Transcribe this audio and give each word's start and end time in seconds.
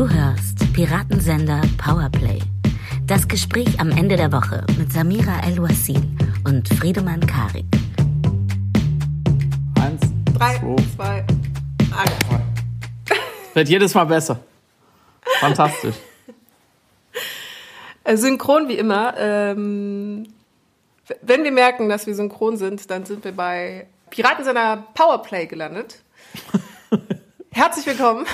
Du 0.00 0.08
hörst 0.08 0.72
Piratensender 0.72 1.60
Powerplay. 1.76 2.38
Das 3.06 3.28
Gespräch 3.28 3.78
am 3.78 3.90
Ende 3.90 4.16
der 4.16 4.32
Woche 4.32 4.64
mit 4.78 4.90
Samira 4.90 5.46
El-Wassil 5.46 6.00
und 6.46 6.66
Friedemann 6.70 7.20
Karik. 7.26 7.66
Eins, 9.78 10.00
Drei, 10.32 10.56
zwei, 10.56 10.86
zwei, 10.96 11.26
eins. 11.94 12.12
Wird 13.52 13.68
jedes 13.68 13.92
Mal 13.92 14.06
besser. 14.06 14.40
Fantastisch. 15.38 15.96
Äh, 18.02 18.16
Synchron 18.16 18.68
wie 18.68 18.78
immer. 18.78 19.12
Ähm, 19.18 20.32
wenn 21.20 21.44
wir 21.44 21.52
merken, 21.52 21.90
dass 21.90 22.06
wir 22.06 22.14
synchron 22.14 22.56
sind, 22.56 22.90
dann 22.90 23.04
sind 23.04 23.22
wir 23.22 23.32
bei 23.32 23.86
Piratensender 24.08 24.82
Powerplay 24.94 25.44
gelandet. 25.46 26.00
Herzlich 27.50 27.84
willkommen. 27.84 28.24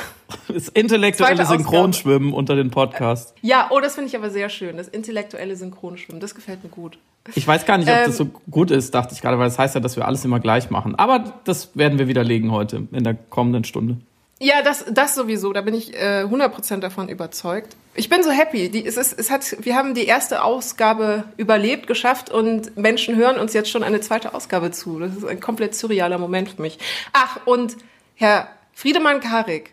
Das 0.49 0.69
intellektuelle 0.69 1.37
Zweite 1.37 1.43
Ausgabe. 1.43 1.63
Synchronschwimmen 1.63 2.33
unter 2.33 2.57
den 2.57 2.71
Podcast. 2.71 3.35
Ja, 3.43 3.69
oh, 3.71 3.81
das 3.81 3.95
finde 3.95 4.09
ich 4.09 4.17
aber 4.17 4.31
sehr 4.31 4.49
schön. 4.49 4.77
Das 4.77 4.89
intellektuelle 4.89 5.57
Synchronschwimmen, 5.57 6.21
das 6.21 6.35
gefällt 6.35 6.63
mir 6.65 6.71
gut. 6.71 6.99
Ich 7.35 7.47
weiß 7.47 7.67
gar 7.67 7.79
nicht, 7.79 7.89
ob 7.89 7.95
Ähm, 7.95 8.05
das 8.07 8.17
so 8.17 8.27
gut 8.51 8.71
ist, 8.71 8.95
dachte 8.95 9.15
ich 9.15 9.21
gerade, 9.21 9.39
weil 9.39 9.49
das 9.49 9.59
heißt 9.59 9.75
ja, 9.75 9.81
dass 9.81 9.97
wir 9.97 10.07
alles 10.07 10.25
immer 10.25 10.41
gleich 10.41 10.71
machen. 10.71 10.95
Aber 10.95 11.35
das 11.45 11.77
werden 11.77 11.99
wir 11.99 12.09
widerlegen 12.09 12.53
heute 12.53 12.87
in 12.93 13.05
der 13.05 13.15
kommenden 13.15 13.65
Stunde. 13.65 13.99
Ja, 14.39 14.63
das, 14.63 14.85
das 14.91 15.15
sowieso. 15.15 15.53
Da 15.53 15.63
bin 15.63 15.75
ich 15.75 15.95
äh, 15.95 16.25
100% 16.25 16.81
davon 16.81 17.09
überzeugt. 17.09 17.75
Ich 17.95 18.11
bin 18.11 18.23
so 18.23 18.31
happy. 18.31 18.69
Die, 18.69 18.85
es 18.87 18.99
ist, 18.99 19.19
es 19.19 19.31
hat, 19.31 19.57
wir 19.61 19.75
haben 19.75 19.95
die 19.95 20.05
erste 20.05 20.45
Ausgabe 20.45 21.25
überlebt, 21.39 21.87
geschafft 21.87 22.31
und 22.31 22.77
Menschen 22.77 23.17
hören 23.17 23.39
uns 23.39 23.55
jetzt 23.55 23.71
schon 23.71 23.83
eine 23.83 24.01
zweite 24.01 24.35
Ausgabe 24.35 24.71
zu. 24.73 24.99
Das 24.99 25.17
ist 25.17 25.25
ein 25.25 25.41
komplett 25.41 25.75
surrealer 25.75 26.19
Moment 26.19 26.51
für 26.51 26.63
mich. 26.63 26.79
Ach, 27.15 27.39
und 27.47 27.77
Herr 28.15 28.49
Friedemann 28.75 29.21
Karik, 29.21 29.71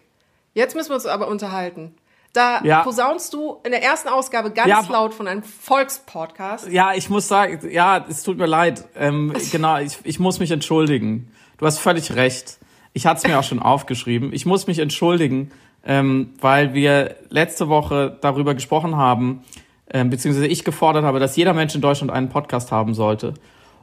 jetzt 0.54 0.76
müssen 0.76 0.90
wir 0.90 0.96
uns 0.96 1.06
aber 1.06 1.28
unterhalten. 1.28 1.96
Da 2.34 2.62
Ja. 2.64 2.82
posaunst 2.82 3.34
du 3.34 3.58
in 3.64 3.72
der 3.72 3.84
ersten 3.84 4.10
Ausgabe 4.10 4.50
ganz 4.52 4.68
Ja, 4.68 4.84
laut 4.90 5.14
von 5.14 5.28
einem 5.28 5.44
Volkspodcast. 5.44 6.68
Ja, 6.70 6.94
ich 6.94 7.10
muss 7.10 7.28
sagen, 7.28 7.60
ja, 7.72 8.04
es 8.10 8.24
tut 8.24 8.38
mir 8.38 8.48
leid. 8.48 8.86
Ähm, 8.96 9.34
genau, 9.52 9.78
ich, 9.78 10.00
ich 10.04 10.20
muss 10.20 10.40
mich 10.40 10.50
entschuldigen. 10.52 11.32
Du 11.58 11.66
hast 11.66 11.78
völlig 11.80 12.16
recht. 12.16 12.58
Ich 12.94 13.06
hatte 13.06 13.20
es 13.20 13.28
mir 13.28 13.38
auch 13.40 13.44
schon 13.44 13.60
aufgeschrieben. 13.60 14.34
Ich 14.34 14.46
muss 14.46 14.66
mich 14.68 14.80
entschuldigen, 14.80 15.52
ähm, 15.86 16.34
weil 16.42 16.74
wir 16.74 17.16
letzte 17.30 17.70
Woche 17.70 18.18
darüber 18.22 18.54
gesprochen 18.56 18.96
haben, 18.98 19.44
ähm, 19.92 20.10
beziehungsweise 20.10 20.48
ich 20.48 20.64
gefordert 20.64 21.04
habe, 21.04 21.20
dass 21.20 21.36
jeder 21.36 21.54
Mensch 21.54 21.76
in 21.76 21.82
Deutschland 21.82 22.12
einen 22.12 22.30
Podcast 22.30 22.72
haben 22.72 22.94
sollte. 22.96 23.36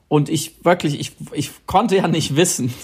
Und 0.08 0.28
ich 0.28 0.64
wirklich, 0.64 0.98
ich, 0.98 1.12
ich 1.32 1.52
konnte 1.66 1.96
ja 1.96 2.08
nicht 2.08 2.34
wissen, 2.34 2.74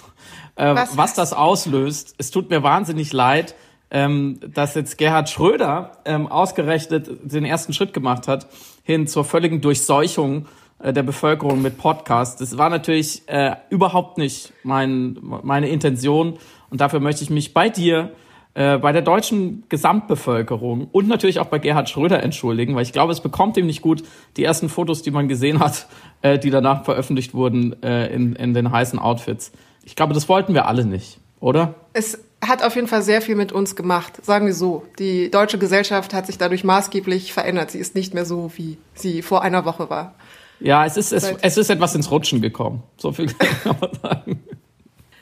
äh, 0.55 0.75
was, 0.75 0.97
Was? 0.97 1.15
das 1.15 1.33
auslöst. 1.33 2.15
Es 2.19 2.31
tut 2.31 2.51
mir 2.51 2.63
wahnsinnig 2.63 3.13
leid, 3.13 3.55
ähm, 3.91 4.41
dass 4.55 4.75
jetzt 4.75 4.99
Gerhard 4.99 5.31
Schröder 5.31 5.93
ähm, 6.05 6.27
ausgerechnet 6.27 7.09
den 7.23 7.45
ersten 7.45 7.73
Schritt 7.73 7.93
gemacht 7.93 8.29
hat 8.29 8.47
hin 8.83 9.07
zur 9.07 9.25
völligen 9.25 9.61
Durchseuchung 9.61 10.47
äh, 10.79 10.93
der 10.93 11.03
Bevölkerung 11.03 11.63
mit 11.63 11.79
Podcasts. 11.79 12.37
Das 12.37 12.59
war 12.59 12.69
natürlich 12.69 13.23
äh, 13.29 13.57
überhaupt 13.71 14.19
nicht 14.19 14.53
mein, 14.63 15.19
meine 15.43 15.69
Intention 15.69 16.39
und 16.71 16.81
dafür 16.81 17.01
möchte 17.01 17.23
ich 17.23 17.31
mich 17.31 17.55
bei 17.55 17.69
dir, 17.69 18.13
äh, 18.55 18.79
bei 18.79 18.93
der 18.93 19.03
deutschen 19.03 19.65
Gesamtbevölkerung 19.69 20.89
und 20.91 21.09
natürlich 21.09 21.41
auch 21.41 21.47
bei 21.47 21.59
Gerhard 21.59 21.89
Schröder 21.89 22.23
entschuldigen, 22.23 22.75
weil 22.75 22.83
ich 22.83 22.93
glaube, 22.93 23.13
es 23.13 23.21
bekommt 23.21 23.57
ihm 23.57 23.67
nicht 23.67 23.83
gut, 23.83 24.03
die 24.37 24.45
ersten 24.45 24.69
Fotos, 24.69 25.03
die 25.03 25.11
man 25.11 25.29
gesehen 25.29 25.61
hat, 25.61 25.87
äh, 26.23 26.39
die 26.39 26.51
danach 26.51 26.85
veröffentlicht 26.85 27.35
wurden 27.35 27.83
äh, 27.83 28.07
in, 28.07 28.35
in 28.35 28.55
den 28.55 28.73
heißen 28.73 28.99
Outfits. 28.99 29.53
Ich 29.85 29.95
glaube, 29.95 30.15
das 30.15 30.29
wollten 30.29 30.55
wir 30.55 30.67
alle 30.67 30.85
nicht, 30.85 31.21
oder? 31.41 31.75
Es 31.93 32.19
hat 32.45 32.63
auf 32.63 32.75
jeden 32.77 32.87
Fall 32.87 33.03
sehr 33.03 33.23
viel 33.23 33.35
mit 33.35 33.53
uns 33.53 33.77
gemacht, 33.77 34.25
sagen 34.25 34.47
wir 34.47 34.55
so. 34.55 34.85
Die 34.99 35.31
deutsche 35.31 35.59
Gesellschaft 35.59 36.15
hat 36.15 36.27
sich 36.27 36.39
dadurch 36.39 36.65
maßgeblich 36.65 37.33
verändert. 37.33 37.71
Sie 37.71 37.79
ist 37.79 37.95
nicht 37.95 38.15
mehr 38.15 38.25
so, 38.25 38.51
wie 38.57 38.79
sie 38.95 39.23
vor 39.23 39.43
einer 39.43 39.65
Woche 39.65 39.91
war. 39.91 40.15
Ja, 40.61 40.87
es 40.87 40.97
ist, 40.97 41.13
es, 41.13 41.35
es 41.43 41.57
ist 41.57 41.71
etwas 41.71 41.95
ins 41.95 42.11
Rutschen 42.11 42.41
gekommen. 42.41 42.83
So 42.97 43.13
viel 43.13 43.27
kann 43.63 43.77
man 43.81 43.91
sagen. 44.03 44.43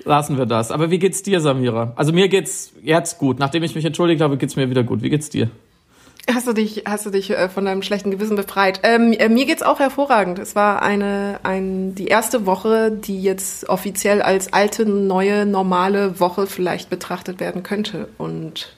Lassen 0.04 0.36
wir 0.36 0.46
das. 0.46 0.70
Aber 0.70 0.90
wie 0.90 0.98
geht's 0.98 1.22
dir, 1.22 1.40
Samira? 1.40 1.92
Also 1.96 2.12
mir 2.12 2.28
geht's 2.28 2.72
jetzt 2.82 3.18
gut. 3.18 3.38
Nachdem 3.38 3.62
ich 3.62 3.74
mich 3.74 3.84
entschuldigt 3.84 4.20
habe, 4.20 4.36
geht's 4.36 4.54
mir 4.54 4.68
wieder 4.68 4.84
gut. 4.84 5.02
Wie 5.02 5.10
geht's 5.10 5.30
dir? 5.30 5.50
Hast 6.32 6.46
du 6.46 6.54
dich, 6.54 6.84
hast 6.86 7.04
du 7.04 7.10
dich 7.10 7.30
äh, 7.30 7.48
von 7.50 7.66
deinem 7.66 7.82
schlechten 7.82 8.10
Gewissen 8.10 8.36
befreit? 8.36 8.80
Ähm, 8.82 9.12
äh, 9.12 9.28
mir 9.28 9.44
geht's 9.44 9.62
auch 9.62 9.78
hervorragend. 9.78 10.38
Es 10.38 10.56
war 10.56 10.80
eine, 10.80 11.40
ein, 11.42 11.94
die 11.94 12.06
erste 12.06 12.46
Woche, 12.46 12.90
die 12.90 13.22
jetzt 13.22 13.68
offiziell 13.68 14.22
als 14.22 14.52
alte, 14.52 14.86
neue, 14.86 15.44
normale 15.44 16.20
Woche 16.20 16.46
vielleicht 16.46 16.88
betrachtet 16.88 17.40
werden 17.40 17.62
könnte. 17.62 18.08
Und 18.16 18.74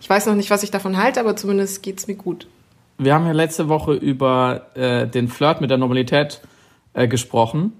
ich 0.00 0.08
weiß 0.08 0.26
noch 0.26 0.36
nicht, 0.36 0.50
was 0.50 0.62
ich 0.62 0.70
davon 0.70 0.96
halte, 0.96 1.18
aber 1.18 1.34
zumindest 1.34 1.82
geht's 1.82 2.06
mir 2.06 2.14
gut. 2.14 2.46
Wir 2.98 3.14
haben 3.14 3.26
ja 3.26 3.32
letzte 3.32 3.68
Woche 3.68 3.94
über 3.94 4.66
äh, 4.74 5.08
den 5.08 5.28
Flirt 5.28 5.60
mit 5.60 5.70
der 5.70 5.78
Normalität 5.78 6.40
äh, 6.92 7.08
gesprochen. 7.08 7.72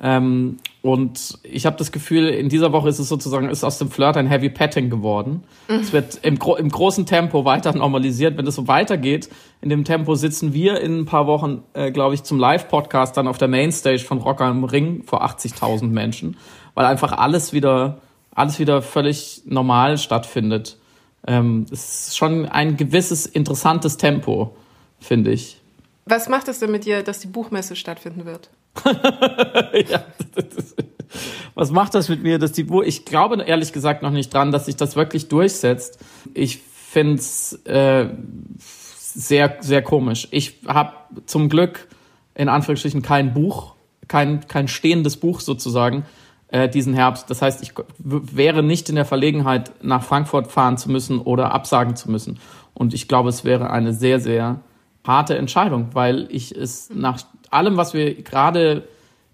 Ähm, 0.00 0.58
und 0.86 1.40
ich 1.42 1.66
habe 1.66 1.76
das 1.76 1.90
Gefühl, 1.90 2.28
in 2.28 2.48
dieser 2.48 2.70
Woche 2.70 2.88
ist 2.88 3.00
es 3.00 3.08
sozusagen, 3.08 3.48
ist 3.48 3.64
aus 3.64 3.78
dem 3.78 3.90
Flirt 3.90 4.16
ein 4.16 4.28
Heavy 4.28 4.50
Petting 4.50 4.88
geworden. 4.88 5.42
Es 5.66 5.92
wird 5.92 6.20
im, 6.22 6.38
gro 6.38 6.54
im 6.54 6.68
großen 6.68 7.06
Tempo 7.06 7.44
weiter 7.44 7.74
normalisiert. 7.74 8.38
Wenn 8.38 8.46
es 8.46 8.54
so 8.54 8.68
weitergeht, 8.68 9.28
in 9.60 9.68
dem 9.68 9.82
Tempo 9.82 10.14
sitzen 10.14 10.52
wir 10.52 10.80
in 10.80 11.00
ein 11.00 11.04
paar 11.04 11.26
Wochen, 11.26 11.64
äh, 11.72 11.90
glaube 11.90 12.14
ich, 12.14 12.22
zum 12.22 12.38
Live-Podcast 12.38 13.16
dann 13.16 13.26
auf 13.26 13.36
der 13.36 13.48
Mainstage 13.48 13.98
von 13.98 14.18
Rocker 14.18 14.44
am 14.44 14.62
Ring 14.62 15.02
vor 15.02 15.24
80.000 15.24 15.88
Menschen, 15.88 16.36
weil 16.74 16.86
einfach 16.86 17.10
alles 17.10 17.52
wieder, 17.52 17.98
alles 18.32 18.60
wieder 18.60 18.80
völlig 18.80 19.42
normal 19.44 19.98
stattfindet. 19.98 20.78
Ähm, 21.26 21.66
es 21.72 22.10
ist 22.10 22.16
schon 22.16 22.46
ein 22.46 22.76
gewisses 22.76 23.26
interessantes 23.26 23.96
Tempo, 23.96 24.54
finde 25.00 25.32
ich. 25.32 25.60
Was 26.06 26.28
macht 26.28 26.48
es 26.48 26.60
denn 26.60 26.70
mit 26.70 26.84
dir, 26.84 27.02
dass 27.02 27.18
die 27.18 27.26
Buchmesse 27.26 27.74
stattfinden 27.76 28.24
wird? 28.24 28.48
ja, 29.90 30.04
das 30.34 30.44
ist- 30.56 30.76
was 31.54 31.70
macht 31.70 31.94
das 31.94 32.08
mit 32.08 32.22
mir, 32.22 32.38
dass 32.38 32.52
die 32.52 32.66
Uhr, 32.66 32.84
ich 32.86 33.04
glaube 33.04 33.42
ehrlich 33.42 33.72
gesagt 33.72 34.02
noch 34.02 34.10
nicht 34.10 34.32
dran, 34.34 34.52
dass 34.52 34.66
sich 34.66 34.76
das 34.76 34.96
wirklich 34.96 35.28
durchsetzt. 35.28 35.98
Ich 36.34 36.58
finde 36.58 37.14
es 37.14 37.54
äh, 37.64 38.08
sehr, 38.58 39.56
sehr 39.60 39.82
komisch. 39.82 40.28
Ich 40.30 40.60
habe 40.66 40.92
zum 41.24 41.48
Glück 41.48 41.88
in 42.34 42.48
Anführungsstrichen 42.50 43.00
kein 43.02 43.32
Buch, 43.32 43.74
kein, 44.08 44.46
kein 44.46 44.68
stehendes 44.68 45.16
Buch 45.16 45.40
sozusagen 45.40 46.04
äh, 46.48 46.68
diesen 46.68 46.92
Herbst. 46.92 47.30
Das 47.30 47.40
heißt, 47.40 47.62
ich 47.62 47.72
wäre 47.98 48.62
nicht 48.62 48.88
in 48.90 48.94
der 48.94 49.06
Verlegenheit, 49.06 49.72
nach 49.82 50.02
Frankfurt 50.02 50.52
fahren 50.52 50.76
zu 50.76 50.90
müssen 50.90 51.18
oder 51.18 51.52
absagen 51.52 51.96
zu 51.96 52.10
müssen. 52.10 52.38
Und 52.74 52.92
ich 52.92 53.08
glaube, 53.08 53.30
es 53.30 53.44
wäre 53.44 53.70
eine 53.70 53.94
sehr, 53.94 54.20
sehr 54.20 54.60
harte 55.06 55.36
Entscheidung, 55.36 55.88
weil 55.92 56.26
ich 56.30 56.52
es 56.52 56.90
nach 56.92 57.20
allem, 57.50 57.76
was 57.76 57.94
wir 57.94 58.14
gerade 58.22 58.88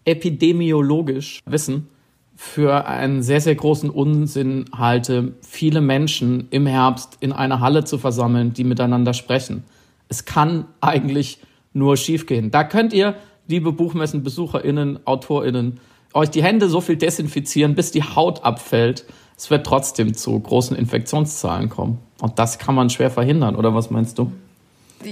epidemiologisch 0.04 1.40
wissen, 1.46 1.88
für 2.34 2.86
einen 2.86 3.22
sehr, 3.22 3.40
sehr 3.40 3.54
großen 3.54 3.88
Unsinn 3.88 4.64
halte, 4.76 5.34
viele 5.42 5.80
Menschen 5.80 6.48
im 6.50 6.66
Herbst 6.66 7.18
in 7.20 7.32
einer 7.32 7.60
Halle 7.60 7.84
zu 7.84 7.98
versammeln, 7.98 8.52
die 8.52 8.64
miteinander 8.64 9.14
sprechen. 9.14 9.64
Es 10.08 10.24
kann 10.24 10.66
eigentlich 10.80 11.38
nur 11.72 11.96
schiefgehen. 11.96 12.50
Da 12.50 12.64
könnt 12.64 12.92
ihr, 12.92 13.14
liebe 13.46 13.72
Buchmessenbesucherinnen, 13.72 15.00
AutorInnen, 15.06 15.78
euch 16.14 16.30
die 16.30 16.42
Hände 16.42 16.68
so 16.68 16.80
viel 16.80 16.96
desinfizieren, 16.96 17.74
bis 17.74 17.90
die 17.92 18.02
Haut 18.02 18.44
abfällt. 18.44 19.04
Es 19.36 19.50
wird 19.50 19.64
trotzdem 19.64 20.14
zu 20.14 20.38
großen 20.38 20.76
Infektionszahlen 20.76 21.68
kommen. 21.68 21.98
Und 22.20 22.38
das 22.38 22.58
kann 22.58 22.74
man 22.74 22.90
schwer 22.90 23.10
verhindern, 23.10 23.56
oder 23.56 23.74
was 23.74 23.90
meinst 23.90 24.18
du? 24.18 24.32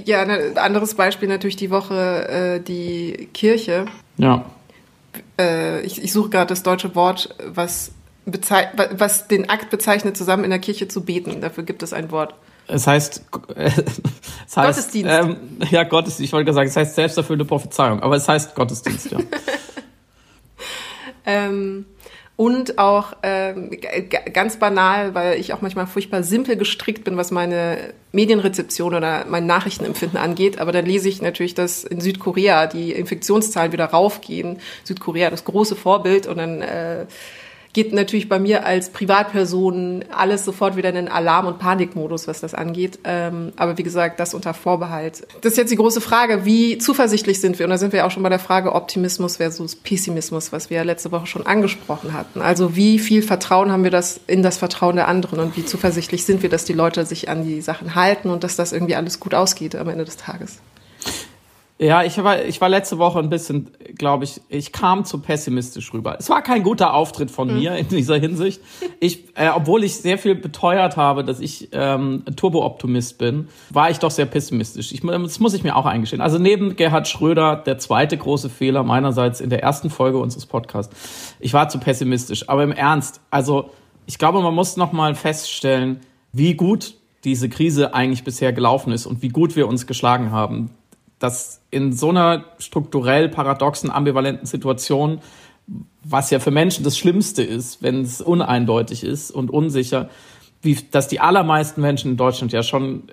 Ja, 0.05 0.21
ein 0.21 0.57
anderes 0.57 0.95
Beispiel 0.95 1.27
natürlich 1.27 1.55
die 1.55 1.69
Woche 1.69 2.27
äh, 2.27 2.59
die 2.59 3.29
Kirche. 3.33 3.85
Ja. 4.17 4.45
Äh, 5.39 5.81
ich, 5.81 6.03
ich 6.03 6.13
suche 6.13 6.29
gerade 6.29 6.47
das 6.47 6.63
deutsche 6.63 6.95
Wort, 6.95 7.35
was, 7.45 7.91
was 8.25 9.27
den 9.27 9.49
Akt 9.49 9.69
bezeichnet, 9.69 10.17
zusammen 10.17 10.43
in 10.43 10.49
der 10.49 10.59
Kirche 10.59 10.87
zu 10.87 11.03
beten. 11.03 11.41
Dafür 11.41 11.63
gibt 11.63 11.83
es 11.83 11.93
ein 11.93 12.11
Wort. 12.11 12.35
Es 12.67 12.87
heißt, 12.87 13.25
es 13.55 14.57
heißt 14.57 14.77
Gottesdienst. 14.77 15.11
Ähm, 15.11 15.37
ja, 15.69 15.83
Gottesdienst. 15.83 16.21
Ich 16.21 16.33
wollte 16.33 16.45
gerade 16.45 16.55
sagen, 16.55 16.69
es 16.69 16.75
heißt 16.75 16.95
selbsterfüllende 16.95 17.45
Prophezeiung, 17.45 18.01
aber 18.01 18.15
es 18.15 18.27
heißt 18.27 18.55
Gottesdienst, 18.55 19.11
ja. 19.11 19.19
Ähm, 21.25 21.85
und 22.35 22.79
auch 22.79 23.13
ähm, 23.21 23.69
ganz 24.33 24.57
banal, 24.57 25.13
weil 25.13 25.39
ich 25.39 25.53
auch 25.53 25.61
manchmal 25.61 25.85
furchtbar 25.85 26.23
simpel 26.23 26.55
gestrickt 26.55 27.03
bin, 27.03 27.15
was 27.15 27.29
meine 27.29 27.93
Medienrezeption 28.13 28.95
oder 28.95 29.25
mein 29.29 29.45
Nachrichtenempfinden 29.45 30.17
angeht. 30.17 30.59
Aber 30.59 30.71
dann 30.71 30.85
lese 30.85 31.07
ich 31.07 31.21
natürlich, 31.21 31.53
dass 31.53 31.83
in 31.83 32.01
Südkorea 32.01 32.65
die 32.67 32.93
Infektionszahlen 32.93 33.71
wieder 33.71 33.85
raufgehen. 33.85 34.59
Südkorea 34.83 35.29
das 35.29 35.45
große 35.45 35.75
Vorbild 35.75 36.25
und 36.25 36.37
dann 36.37 36.61
äh, 36.61 37.05
geht 37.73 37.93
natürlich 37.93 38.27
bei 38.27 38.39
mir 38.39 38.65
als 38.65 38.89
Privatperson 38.89 40.05
alles 40.15 40.45
sofort 40.45 40.75
wieder 40.75 40.89
in 40.89 40.95
den 40.95 41.07
Alarm- 41.07 41.47
und 41.47 41.59
Panikmodus, 41.59 42.27
was 42.27 42.41
das 42.41 42.53
angeht. 42.53 42.99
Ähm, 43.03 43.53
aber 43.55 43.77
wie 43.77 43.83
gesagt, 43.83 44.19
das 44.19 44.33
unter 44.33 44.53
Vorbehalt. 44.53 45.27
Das 45.41 45.53
ist 45.53 45.57
jetzt 45.57 45.71
die 45.71 45.77
große 45.77 46.01
Frage, 46.01 46.45
wie 46.45 46.77
zuversichtlich 46.77 47.39
sind 47.39 47.59
wir? 47.59 47.65
Und 47.65 47.69
da 47.69 47.77
sind 47.77 47.93
wir 47.93 48.05
auch 48.05 48.11
schon 48.11 48.23
bei 48.23 48.29
der 48.29 48.39
Frage 48.39 48.73
Optimismus 48.73 49.37
versus 49.37 49.75
Pessimismus, 49.75 50.51
was 50.51 50.69
wir 50.69 50.77
ja 50.77 50.83
letzte 50.83 51.11
Woche 51.11 51.27
schon 51.27 51.45
angesprochen 51.45 52.13
hatten. 52.13 52.41
Also 52.41 52.75
wie 52.75 52.99
viel 52.99 53.21
Vertrauen 53.21 53.71
haben 53.71 53.83
wir 53.83 53.91
das 53.91 54.19
in 54.27 54.43
das 54.43 54.57
Vertrauen 54.57 54.95
der 54.95 55.07
anderen 55.07 55.39
und 55.39 55.55
wie 55.55 55.65
zuversichtlich 55.65 56.25
sind 56.25 56.41
wir, 56.43 56.49
dass 56.49 56.65
die 56.65 56.73
Leute 56.73 57.05
sich 57.05 57.29
an 57.29 57.45
die 57.45 57.61
Sachen 57.61 57.95
halten 57.95 58.29
und 58.29 58.43
dass 58.43 58.55
das 58.55 58.73
irgendwie 58.73 58.95
alles 58.95 59.19
gut 59.19 59.33
ausgeht 59.33 59.75
am 59.75 59.87
Ende 59.89 60.05
des 60.05 60.17
Tages? 60.17 60.59
Ja, 61.81 62.03
ich 62.03 62.23
war, 62.23 62.45
ich 62.45 62.61
war 62.61 62.69
letzte 62.69 62.99
Woche 62.99 63.17
ein 63.17 63.31
bisschen, 63.31 63.71
glaube 63.97 64.23
ich, 64.23 64.39
ich 64.49 64.71
kam 64.71 65.03
zu 65.03 65.17
pessimistisch 65.17 65.91
rüber. 65.95 66.15
Es 66.19 66.29
war 66.29 66.43
kein 66.43 66.61
guter 66.61 66.93
Auftritt 66.93 67.31
von 67.31 67.47
mhm. 67.47 67.57
mir 67.57 67.75
in 67.75 67.87
dieser 67.87 68.19
Hinsicht. 68.19 68.61
Ich, 68.99 69.35
äh, 69.35 69.49
obwohl 69.49 69.83
ich 69.83 69.95
sehr 69.95 70.19
viel 70.19 70.35
beteuert 70.35 70.95
habe, 70.95 71.23
dass 71.23 71.39
ich 71.39 71.69
ähm, 71.71 72.23
Turbo-Optimist 72.35 73.17
bin, 73.17 73.47
war 73.71 73.89
ich 73.89 73.97
doch 73.97 74.11
sehr 74.11 74.27
pessimistisch. 74.27 74.91
Ich, 74.91 75.01
das 75.01 75.39
muss 75.39 75.55
ich 75.55 75.63
mir 75.63 75.75
auch 75.75 75.87
eingestehen. 75.87 76.21
Also 76.21 76.37
neben 76.37 76.75
Gerhard 76.75 77.07
Schröder, 77.07 77.55
der 77.55 77.79
zweite 77.79 78.15
große 78.15 78.51
Fehler 78.51 78.83
meinerseits 78.83 79.41
in 79.41 79.49
der 79.49 79.63
ersten 79.63 79.89
Folge 79.89 80.19
unseres 80.19 80.45
Podcasts. 80.45 81.35
Ich 81.39 81.53
war 81.53 81.67
zu 81.69 81.79
pessimistisch. 81.79 82.47
Aber 82.47 82.61
im 82.61 82.73
Ernst, 82.73 83.21
also 83.31 83.71
ich 84.05 84.19
glaube, 84.19 84.43
man 84.43 84.53
muss 84.53 84.77
noch 84.77 84.91
mal 84.91 85.15
feststellen, 85.15 86.01
wie 86.31 86.53
gut 86.53 86.93
diese 87.23 87.49
Krise 87.49 87.95
eigentlich 87.95 88.23
bisher 88.23 88.53
gelaufen 88.53 88.93
ist 88.93 89.07
und 89.07 89.23
wie 89.23 89.29
gut 89.29 89.55
wir 89.55 89.67
uns 89.67 89.87
geschlagen 89.87 90.31
haben 90.31 90.69
dass 91.21 91.61
in 91.69 91.93
so 91.93 92.09
einer 92.09 92.45
strukturell 92.57 93.29
paradoxen, 93.29 93.91
ambivalenten 93.91 94.45
Situation, 94.45 95.19
was 96.03 96.31
ja 96.31 96.39
für 96.39 96.51
Menschen 96.51 96.83
das 96.83 96.97
Schlimmste 96.97 97.43
ist, 97.43 97.83
wenn 97.83 98.01
es 98.01 98.21
uneindeutig 98.21 99.03
ist 99.03 99.31
und 99.31 99.51
unsicher, 99.51 100.09
wie, 100.63 100.77
dass 100.91 101.07
die 101.07 101.19
allermeisten 101.19 101.81
Menschen 101.81 102.11
in 102.11 102.17
Deutschland 102.17 102.51
ja 102.51 102.63
schon 102.63 103.03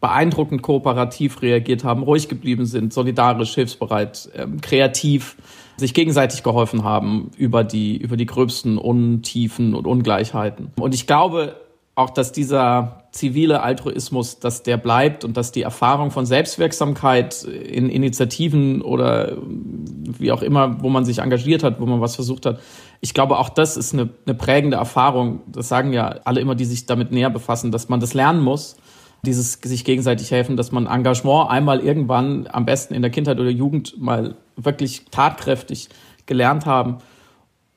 beeindruckend 0.00 0.62
kooperativ 0.62 1.42
reagiert 1.42 1.84
haben, 1.84 2.02
ruhig 2.02 2.28
geblieben 2.28 2.66
sind, 2.66 2.92
solidarisch, 2.92 3.54
hilfsbereit, 3.54 4.30
ähm, 4.34 4.60
kreativ, 4.60 5.36
sich 5.76 5.92
gegenseitig 5.92 6.42
geholfen 6.42 6.84
haben 6.84 7.30
über 7.36 7.64
die, 7.64 7.96
über 7.96 8.16
die 8.16 8.26
gröbsten 8.26 8.78
Untiefen 8.78 9.74
und 9.74 9.86
Ungleichheiten. 9.86 10.72
Und 10.78 10.94
ich 10.94 11.06
glaube 11.06 11.56
auch, 11.96 12.10
dass 12.10 12.30
dieser 12.30 13.04
zivile 13.10 13.62
Altruismus, 13.62 14.38
dass 14.38 14.62
der 14.62 14.76
bleibt 14.76 15.24
und 15.24 15.38
dass 15.38 15.50
die 15.50 15.62
Erfahrung 15.62 16.10
von 16.10 16.26
Selbstwirksamkeit 16.26 17.42
in 17.44 17.88
Initiativen 17.88 18.82
oder 18.82 19.38
wie 19.40 20.30
auch 20.30 20.42
immer, 20.42 20.82
wo 20.82 20.90
man 20.90 21.06
sich 21.06 21.18
engagiert 21.18 21.64
hat, 21.64 21.80
wo 21.80 21.86
man 21.86 22.02
was 22.02 22.14
versucht 22.14 22.44
hat, 22.44 22.60
ich 23.00 23.14
glaube, 23.14 23.38
auch 23.38 23.48
das 23.48 23.78
ist 23.78 23.94
eine, 23.94 24.10
eine 24.26 24.34
prägende 24.34 24.76
Erfahrung. 24.76 25.40
Das 25.46 25.68
sagen 25.68 25.94
ja 25.94 26.16
alle 26.24 26.40
immer, 26.40 26.54
die 26.54 26.66
sich 26.66 26.84
damit 26.84 27.12
näher 27.12 27.30
befassen, 27.30 27.72
dass 27.72 27.88
man 27.88 27.98
das 27.98 28.12
lernen 28.12 28.42
muss, 28.42 28.76
dieses 29.24 29.54
sich 29.54 29.84
gegenseitig 29.84 30.30
helfen, 30.30 30.58
dass 30.58 30.72
man 30.72 30.86
Engagement 30.86 31.50
einmal 31.50 31.80
irgendwann 31.80 32.46
am 32.52 32.66
besten 32.66 32.92
in 32.92 33.00
der 33.00 33.10
Kindheit 33.10 33.40
oder 33.40 33.50
Jugend 33.50 33.98
mal 33.98 34.36
wirklich 34.56 35.06
tatkräftig 35.10 35.88
gelernt 36.26 36.66
haben 36.66 36.98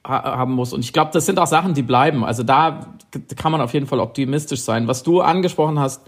haben 0.10 0.54
muss. 0.54 0.74
Und 0.74 0.82
ich 0.82 0.92
glaube, 0.92 1.12
das 1.14 1.26
sind 1.26 1.40
auch 1.40 1.48
Sachen, 1.48 1.74
die 1.74 1.84
bleiben. 1.84 2.26
Also 2.26 2.44
da 2.44 2.88
kann 3.36 3.52
man 3.52 3.62
auf 3.62 3.74
jeden 3.74 3.86
Fall 3.86 4.00
optimistisch 4.00 4.62
sein. 4.62 4.88
Was 4.88 5.04
du 5.04 5.22
angesprochen 5.22 5.80
hast, 5.80 6.02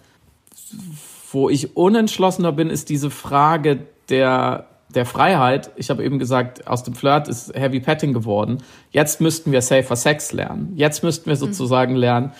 wo 1.32 1.50
ich 1.50 1.78
unentschlossener 1.78 2.52
bin, 2.52 2.70
ist 2.70 2.90
diese 2.90 3.10
Frage 3.10 3.86
der, 4.10 4.68
der 4.94 5.06
Freiheit. 5.06 5.72
Ich 5.76 5.90
habe 5.90 6.04
eben 6.04 6.20
gesagt, 6.20 6.68
aus 6.68 6.84
dem 6.84 6.96
Flirt 6.96 7.28
ist 7.28 7.56
Heavy 7.56 7.80
Petting 7.80 8.14
geworden. 8.14 8.58
Jetzt 8.90 9.22
müssten 9.22 9.52
wir 9.52 9.62
Safer 9.62 9.96
Sex 9.96 10.34
lernen. 10.34 10.74
Jetzt 10.76 11.04
müssten 11.04 11.30
wir 11.30 11.36
sozusagen 11.36 11.96
lernen, 11.96 12.32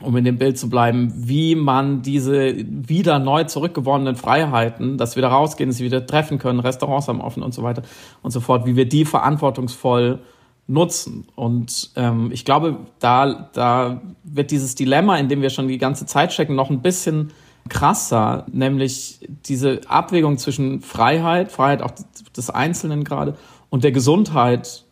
um 0.00 0.16
in 0.16 0.24
dem 0.24 0.38
Bild 0.38 0.58
zu 0.58 0.68
bleiben, 0.68 1.12
wie 1.14 1.54
man 1.54 2.02
diese 2.02 2.54
wieder 2.56 3.18
neu 3.18 3.44
zurückgewonnenen 3.44 4.14
Freiheiten, 4.14 4.98
dass 4.98 5.16
wir 5.16 5.22
da 5.22 5.28
rausgehen, 5.28 5.70
dass 5.70 5.78
wir 5.78 5.86
wieder 5.86 6.06
treffen 6.06 6.38
können, 6.38 6.60
Restaurants 6.60 7.08
haben 7.08 7.20
offen 7.20 7.42
und 7.42 7.54
so 7.54 7.62
weiter 7.62 7.82
und 8.22 8.30
so 8.30 8.40
fort, 8.40 8.66
wie 8.66 8.76
wir 8.76 8.86
die 8.86 9.06
verantwortungsvoll 9.06 10.20
nutzen. 10.66 11.26
Und 11.34 11.90
ähm, 11.96 12.30
ich 12.32 12.44
glaube, 12.44 12.78
da, 12.98 13.50
da 13.52 14.00
wird 14.24 14.50
dieses 14.50 14.74
Dilemma, 14.74 15.16
in 15.16 15.28
dem 15.28 15.42
wir 15.42 15.50
schon 15.50 15.68
die 15.68 15.78
ganze 15.78 16.06
Zeit 16.06 16.32
stecken, 16.32 16.54
noch 16.54 16.70
ein 16.70 16.82
bisschen 16.82 17.32
krasser, 17.68 18.46
nämlich 18.52 19.20
diese 19.46 19.80
Abwägung 19.88 20.38
zwischen 20.38 20.80
Freiheit, 20.82 21.52
Freiheit 21.52 21.82
auch 21.82 21.92
des 22.36 22.50
Einzelnen 22.50 23.04
gerade, 23.04 23.36
und 23.70 23.84
der 23.84 23.92
Gesundheit 23.92 24.84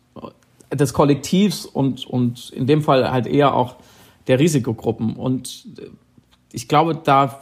des 0.71 0.93
Kollektivs 0.93 1.65
und, 1.65 2.05
und 2.05 2.49
in 2.49 2.67
dem 2.67 2.81
Fall 2.81 3.11
halt 3.11 3.27
eher 3.27 3.53
auch 3.53 3.77
der 4.27 4.39
Risikogruppen. 4.39 5.15
Und 5.15 5.67
ich 6.51 6.67
glaube, 6.67 6.95
da, 6.95 7.41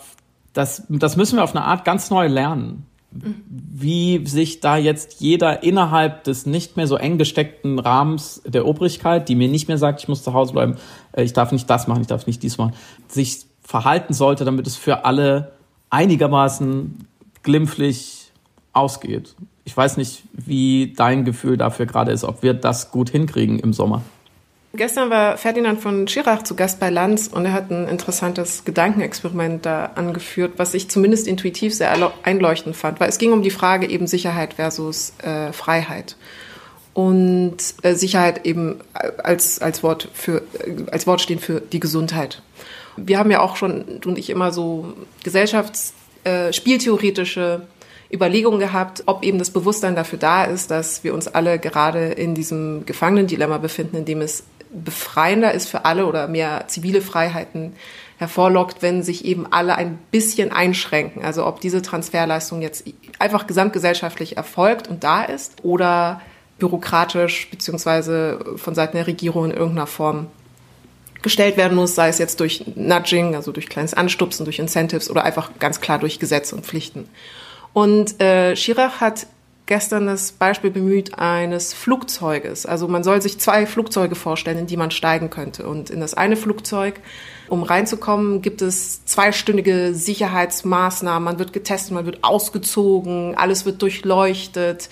das, 0.53 0.83
das 0.89 1.17
müssen 1.17 1.37
wir 1.37 1.43
auf 1.43 1.55
eine 1.55 1.65
Art 1.65 1.85
ganz 1.85 2.09
neu 2.09 2.27
lernen 2.27 2.85
wie 3.15 4.25
sich 4.25 4.59
da 4.59 4.77
jetzt 4.77 5.21
jeder 5.21 5.63
innerhalb 5.63 6.23
des 6.23 6.45
nicht 6.45 6.77
mehr 6.77 6.87
so 6.87 6.95
eng 6.95 7.17
gesteckten 7.17 7.79
Rahmens 7.79 8.41
der 8.45 8.65
Obrigkeit, 8.65 9.29
die 9.29 9.35
mir 9.35 9.47
nicht 9.47 9.67
mehr 9.67 9.77
sagt, 9.77 10.01
ich 10.01 10.07
muss 10.07 10.23
zu 10.23 10.33
Hause 10.33 10.53
bleiben, 10.53 10.75
äh, 11.11 11.23
ich 11.23 11.33
darf 11.33 11.51
nicht 11.51 11.69
das 11.69 11.87
machen, 11.87 12.01
ich 12.01 12.07
darf 12.07 12.27
nicht 12.27 12.41
dies 12.43 12.57
machen, 12.57 12.73
sich 13.07 13.45
verhalten 13.61 14.13
sollte, 14.13 14.45
damit 14.45 14.67
es 14.67 14.75
für 14.75 15.05
alle 15.05 15.53
einigermaßen 15.89 17.07
glimpflich 17.43 18.31
ausgeht. 18.73 19.35
Ich 19.65 19.75
weiß 19.75 19.97
nicht, 19.97 20.23
wie 20.33 20.93
dein 20.95 21.23
Gefühl 21.23 21.57
dafür 21.57 21.85
gerade 21.85 22.11
ist, 22.11 22.23
ob 22.23 22.43
wir 22.43 22.53
das 22.53 22.91
gut 22.91 23.09
hinkriegen 23.09 23.59
im 23.59 23.73
Sommer. 23.73 24.01
Gestern 24.75 25.11
war 25.11 25.37
Ferdinand 25.37 25.79
von 25.79 26.07
Schirach 26.07 26.41
zu 26.41 26.55
Gast 26.55 26.79
bei 26.79 26.89
Lanz 26.89 27.27
und 27.27 27.45
er 27.45 27.53
hat 27.53 27.69
ein 27.69 27.87
interessantes 27.87 28.65
Gedankenexperiment 28.65 29.67
da 29.67 29.91
angeführt, 29.93 30.53
was 30.57 30.73
ich 30.73 30.89
zumindest 30.89 31.27
intuitiv 31.27 31.75
sehr 31.75 31.95
einleuchtend 32.23 32.75
fand, 32.75 32.99
weil 32.99 33.07
es 33.07 33.19
ging 33.19 33.33
um 33.33 33.43
die 33.43 33.51
Frage 33.51 33.87
eben 33.87 34.07
Sicherheit 34.07 34.55
versus 34.55 35.13
äh, 35.21 35.53
Freiheit. 35.53 36.17
Und 36.95 37.57
äh, 37.83 37.93
Sicherheit 37.93 38.47
eben 38.47 38.79
als, 39.21 39.61
als, 39.61 39.83
Wort 39.83 40.09
für, 40.11 40.41
als 40.89 41.05
Wort 41.05 41.21
stehen 41.21 41.37
für 41.37 41.61
die 41.61 41.79
Gesundheit. 41.79 42.41
Wir 42.97 43.19
haben 43.19 43.29
ja 43.29 43.41
auch 43.41 43.57
schon, 43.57 44.01
du 44.01 44.09
und 44.09 44.17
ich, 44.17 44.31
immer 44.31 44.51
so 44.51 44.91
gesellschaftsspieltheoretische 45.23 47.61
äh, 47.61 47.65
Überlegungen 48.13 48.59
gehabt, 48.59 49.03
ob 49.07 49.23
eben 49.23 49.39
das 49.39 49.49
Bewusstsein 49.49 49.95
dafür 49.95 50.19
da 50.19 50.43
ist, 50.43 50.69
dass 50.69 51.03
wir 51.03 51.15
uns 51.15 51.27
alle 51.27 51.57
gerade 51.57 52.09
in 52.09 52.35
diesem 52.35 52.85
Gefangenendilemma 52.85 53.57
befinden, 53.57 53.97
in 53.97 54.05
dem 54.05 54.21
es 54.21 54.43
befreiender 54.73 55.53
ist 55.53 55.69
für 55.69 55.85
alle 55.85 56.05
oder 56.05 56.27
mehr 56.27 56.65
zivile 56.67 57.01
Freiheiten 57.01 57.73
hervorlockt, 58.17 58.81
wenn 58.81 59.03
sich 59.03 59.25
eben 59.25 59.45
alle 59.51 59.75
ein 59.75 59.99
bisschen 60.11 60.51
einschränken. 60.51 61.23
Also 61.23 61.45
ob 61.45 61.61
diese 61.61 61.81
Transferleistung 61.81 62.61
jetzt 62.61 62.85
einfach 63.19 63.47
gesamtgesellschaftlich 63.47 64.37
erfolgt 64.37 64.87
und 64.87 65.03
da 65.03 65.23
ist 65.23 65.63
oder 65.63 66.21
bürokratisch 66.59 67.49
beziehungsweise 67.49 68.39
von 68.57 68.75
Seiten 68.75 68.97
der 68.97 69.07
Regierung 69.07 69.45
in 69.45 69.51
irgendeiner 69.51 69.87
Form 69.87 70.27
gestellt 71.21 71.57
werden 71.57 71.75
muss, 71.75 71.95
sei 71.95 72.09
es 72.09 72.19
jetzt 72.19 72.39
durch 72.39 72.65
Nudging, 72.75 73.35
also 73.35 73.51
durch 73.51 73.69
kleines 73.69 73.93
Anstupsen, 73.93 74.43
durch 74.43 74.59
Incentives 74.59 75.09
oder 75.09 75.23
einfach 75.23 75.51
ganz 75.59 75.81
klar 75.81 75.99
durch 75.99 76.19
Gesetze 76.19 76.55
und 76.55 76.65
Pflichten. 76.65 77.09
Und 77.71 78.21
äh, 78.21 78.55
Schirach 78.55 79.01
hat 79.01 79.25
gestern 79.73 80.05
das 80.05 80.33
Beispiel 80.33 80.69
bemüht 80.69 81.17
eines 81.17 81.73
Flugzeuges. 81.73 82.67
Also 82.67 82.87
man 82.87 83.03
soll 83.03 83.23
sich 83.23 83.39
zwei 83.39 83.65
Flugzeuge 83.65 84.13
vorstellen, 84.13 84.59
in 84.59 84.67
die 84.67 84.77
man 84.77 84.91
steigen 84.91 85.31
könnte. 85.31 85.65
Und 85.67 85.89
in 85.89 85.99
das 85.99 86.13
eine 86.13 86.35
Flugzeug, 86.35 86.99
um 87.49 87.63
reinzukommen, 87.63 88.43
gibt 88.43 88.61
es 88.61 89.03
zweistündige 89.05 89.95
Sicherheitsmaßnahmen. 89.95 91.23
Man 91.23 91.39
wird 91.39 91.53
getestet, 91.53 91.91
man 91.91 92.05
wird 92.05 92.23
ausgezogen, 92.23 93.33
alles 93.35 93.65
wird 93.65 93.81
durchleuchtet. 93.81 94.89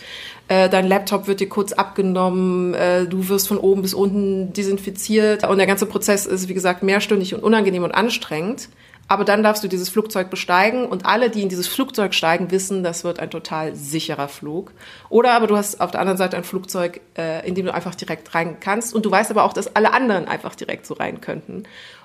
Äh, 0.47 0.67
dein 0.67 0.87
Laptop 0.87 1.27
wird 1.27 1.41
dir 1.41 1.49
kurz 1.49 1.73
abgenommen, 1.73 2.73
äh, 2.73 3.05
du 3.05 3.29
wirst 3.29 3.49
von 3.49 3.59
oben 3.59 3.83
bis 3.83 3.93
unten 3.93 4.51
desinfiziert 4.51 5.47
und 5.47 5.59
der 5.59 5.67
ganze 5.67 5.85
Prozess 5.85 6.25
ist, 6.25 6.49
wie 6.49 6.55
gesagt, 6.55 6.81
mehrstündig 6.81 7.35
und 7.35 7.43
unangenehm 7.43 7.83
und 7.83 7.91
anstrengend. 7.91 8.67
Aber 9.11 9.25
dann 9.25 9.43
darfst 9.43 9.61
du 9.61 9.67
dieses 9.67 9.89
Flugzeug 9.89 10.29
besteigen 10.29 10.85
und 10.85 11.05
alle, 11.05 11.29
die 11.29 11.41
in 11.41 11.49
dieses 11.49 11.67
Flugzeug 11.67 12.13
steigen, 12.13 12.49
wissen, 12.49 12.81
das 12.81 13.03
wird 13.03 13.19
ein 13.19 13.29
total 13.29 13.75
sicherer 13.75 14.29
Flug. 14.29 14.71
Oder 15.09 15.33
aber 15.33 15.47
du 15.47 15.57
hast 15.57 15.81
auf 15.81 15.91
der 15.91 15.99
anderen 15.99 16.17
Seite 16.17 16.37
ein 16.37 16.45
Flugzeug, 16.45 17.01
äh, 17.17 17.45
in 17.45 17.53
dem 17.53 17.65
du 17.65 17.73
einfach 17.73 17.93
direkt 17.93 18.33
rein 18.33 18.61
kannst 18.61 18.95
und 18.95 19.05
du 19.05 19.11
weißt 19.11 19.29
aber 19.29 19.43
auch, 19.43 19.51
dass 19.51 19.75
alle 19.75 19.91
anderen 19.91 20.29
einfach 20.29 20.55
direkt 20.55 20.85
so 20.85 20.93
rein 20.93 21.19
könnten. 21.19 21.63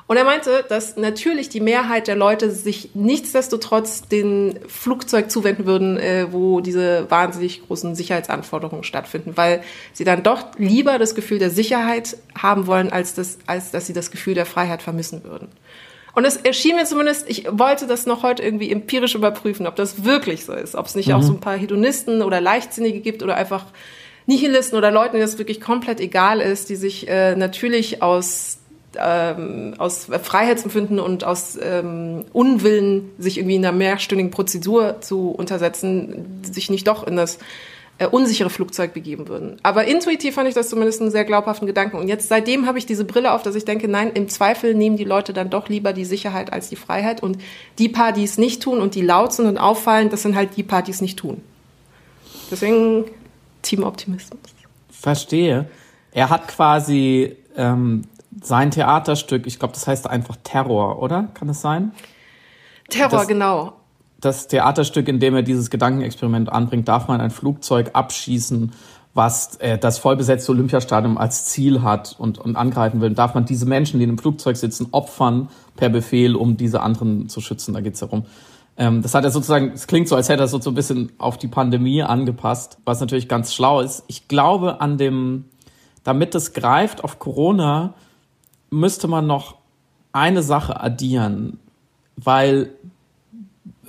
Und 0.09 0.17
er 0.17 0.25
meinte, 0.25 0.65
dass 0.69 0.97
natürlich 0.97 1.49
die 1.49 1.61
Mehrheit 1.61 2.09
der 2.09 2.17
Leute 2.17 2.51
sich 2.51 2.91
nichtsdestotrotz 2.95 4.09
den 4.09 4.59
Flugzeug 4.67 5.31
zuwenden 5.31 5.65
würden, 5.65 5.99
äh, 5.99 6.33
wo 6.33 6.61
diese 6.61 7.09
wahnsinnig 7.09 7.69
großen 7.69 7.95
Sicherheitsanforderungen 7.95 8.83
stattfinden, 8.83 9.37
weil 9.37 9.63
sie 9.93 10.03
dann 10.03 10.25
doch 10.25 10.45
lieber 10.59 10.99
das 10.99 11.15
Gefühl 11.15 11.39
der 11.39 11.51
Sicherheit 11.51 12.17
haben 12.37 12.67
wollen, 12.67 12.91
als, 12.91 13.15
das, 13.15 13.39
als 13.47 13.71
dass 13.71 13.87
sie 13.87 13.93
das 13.93 14.11
Gefühl 14.11 14.35
der 14.35 14.45
Freiheit 14.45 14.83
vermissen 14.83 15.23
würden. 15.23 15.47
Und 16.17 16.25
es 16.25 16.39
erschien 16.39 16.77
mir 16.77 16.87
zumindest, 16.87 17.29
ich 17.29 17.47
wollte 17.51 17.87
das 17.87 18.07
noch 18.07 18.23
heute 18.23 18.43
irgendwie 18.43 18.73
empirisch 18.73 19.15
überprüfen, 19.15 19.67
ob 19.67 19.77
das 19.77 20.03
wirklich 20.03 20.47
so 20.47 20.55
ist, 20.55 20.75
ob 20.75 20.87
es 20.87 20.95
nicht 20.95 21.09
mhm. 21.09 21.15
auch 21.17 21.23
so 21.23 21.35
ein 21.35 21.41
paar 21.41 21.59
Hedonisten 21.59 22.23
oder 22.23 22.41
Leichtsinnige 22.41 23.01
gibt 23.01 23.23
oder 23.23 23.37
einfach 23.37 23.67
Nihilisten 24.25 24.79
oder 24.79 24.91
Leuten, 24.91 25.13
denen 25.13 25.27
das 25.27 25.37
wirklich 25.37 25.61
komplett 25.61 26.01
egal 26.01 26.41
ist, 26.41 26.71
die 26.71 26.77
sich 26.77 27.07
äh, 27.07 27.37
natürlich 27.37 28.03
aus 28.03 28.61
ähm, 28.99 29.75
aus 29.77 30.09
Freiheitsempfinden 30.23 31.01
und 31.01 31.23
aus 31.23 31.59
ähm, 31.63 32.25
Unwillen, 32.33 33.11
sich 33.19 33.37
irgendwie 33.37 33.57
in 33.57 33.67
einer 33.67 33.77
mehrstündigen 33.77 34.31
Prozedur 34.31 35.03
zu 35.03 35.33
untersetzen, 35.33 36.41
sich 36.51 36.71
nicht 36.71 36.89
doch 36.89 37.07
in 37.07 37.17
das 37.17 37.39
äh, 37.99 38.07
unsichere 38.07 38.51
Flugzeug 38.51 38.93
begeben 38.93 39.29
würden. 39.29 39.57
Aber 39.63 39.87
intuitiv 39.87 40.35
fand 40.35 40.49
ich 40.49 40.55
das 40.55 40.69
zumindest 40.69 41.01
einen 41.01 41.11
sehr 41.11 41.25
glaubhaften 41.25 41.67
Gedanken. 41.67 41.97
Und 41.97 42.09
jetzt 42.09 42.29
seitdem 42.29 42.67
habe 42.67 42.79
ich 42.79 42.85
diese 42.85 43.05
Brille 43.05 43.33
auf, 43.33 43.43
dass 43.43 43.55
ich 43.55 43.65
denke, 43.65 43.89
nein, 43.89 44.11
im 44.13 44.29
Zweifel 44.29 44.75
nehmen 44.75 44.97
die 44.97 45.05
Leute 45.05 45.33
dann 45.33 45.49
doch 45.49 45.69
lieber 45.69 45.93
die 45.93 46.05
Sicherheit 46.05 46.53
als 46.53 46.69
die 46.69 46.77
Freiheit. 46.77 47.23
Und 47.23 47.39
die 47.79 47.89
paar, 47.89 48.13
die 48.13 48.25
es 48.25 48.37
nicht 48.37 48.63
tun 48.63 48.81
und 48.81 48.95
die 48.95 49.03
laut 49.03 49.33
sind 49.33 49.47
und 49.47 49.59
auffallen, 49.59 50.11
das 50.11 50.23
sind 50.23 50.37
halt 50.37 50.57
die 50.57 50.63
paar, 50.63 50.83
die 50.83 50.91
es 50.91 51.01
nicht 51.01 51.19
tun. 51.19 51.41
Deswegen 52.51 53.05
Team 53.63 53.83
Optimismus. 53.83 54.41
Verstehe. 54.91 55.69
Er 56.13 56.31
hat 56.31 56.49
quasi 56.49 57.37
ähm, 57.57 58.03
sein 58.43 58.71
Theaterstück, 58.71 59.47
ich 59.47 59.59
glaube, 59.59 59.75
das 59.75 59.87
heißt 59.87 60.07
einfach 60.07 60.37
Terror, 60.45 61.03
oder? 61.03 61.29
Kann 61.35 61.49
es 61.49 61.61
sein? 61.61 61.93
Terror, 62.89 63.21
das, 63.21 63.29
genau. 63.29 63.76
Das 64.27 64.49
Theaterstück, 64.49 65.07
in 65.07 65.21
dem 65.21 65.37
er 65.37 65.43
dieses 65.43 65.71
Gedankenexperiment 65.71 66.51
anbringt, 66.51 66.89
darf 66.89 67.07
man 67.07 67.21
ein 67.21 67.31
Flugzeug 67.31 67.91
abschießen, 67.93 68.73
was 69.15 69.55
äh, 69.59 69.79
das 69.79 69.99
vollbesetzte 69.99 70.51
Olympiastadion 70.51 71.17
als 71.17 71.47
Ziel 71.47 71.83
hat 71.83 72.17
und, 72.19 72.39
und 72.39 72.57
angreifen 72.57 73.01
will. 73.01 73.11
Darf 73.11 73.35
man 73.35 73.45
diese 73.45 73.67
Menschen, 73.67 73.99
die 73.99 74.05
in 74.05 74.11
einem 74.11 74.19
Flugzeug 74.19 74.57
sitzen, 74.57 74.89
opfern 74.91 75.49
per 75.77 75.91
Befehl, 75.91 76.35
um 76.35 76.57
diese 76.57 76.81
anderen 76.81 77.29
zu 77.29 77.41
schützen? 77.41 77.73
Da 77.73 77.81
geht's 77.81 78.01
darum. 78.01 78.27
Ähm, 78.77 79.01
das 79.01 79.15
hat 79.15 79.23
er 79.23 79.31
sozusagen, 79.31 79.71
es 79.71 79.87
klingt 79.87 80.09
so, 80.09 80.17
als 80.17 80.29
hätte 80.29 80.43
er 80.43 80.49
so, 80.49 80.61
so 80.61 80.73
ein 80.73 80.75
bisschen 80.75 81.13
auf 81.19 81.39
die 81.39 81.47
Pandemie 81.47 82.03
angepasst, 82.03 82.79
was 82.85 82.99
natürlich 82.99 83.29
ganz 83.29 83.55
schlau 83.55 83.81
ist. 83.81 84.03
Ich 84.09 84.27
glaube 84.27 84.81
an 84.81 84.99
dem, 84.99 85.45
damit 86.03 86.35
es 86.35 86.53
greift 86.53 87.05
auf 87.05 87.21
Corona, 87.21 87.95
müsste 88.71 89.07
man 89.07 89.29
noch 89.29 89.55
eine 90.11 90.43
Sache 90.43 90.81
addieren, 90.81 91.61
weil 92.17 92.73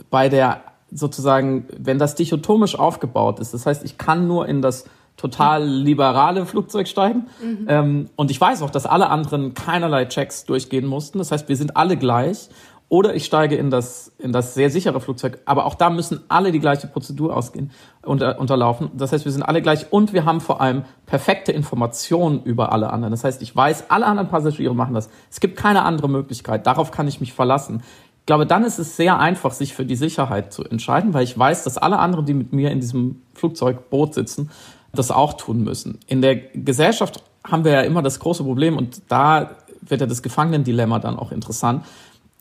bei 0.09 0.29
der 0.29 0.61
sozusagen, 0.91 1.65
wenn 1.77 1.99
das 1.99 2.15
dichotomisch 2.15 2.77
aufgebaut 2.77 3.39
ist, 3.39 3.53
das 3.53 3.65
heißt, 3.65 3.83
ich 3.83 3.97
kann 3.97 4.27
nur 4.27 4.47
in 4.47 4.61
das 4.61 4.85
total 5.17 5.65
liberale 5.65 6.45
Flugzeug 6.45 6.87
steigen. 6.87 7.27
Mhm. 7.41 7.65
Ähm, 7.67 8.09
und 8.15 8.31
ich 8.31 8.39
weiß 8.39 8.61
auch, 8.61 8.69
dass 8.69 8.85
alle 8.85 9.09
anderen 9.09 9.53
keinerlei 9.55 10.05
Checks 10.05 10.45
durchgehen 10.45 10.85
mussten. 10.85 11.17
Das 11.17 11.31
heißt, 11.31 11.49
wir 11.49 11.55
sind 11.55 11.75
alle 11.75 11.97
gleich. 11.97 12.49
Oder 12.89 13.15
ich 13.15 13.25
steige 13.25 13.55
in 13.57 13.69
das, 13.69 14.13
in 14.17 14.31
das 14.31 14.53
sehr 14.53 14.69
sichere 14.69 15.01
Flugzeug. 15.01 15.39
Aber 15.43 15.65
auch 15.65 15.75
da 15.75 15.89
müssen 15.89 16.21
alle 16.29 16.53
die 16.53 16.59
gleiche 16.59 16.87
Prozedur 16.87 17.35
ausgehen, 17.35 17.71
unter, 18.01 18.39
unterlaufen. 18.39 18.91
Das 18.93 19.11
heißt, 19.11 19.25
wir 19.25 19.31
sind 19.33 19.43
alle 19.43 19.61
gleich 19.61 19.91
und 19.91 20.13
wir 20.13 20.23
haben 20.23 20.39
vor 20.39 20.61
allem 20.61 20.83
perfekte 21.05 21.51
Informationen 21.51 22.41
über 22.43 22.71
alle 22.71 22.93
anderen. 22.93 23.11
Das 23.11 23.25
heißt, 23.25 23.41
ich 23.41 23.53
weiß, 23.53 23.89
alle 23.89 24.05
anderen 24.05 24.29
Passagiere 24.29 24.73
machen 24.73 24.93
das. 24.93 25.09
Es 25.29 25.41
gibt 25.41 25.57
keine 25.57 25.83
andere 25.83 26.07
Möglichkeit. 26.07 26.65
Darauf 26.65 26.91
kann 26.91 27.09
ich 27.09 27.19
mich 27.19 27.33
verlassen. 27.33 27.83
Ich 28.27 28.29
glaube, 28.29 28.45
dann 28.45 28.65
ist 28.65 28.77
es 28.77 28.97
sehr 28.97 29.17
einfach, 29.21 29.53
sich 29.53 29.73
für 29.73 29.85
die 29.85 29.95
Sicherheit 29.95 30.51
zu 30.51 30.65
entscheiden, 30.65 31.13
weil 31.13 31.23
ich 31.23 31.39
weiß, 31.39 31.63
dass 31.63 31.77
alle 31.77 31.97
anderen, 31.97 32.25
die 32.25 32.33
mit 32.33 32.51
mir 32.51 32.71
in 32.71 32.81
diesem 32.81 33.21
Flugzeugboot 33.35 34.13
sitzen, 34.13 34.49
das 34.91 35.11
auch 35.11 35.35
tun 35.35 35.63
müssen. 35.63 35.99
In 36.07 36.21
der 36.21 36.35
Gesellschaft 36.35 37.23
haben 37.45 37.63
wir 37.63 37.71
ja 37.71 37.81
immer 37.83 38.01
das 38.01 38.19
große 38.19 38.43
Problem 38.43 38.75
und 38.75 39.01
da 39.07 39.51
wird 39.79 40.01
ja 40.01 40.07
das 40.07 40.21
Gefangenendilemma 40.23 40.99
dann 40.99 41.17
auch 41.17 41.31
interessant 41.31 41.85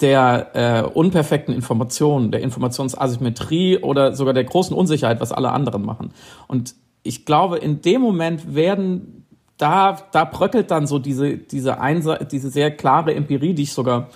der 0.01 0.51
äh, 0.55 0.83
unperfekten 0.83 1.55
Informationen, 1.55 2.33
der 2.33 2.41
Informationsasymmetrie 2.41 3.79
oder 3.79 4.13
sogar 4.17 4.35
der 4.35 4.43
großen 4.43 4.75
Unsicherheit, 4.77 5.21
was 5.21 5.31
alle 5.31 5.53
anderen 5.53 5.85
machen. 5.85 6.11
Und 6.49 6.75
ich 7.05 7.25
glaube, 7.25 7.59
in 7.59 7.81
dem 7.81 8.01
Moment 8.01 8.57
werden 8.57 9.25
da 9.57 9.97
da 10.11 10.25
bröckelt 10.25 10.73
dann 10.73 10.89
so 10.89 10.99
diese 10.99 11.37
diese 11.37 11.79
Einse 11.79 12.27
diese 12.29 12.51
sehr 12.51 12.73
klare 12.73 13.15
Empirie, 13.15 13.55
die 13.55 13.63
ich 13.63 13.73
sogar 13.73 14.09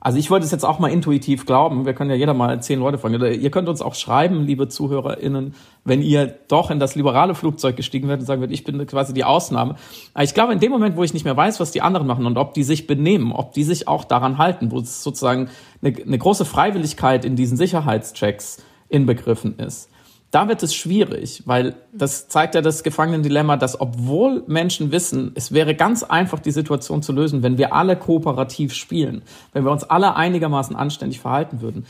also 0.00 0.16
ich 0.18 0.30
wollte 0.30 0.46
es 0.46 0.52
jetzt 0.52 0.64
auch 0.64 0.78
mal 0.78 0.92
intuitiv 0.92 1.44
glauben. 1.44 1.84
Wir 1.84 1.92
können 1.92 2.10
ja 2.10 2.16
jeder 2.16 2.32
mal 2.32 2.62
zehn 2.62 2.78
Leute 2.78 2.98
fragen. 2.98 3.20
Ihr 3.20 3.50
könnt 3.50 3.68
uns 3.68 3.82
auch 3.82 3.96
schreiben, 3.96 4.44
liebe 4.44 4.68
ZuhörerInnen, 4.68 5.54
wenn 5.84 6.02
ihr 6.02 6.26
doch 6.46 6.70
in 6.70 6.78
das 6.78 6.94
liberale 6.94 7.34
Flugzeug 7.34 7.76
gestiegen 7.76 8.06
werdet 8.06 8.20
und 8.20 8.26
sagen 8.26 8.40
würdet, 8.40 8.54
ich 8.54 8.62
bin 8.62 8.86
quasi 8.86 9.12
die 9.12 9.24
Ausnahme. 9.24 9.74
Aber 10.14 10.22
ich 10.22 10.34
glaube, 10.34 10.52
in 10.52 10.60
dem 10.60 10.70
Moment, 10.70 10.96
wo 10.96 11.02
ich 11.02 11.14
nicht 11.14 11.24
mehr 11.24 11.36
weiß, 11.36 11.58
was 11.58 11.72
die 11.72 11.82
anderen 11.82 12.06
machen 12.06 12.26
und 12.26 12.38
ob 12.38 12.54
die 12.54 12.62
sich 12.62 12.86
benehmen, 12.86 13.32
ob 13.32 13.52
die 13.54 13.64
sich 13.64 13.88
auch 13.88 14.04
daran 14.04 14.38
halten, 14.38 14.70
wo 14.70 14.78
es 14.78 15.02
sozusagen 15.02 15.48
eine, 15.82 15.96
eine 15.96 16.18
große 16.18 16.44
Freiwilligkeit 16.44 17.24
in 17.24 17.34
diesen 17.34 17.56
Sicherheitschecks 17.56 18.62
inbegriffen 18.88 19.58
ist, 19.58 19.90
da 20.30 20.48
wird 20.48 20.62
es 20.62 20.74
schwierig, 20.74 21.42
weil 21.46 21.74
das 21.92 22.28
zeigt 22.28 22.54
ja 22.54 22.60
das 22.60 22.82
Gefangenendilemma, 22.82 23.56
dass 23.56 23.80
obwohl 23.80 24.44
Menschen 24.46 24.92
wissen, 24.92 25.32
es 25.34 25.52
wäre 25.52 25.74
ganz 25.74 26.02
einfach, 26.02 26.38
die 26.38 26.50
Situation 26.50 27.02
zu 27.02 27.12
lösen, 27.12 27.42
wenn 27.42 27.56
wir 27.56 27.72
alle 27.72 27.96
kooperativ 27.96 28.74
spielen, 28.74 29.22
wenn 29.52 29.64
wir 29.64 29.72
uns 29.72 29.84
alle 29.84 30.16
einigermaßen 30.16 30.76
anständig 30.76 31.20
verhalten 31.20 31.62
würden, 31.62 31.86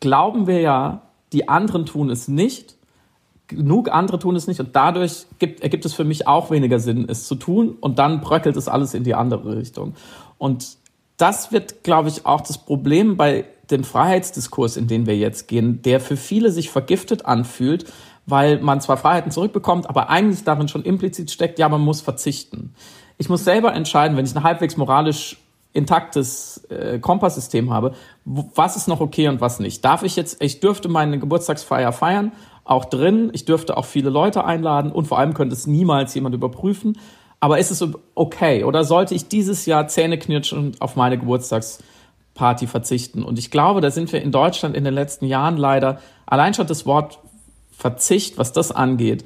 glauben 0.00 0.46
wir 0.46 0.60
ja, 0.60 1.02
die 1.32 1.48
anderen 1.48 1.86
tun 1.86 2.10
es 2.10 2.28
nicht, 2.28 2.76
genug 3.48 3.90
andere 3.90 4.18
tun 4.18 4.36
es 4.36 4.46
nicht. 4.46 4.60
Und 4.60 4.76
dadurch 4.76 5.26
gibt, 5.38 5.62
ergibt 5.62 5.84
es 5.84 5.94
für 5.94 6.04
mich 6.04 6.26
auch 6.26 6.50
weniger 6.50 6.78
Sinn, 6.78 7.06
es 7.08 7.26
zu 7.26 7.34
tun. 7.34 7.76
Und 7.80 7.98
dann 7.98 8.20
bröckelt 8.20 8.56
es 8.56 8.68
alles 8.68 8.94
in 8.94 9.04
die 9.04 9.14
andere 9.14 9.56
Richtung. 9.56 9.94
Und 10.36 10.76
das 11.16 11.50
wird, 11.50 11.82
glaube 11.82 12.08
ich, 12.08 12.26
auch 12.26 12.42
das 12.42 12.58
Problem 12.58 13.16
bei 13.16 13.46
den 13.70 13.84
Freiheitsdiskurs, 13.84 14.76
in 14.76 14.86
den 14.86 15.06
wir 15.06 15.16
jetzt 15.16 15.48
gehen, 15.48 15.82
der 15.82 16.00
für 16.00 16.16
viele 16.16 16.50
sich 16.50 16.70
vergiftet 16.70 17.26
anfühlt, 17.26 17.84
weil 18.26 18.60
man 18.60 18.80
zwar 18.80 18.96
Freiheiten 18.96 19.30
zurückbekommt, 19.30 19.88
aber 19.88 20.10
eigentlich 20.10 20.44
darin 20.44 20.68
schon 20.68 20.82
implizit 20.82 21.30
steckt, 21.30 21.58
ja, 21.58 21.68
man 21.68 21.80
muss 21.80 22.00
verzichten. 22.00 22.74
Ich 23.16 23.28
muss 23.28 23.44
selber 23.44 23.74
entscheiden, 23.74 24.16
wenn 24.16 24.24
ich 24.24 24.34
ein 24.36 24.42
halbwegs 24.42 24.76
moralisch 24.76 25.38
intaktes 25.72 26.64
äh, 26.70 26.98
Kompasssystem 26.98 27.72
habe, 27.72 27.92
was 28.24 28.76
ist 28.76 28.88
noch 28.88 29.00
okay 29.00 29.28
und 29.28 29.40
was 29.40 29.60
nicht. 29.60 29.84
Darf 29.84 30.02
ich 30.02 30.16
jetzt, 30.16 30.42
ich 30.42 30.60
dürfte 30.60 30.88
meine 30.88 31.18
Geburtstagsfeier 31.18 31.92
feiern, 31.92 32.32
auch 32.64 32.84
drin, 32.84 33.30
ich 33.32 33.44
dürfte 33.44 33.76
auch 33.76 33.84
viele 33.84 34.10
Leute 34.10 34.44
einladen 34.44 34.92
und 34.92 35.06
vor 35.06 35.18
allem 35.18 35.34
könnte 35.34 35.54
es 35.54 35.66
niemals 35.66 36.14
jemand 36.14 36.34
überprüfen. 36.34 36.98
Aber 37.40 37.58
ist 37.58 37.70
es 37.70 37.86
okay? 38.14 38.64
Oder 38.64 38.84
sollte 38.84 39.14
ich 39.14 39.28
dieses 39.28 39.64
Jahr 39.66 39.86
zähneknirschend 39.86 40.80
auf 40.82 40.96
meine 40.96 41.18
Geburtstags 41.18 41.78
Party 42.38 42.68
verzichten. 42.68 43.24
Und 43.24 43.38
ich 43.38 43.50
glaube, 43.50 43.80
da 43.80 43.90
sind 43.90 44.12
wir 44.12 44.22
in 44.22 44.30
Deutschland 44.30 44.76
in 44.76 44.84
den 44.84 44.94
letzten 44.94 45.26
Jahren 45.26 45.56
leider, 45.56 46.00
allein 46.24 46.54
schon 46.54 46.68
das 46.68 46.86
Wort 46.86 47.18
Verzicht, 47.72 48.38
was 48.38 48.52
das 48.52 48.70
angeht, 48.70 49.24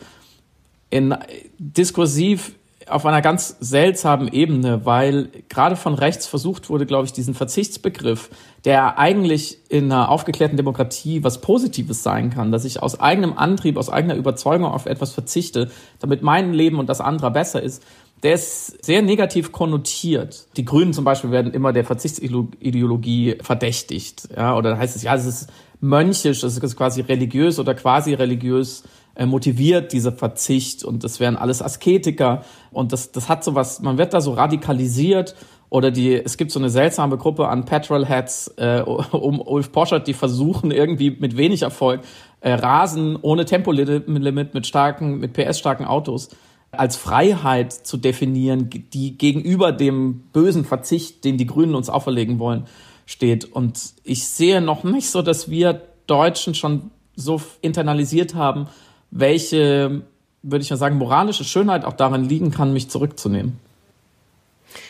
in 0.90 1.14
diskursiv 1.58 2.52
auf 2.88 3.06
einer 3.06 3.22
ganz 3.22 3.56
seltsamen 3.60 4.28
Ebene, 4.28 4.84
weil 4.84 5.28
gerade 5.48 5.76
von 5.76 5.94
rechts 5.94 6.26
versucht 6.26 6.68
wurde, 6.68 6.86
glaube 6.86 7.06
ich, 7.06 7.12
diesen 7.12 7.34
Verzichtsbegriff, 7.34 8.30
der 8.64 8.98
eigentlich 8.98 9.58
in 9.68 9.90
einer 9.90 10.08
aufgeklärten 10.08 10.56
Demokratie 10.56 11.22
was 11.22 11.40
Positives 11.40 12.02
sein 12.02 12.30
kann, 12.30 12.50
dass 12.50 12.64
ich 12.64 12.82
aus 12.82 12.98
eigenem 12.98 13.36
Antrieb, 13.38 13.76
aus 13.76 13.88
eigener 13.88 14.16
Überzeugung 14.16 14.66
auf 14.66 14.86
etwas 14.86 15.12
verzichte, 15.12 15.70
damit 16.00 16.22
mein 16.22 16.52
Leben 16.52 16.78
und 16.78 16.88
das 16.88 17.00
anderer 17.00 17.30
besser 17.30 17.62
ist, 17.62 17.82
der 18.22 18.34
ist 18.34 18.84
sehr 18.84 19.02
negativ 19.02 19.50
konnotiert. 19.50 20.46
Die 20.56 20.64
Grünen 20.64 20.92
zum 20.92 21.04
Beispiel 21.04 21.32
werden 21.32 21.52
immer 21.52 21.72
der 21.72 21.84
Verzichtsideologie 21.84 23.36
verdächtigt. 23.42 24.28
Ja, 24.36 24.56
oder 24.56 24.78
heißt 24.78 24.94
es, 24.94 25.02
ja, 25.02 25.14
es 25.14 25.26
ist 25.26 25.50
mönchisch, 25.80 26.42
es 26.44 26.56
ist 26.56 26.76
quasi 26.76 27.00
religiös 27.00 27.58
oder 27.58 27.74
quasi 27.74 28.14
religiös 28.14 28.84
äh, 29.16 29.26
motiviert, 29.26 29.92
dieser 29.92 30.12
Verzicht. 30.12 30.84
Und 30.84 31.02
das 31.02 31.18
wären 31.18 31.36
alles 31.36 31.62
Asketiker. 31.62 32.44
Und 32.70 32.92
das, 32.92 33.10
das 33.10 33.28
hat 33.28 33.42
so 33.42 33.56
was, 33.56 33.80
man 33.80 33.98
wird 33.98 34.14
da 34.14 34.20
so 34.20 34.34
radikalisiert. 34.34 35.34
Oder 35.68 35.90
die, 35.90 36.14
es 36.14 36.36
gibt 36.36 36.52
so 36.52 36.60
eine 36.60 36.70
seltsame 36.70 37.16
Gruppe 37.16 37.48
an 37.48 37.64
Petrolheads 37.64 38.54
äh, 38.58 38.82
um 38.82 39.40
Ulf 39.40 39.72
Poschert, 39.72 40.06
die 40.06 40.14
versuchen 40.14 40.70
irgendwie 40.70 41.10
mit 41.10 41.36
wenig 41.36 41.62
Erfolg 41.62 42.02
äh, 42.40 42.52
Rasen 42.52 43.18
ohne 43.20 43.46
Tempolimit 43.46 44.54
mit 44.54 44.66
starken, 44.66 45.18
mit 45.18 45.32
PS-starken 45.32 45.86
Autos 45.86 46.28
als 46.72 46.96
Freiheit 46.96 47.72
zu 47.72 47.98
definieren, 47.98 48.70
die 48.70 49.16
gegenüber 49.16 49.72
dem 49.72 50.20
bösen 50.32 50.64
Verzicht, 50.64 51.24
den 51.24 51.36
die 51.36 51.46
Grünen 51.46 51.74
uns 51.74 51.90
auferlegen 51.90 52.38
wollen, 52.38 52.66
steht. 53.04 53.44
Und 53.44 53.92
ich 54.04 54.26
sehe 54.26 54.60
noch 54.62 54.82
nicht 54.82 55.10
so, 55.10 55.22
dass 55.22 55.50
wir 55.50 55.82
Deutschen 56.06 56.54
schon 56.54 56.90
so 57.14 57.40
internalisiert 57.60 58.34
haben, 58.34 58.68
welche, 59.10 60.02
würde 60.42 60.62
ich 60.62 60.70
mal 60.70 60.76
sagen, 60.78 60.96
moralische 60.96 61.44
Schönheit 61.44 61.84
auch 61.84 61.92
darin 61.92 62.24
liegen 62.24 62.50
kann, 62.50 62.72
mich 62.72 62.88
zurückzunehmen. 62.88 63.58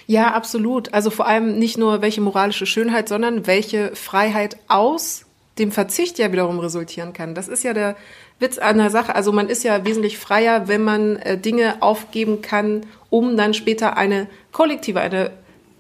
Ja, 0.07 0.33
absolut. 0.35 0.95
Also 0.95 1.11
vor 1.11 1.27
allem 1.27 1.59
nicht 1.59 1.79
nur 1.79 2.01
welche 2.01 2.21
moralische 2.21 2.67
Schönheit, 2.67 3.09
sondern 3.09 3.49
welche 3.49 3.97
Freiheit 3.97 4.57
aus 4.69 5.25
dem 5.59 5.73
Verzicht 5.73 6.19
ja 6.19 6.31
wiederum 6.33 6.61
resultieren 6.61 7.12
kann. 7.12 7.35
Das 7.35 7.49
ist 7.49 7.65
ja 7.65 7.75
der 7.75 7.97
Witz 8.43 8.59
an 8.59 8.77
der 8.77 8.91
Sache. 8.91 9.15
Also 9.15 9.33
man 9.33 9.49
ist 9.49 9.65
ja 9.65 9.85
wesentlich 9.87 10.19
freier, 10.19 10.69
wenn 10.69 10.85
man 10.85 11.17
äh, 11.17 11.39
Dinge 11.39 11.77
aufgeben 11.81 12.43
kann, 12.43 12.83
um 13.09 13.37
dann 13.37 13.55
später 13.55 13.97
eine 13.97 14.27
kollektive, 14.53 15.01
eine 15.01 15.31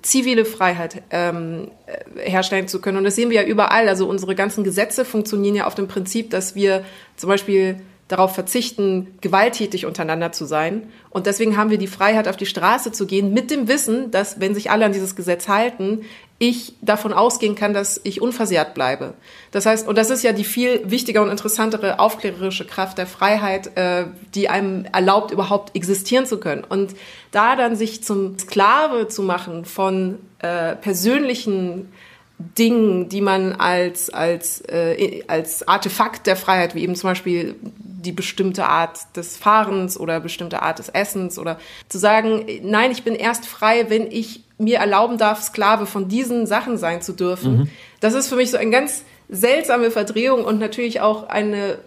zivile 0.00 0.44
Freiheit 0.44 1.02
ähm, 1.10 1.70
äh, 1.86 2.30
herstellen 2.30 2.68
zu 2.68 2.80
können. 2.80 2.98
Und 2.98 3.04
das 3.04 3.16
sehen 3.16 3.30
wir 3.30 3.42
ja 3.42 3.46
überall. 3.46 3.88
Also 3.88 4.08
unsere 4.08 4.34
ganzen 4.34 4.64
Gesetze 4.64 5.04
funktionieren 5.04 5.54
ja 5.54 5.66
auf 5.66 5.74
dem 5.74 5.88
Prinzip, 5.88 6.30
dass 6.30 6.54
wir 6.54 6.84
zum 7.16 7.28
Beispiel 7.28 7.76
darauf 8.08 8.34
verzichten, 8.34 9.14
gewalttätig 9.22 9.86
untereinander 9.86 10.32
zu 10.32 10.44
sein. 10.44 10.82
Und 11.08 11.26
deswegen 11.26 11.56
haben 11.56 11.70
wir 11.70 11.78
die 11.78 11.86
Freiheit, 11.86 12.28
auf 12.28 12.36
die 12.36 12.46
Straße 12.46 12.92
zu 12.92 13.06
gehen, 13.06 13.32
mit 13.32 13.50
dem 13.50 13.68
Wissen, 13.68 14.10
dass, 14.10 14.38
wenn 14.38 14.54
sich 14.54 14.70
alle 14.70 14.84
an 14.84 14.92
dieses 14.92 15.16
Gesetz 15.16 15.48
halten, 15.48 16.02
ich 16.42 16.74
davon 16.80 17.12
ausgehen 17.12 17.54
kann, 17.54 17.72
dass 17.72 18.00
ich 18.02 18.20
unversehrt 18.20 18.74
bleibe. 18.74 19.14
Das 19.52 19.64
heißt, 19.64 19.86
und 19.86 19.96
das 19.96 20.10
ist 20.10 20.24
ja 20.24 20.32
die 20.32 20.42
viel 20.42 20.80
wichtiger 20.84 21.22
und 21.22 21.30
interessantere 21.30 22.00
aufklärerische 22.00 22.66
Kraft 22.66 22.98
der 22.98 23.06
Freiheit, 23.06 23.76
äh, 23.76 24.06
die 24.34 24.48
einem 24.48 24.84
erlaubt, 24.86 25.30
überhaupt 25.30 25.76
existieren 25.76 26.26
zu 26.26 26.38
können. 26.38 26.64
Und 26.68 26.96
da 27.30 27.54
dann 27.54 27.76
sich 27.76 28.02
zum 28.02 28.40
Sklave 28.40 29.06
zu 29.06 29.22
machen 29.22 29.64
von 29.64 30.18
äh, 30.40 30.74
persönlichen 30.74 31.92
Dingen, 32.58 33.08
die 33.08 33.20
man 33.20 33.52
als, 33.52 34.10
als, 34.10 34.62
äh, 34.62 35.22
als 35.28 35.68
Artefakt 35.68 36.26
der 36.26 36.34
Freiheit, 36.34 36.74
wie 36.74 36.82
eben 36.82 36.96
zum 36.96 37.10
Beispiel 37.10 37.54
die 37.62 38.10
bestimmte 38.10 38.66
Art 38.66 38.98
des 39.14 39.36
Fahrens 39.36 39.96
oder 39.96 40.18
bestimmte 40.18 40.60
Art 40.60 40.80
des 40.80 40.88
Essens 40.88 41.38
oder 41.38 41.60
zu 41.88 41.98
sagen, 41.98 42.46
nein, 42.62 42.90
ich 42.90 43.04
bin 43.04 43.14
erst 43.14 43.46
frei, 43.46 43.90
wenn 43.90 44.10
ich 44.10 44.42
mir 44.62 44.78
erlauben 44.78 45.18
darf, 45.18 45.42
Sklave 45.42 45.86
von 45.86 46.08
diesen 46.08 46.46
Sachen 46.46 46.78
sein 46.78 47.02
zu 47.02 47.12
dürfen. 47.12 47.58
Mhm. 47.58 47.70
Das 48.00 48.14
ist 48.14 48.28
für 48.28 48.36
mich 48.36 48.50
so 48.50 48.56
eine 48.56 48.70
ganz 48.70 49.04
seltsame 49.28 49.90
Verdrehung 49.90 50.44
und 50.44 50.58
natürlich 50.58 51.00
auch 51.00 51.28
eine, 51.28 51.78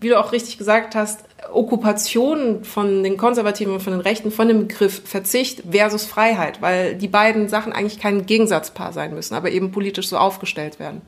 wie 0.00 0.08
du 0.08 0.18
auch 0.18 0.32
richtig 0.32 0.58
gesagt 0.58 0.94
hast, 0.94 1.24
Okkupation 1.52 2.64
von 2.64 3.02
den 3.02 3.16
Konservativen 3.16 3.74
und 3.74 3.80
von 3.80 3.92
den 3.92 4.02
Rechten 4.02 4.30
von 4.30 4.48
dem 4.48 4.68
Begriff 4.68 5.02
Verzicht 5.04 5.62
versus 5.70 6.04
Freiheit, 6.04 6.62
weil 6.62 6.94
die 6.94 7.08
beiden 7.08 7.48
Sachen 7.48 7.72
eigentlich 7.72 7.98
kein 7.98 8.26
Gegensatzpaar 8.26 8.92
sein 8.92 9.14
müssen, 9.14 9.34
aber 9.34 9.50
eben 9.50 9.72
politisch 9.72 10.08
so 10.08 10.16
aufgestellt 10.16 10.78
werden. 10.78 11.02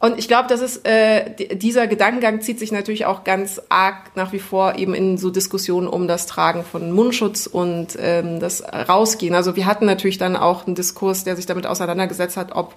Und 0.00 0.18
ich 0.18 0.28
glaube, 0.28 0.48
dass 0.48 0.62
es 0.62 0.78
äh, 0.78 1.56
dieser 1.56 1.86
Gedankengang 1.86 2.40
zieht 2.40 2.58
sich 2.58 2.72
natürlich 2.72 3.04
auch 3.04 3.22
ganz 3.22 3.60
arg 3.68 4.16
nach 4.16 4.32
wie 4.32 4.38
vor 4.38 4.76
eben 4.76 4.94
in 4.94 5.18
so 5.18 5.28
Diskussionen 5.28 5.86
um 5.86 6.08
das 6.08 6.26
Tragen 6.26 6.64
von 6.64 6.90
Mundschutz 6.90 7.46
und 7.46 7.98
ähm, 8.00 8.40
das 8.40 8.62
Rausgehen. 8.62 9.34
Also 9.34 9.56
wir 9.56 9.66
hatten 9.66 9.84
natürlich 9.84 10.16
dann 10.16 10.36
auch 10.36 10.66
einen 10.66 10.74
Diskurs, 10.74 11.24
der 11.24 11.36
sich 11.36 11.44
damit 11.44 11.66
auseinandergesetzt 11.66 12.38
hat, 12.38 12.52
ob 12.52 12.76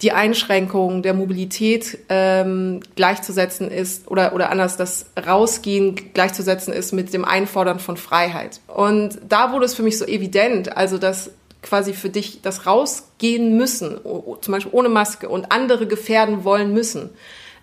die 0.00 0.12
Einschränkung 0.12 1.02
der 1.02 1.12
Mobilität 1.12 1.98
ähm, 2.08 2.80
gleichzusetzen 2.96 3.70
ist 3.70 4.08
oder, 4.08 4.34
oder 4.34 4.50
anders 4.50 4.78
das 4.78 5.06
Rausgehen 5.26 6.12
gleichzusetzen 6.14 6.72
ist 6.72 6.92
mit 6.92 7.12
dem 7.12 7.26
Einfordern 7.26 7.78
von 7.78 7.98
Freiheit. 7.98 8.60
Und 8.68 9.18
da 9.28 9.52
wurde 9.52 9.66
es 9.66 9.74
für 9.74 9.82
mich 9.82 9.98
so 9.98 10.06
evident, 10.06 10.76
also 10.76 10.96
dass 10.96 11.30
quasi 11.66 11.92
für 11.92 12.08
dich 12.08 12.40
das 12.42 12.66
Rausgehen 12.66 13.56
müssen, 13.56 13.98
zum 14.40 14.52
Beispiel 14.52 14.72
ohne 14.72 14.88
Maske 14.88 15.28
und 15.28 15.50
andere 15.52 15.86
gefährden 15.86 16.44
wollen 16.44 16.72
müssen, 16.72 17.10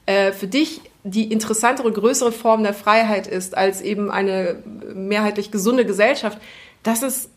äh, 0.05 0.31
für 0.31 0.48
dich 0.48 0.81
die 1.03 1.31
interessantere, 1.31 1.91
größere 1.91 2.31
Form 2.31 2.63
der 2.63 2.74
Freiheit 2.74 3.27
ist 3.27 3.57
als 3.57 3.81
eben 3.81 4.12
eine 4.12 4.62
mehrheitlich 4.93 5.51
gesunde 5.51 5.86
Gesellschaft, 5.86 6.38
das 6.83 7.01
ist, 7.01 7.29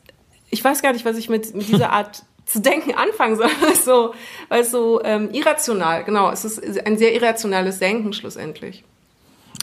ich 0.51 0.63
weiß 0.63 0.83
gar 0.83 0.93
nicht, 0.93 1.05
was 1.05 1.17
ich 1.17 1.29
mit, 1.29 1.55
mit 1.55 1.69
dieser 1.73 1.91
Art 1.93 2.25
zu 2.45 2.61
denken 2.61 2.95
anfangen 2.95 3.37
soll, 3.37 3.51
weil 3.61 3.73
es 3.73 3.85
so, 3.85 4.15
weil 4.49 4.63
es 4.63 4.71
so 4.71 5.03
ähm, 5.05 5.31
irrational, 5.33 6.05
genau, 6.05 6.31
es 6.31 6.45
ist 6.45 6.87
ein 6.87 6.99
sehr 6.99 7.15
irrationales 7.15 7.79
Denken 7.79 8.13
schlussendlich. 8.13 8.85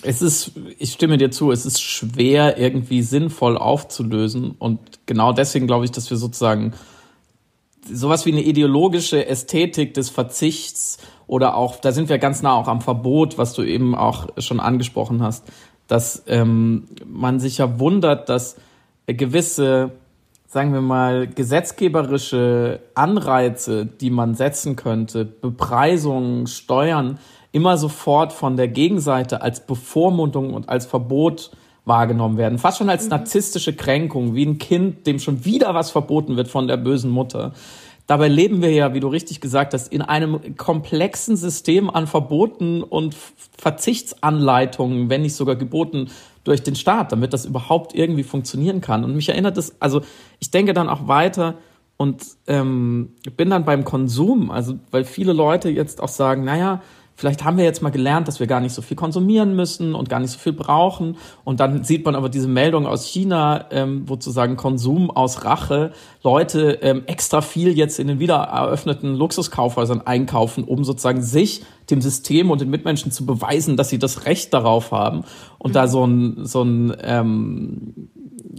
Es 0.03 0.21
ist, 0.21 0.51
ich 0.77 0.93
stimme 0.93 1.17
dir 1.17 1.31
zu, 1.31 1.51
es 1.51 1.65
ist 1.65 1.81
schwer 1.81 2.57
irgendwie 2.57 3.01
sinnvoll 3.01 3.57
aufzulösen. 3.57 4.55
Und 4.59 4.79
genau 5.05 5.33
deswegen 5.33 5.67
glaube 5.67 5.85
ich, 5.85 5.91
dass 5.91 6.09
wir 6.09 6.17
sozusagen 6.17 6.73
sowas 7.89 8.25
wie 8.25 8.31
eine 8.31 8.43
ideologische 8.43 9.25
Ästhetik 9.25 9.93
des 9.93 10.09
Verzichts 10.09 10.97
oder 11.27 11.55
auch, 11.55 11.77
da 11.77 11.91
sind 11.91 12.09
wir 12.09 12.17
ganz 12.17 12.41
nah 12.41 12.53
auch 12.53 12.67
am 12.67 12.81
Verbot, 12.81 13.37
was 13.37 13.53
du 13.53 13.63
eben 13.63 13.95
auch 13.95 14.27
schon 14.37 14.59
angesprochen 14.59 15.21
hast, 15.21 15.45
dass 15.87 16.23
ähm, 16.27 16.87
man 17.05 17.39
sich 17.39 17.57
ja 17.57 17.79
wundert, 17.79 18.29
dass 18.29 18.57
gewisse 19.07 19.91
sagen 20.53 20.71
wir 20.71 20.81
mal, 20.81 21.25
gesetzgeberische 21.25 22.79
Anreize, 22.93 23.87
die 23.87 24.11
man 24.11 24.35
setzen 24.35 24.75
könnte, 24.75 25.25
Bepreisungen, 25.25 26.45
Steuern, 26.45 27.17
immer 27.53 27.77
sofort 27.77 28.33
von 28.33 28.57
der 28.57 28.67
Gegenseite 28.67 29.41
als 29.41 29.65
Bevormundung 29.65 30.53
und 30.53 30.67
als 30.67 30.85
Verbot 30.85 31.51
wahrgenommen 31.85 32.37
werden. 32.37 32.57
Fast 32.57 32.79
schon 32.79 32.89
als 32.89 33.05
mhm. 33.05 33.11
narzisstische 33.11 33.73
Kränkung, 33.73 34.35
wie 34.35 34.45
ein 34.45 34.57
Kind, 34.57 35.07
dem 35.07 35.19
schon 35.19 35.45
wieder 35.45 35.73
was 35.73 35.91
verboten 35.91 36.35
wird 36.35 36.49
von 36.49 36.67
der 36.67 36.77
bösen 36.77 37.11
Mutter. 37.11 37.53
Dabei 38.07 38.27
leben 38.27 38.61
wir 38.61 38.71
ja, 38.71 38.93
wie 38.93 38.99
du 38.99 39.07
richtig 39.07 39.39
gesagt 39.39 39.73
hast, 39.73 39.91
in 39.93 40.01
einem 40.01 40.57
komplexen 40.57 41.37
System 41.37 41.89
an 41.89 42.05
Verboten 42.07 42.83
und 42.83 43.15
Verzichtsanleitungen, 43.57 45.09
wenn 45.09 45.21
nicht 45.21 45.35
sogar 45.35 45.55
Geboten 45.55 46.09
durch 46.43 46.63
den 46.63 46.75
Staat, 46.75 47.13
damit 47.13 47.31
das 47.31 47.45
überhaupt 47.45 47.95
irgendwie 47.95 48.23
funktionieren 48.23 48.81
kann. 48.81 49.05
Und 49.05 49.15
mich 49.15 49.29
erinnert 49.29 49.57
es, 49.57 49.79
also 49.79 50.01
ich 50.39 50.51
denke 50.51 50.73
dann 50.73 50.89
auch 50.89 51.07
weiter 51.07 51.55
und 51.95 52.23
ähm, 52.47 53.11
bin 53.37 53.49
dann 53.49 53.63
beim 53.63 53.85
Konsum, 53.85 54.51
also 54.51 54.75
weil 54.91 55.05
viele 55.05 55.31
Leute 55.31 55.69
jetzt 55.69 56.01
auch 56.01 56.09
sagen, 56.09 56.43
naja, 56.43 56.81
vielleicht 57.15 57.43
haben 57.43 57.57
wir 57.57 57.63
jetzt 57.63 57.81
mal 57.81 57.89
gelernt, 57.89 58.27
dass 58.27 58.39
wir 58.39 58.47
gar 58.47 58.59
nicht 58.59 58.73
so 58.73 58.81
viel 58.81 58.97
konsumieren 58.97 59.55
müssen 59.55 59.95
und 59.95 60.09
gar 60.09 60.19
nicht 60.19 60.31
so 60.31 60.39
viel 60.39 60.53
brauchen. 60.53 61.17
Und 61.43 61.59
dann 61.59 61.83
sieht 61.83 62.05
man 62.05 62.15
aber 62.15 62.29
diese 62.29 62.47
Meldung 62.47 62.87
aus 62.87 63.05
China, 63.05 63.65
ähm, 63.71 64.03
wo 64.07 64.15
sozusagen 64.15 64.55
Konsum 64.55 65.11
aus 65.11 65.45
Rache 65.45 65.91
Leute 66.23 66.79
ähm, 66.81 67.03
extra 67.05 67.41
viel 67.41 67.77
jetzt 67.77 67.99
in 67.99 68.07
den 68.07 68.19
wieder 68.19 68.35
eröffneten 68.35 69.15
Luxuskaufhäusern 69.15 70.01
einkaufen, 70.01 70.63
um 70.63 70.83
sozusagen 70.83 71.21
sich, 71.21 71.63
dem 71.89 72.01
System 72.01 72.49
und 72.49 72.61
den 72.61 72.69
Mitmenschen 72.69 73.11
zu 73.11 73.25
beweisen, 73.25 73.77
dass 73.77 73.89
sie 73.89 73.99
das 73.99 74.25
Recht 74.25 74.53
darauf 74.53 74.91
haben. 74.91 75.23
Und 75.59 75.71
mhm. 75.71 75.73
da 75.73 75.87
so 75.87 76.05
ein, 76.05 76.45
so 76.45 76.63
ein 76.63 76.95
ähm, 77.01 78.09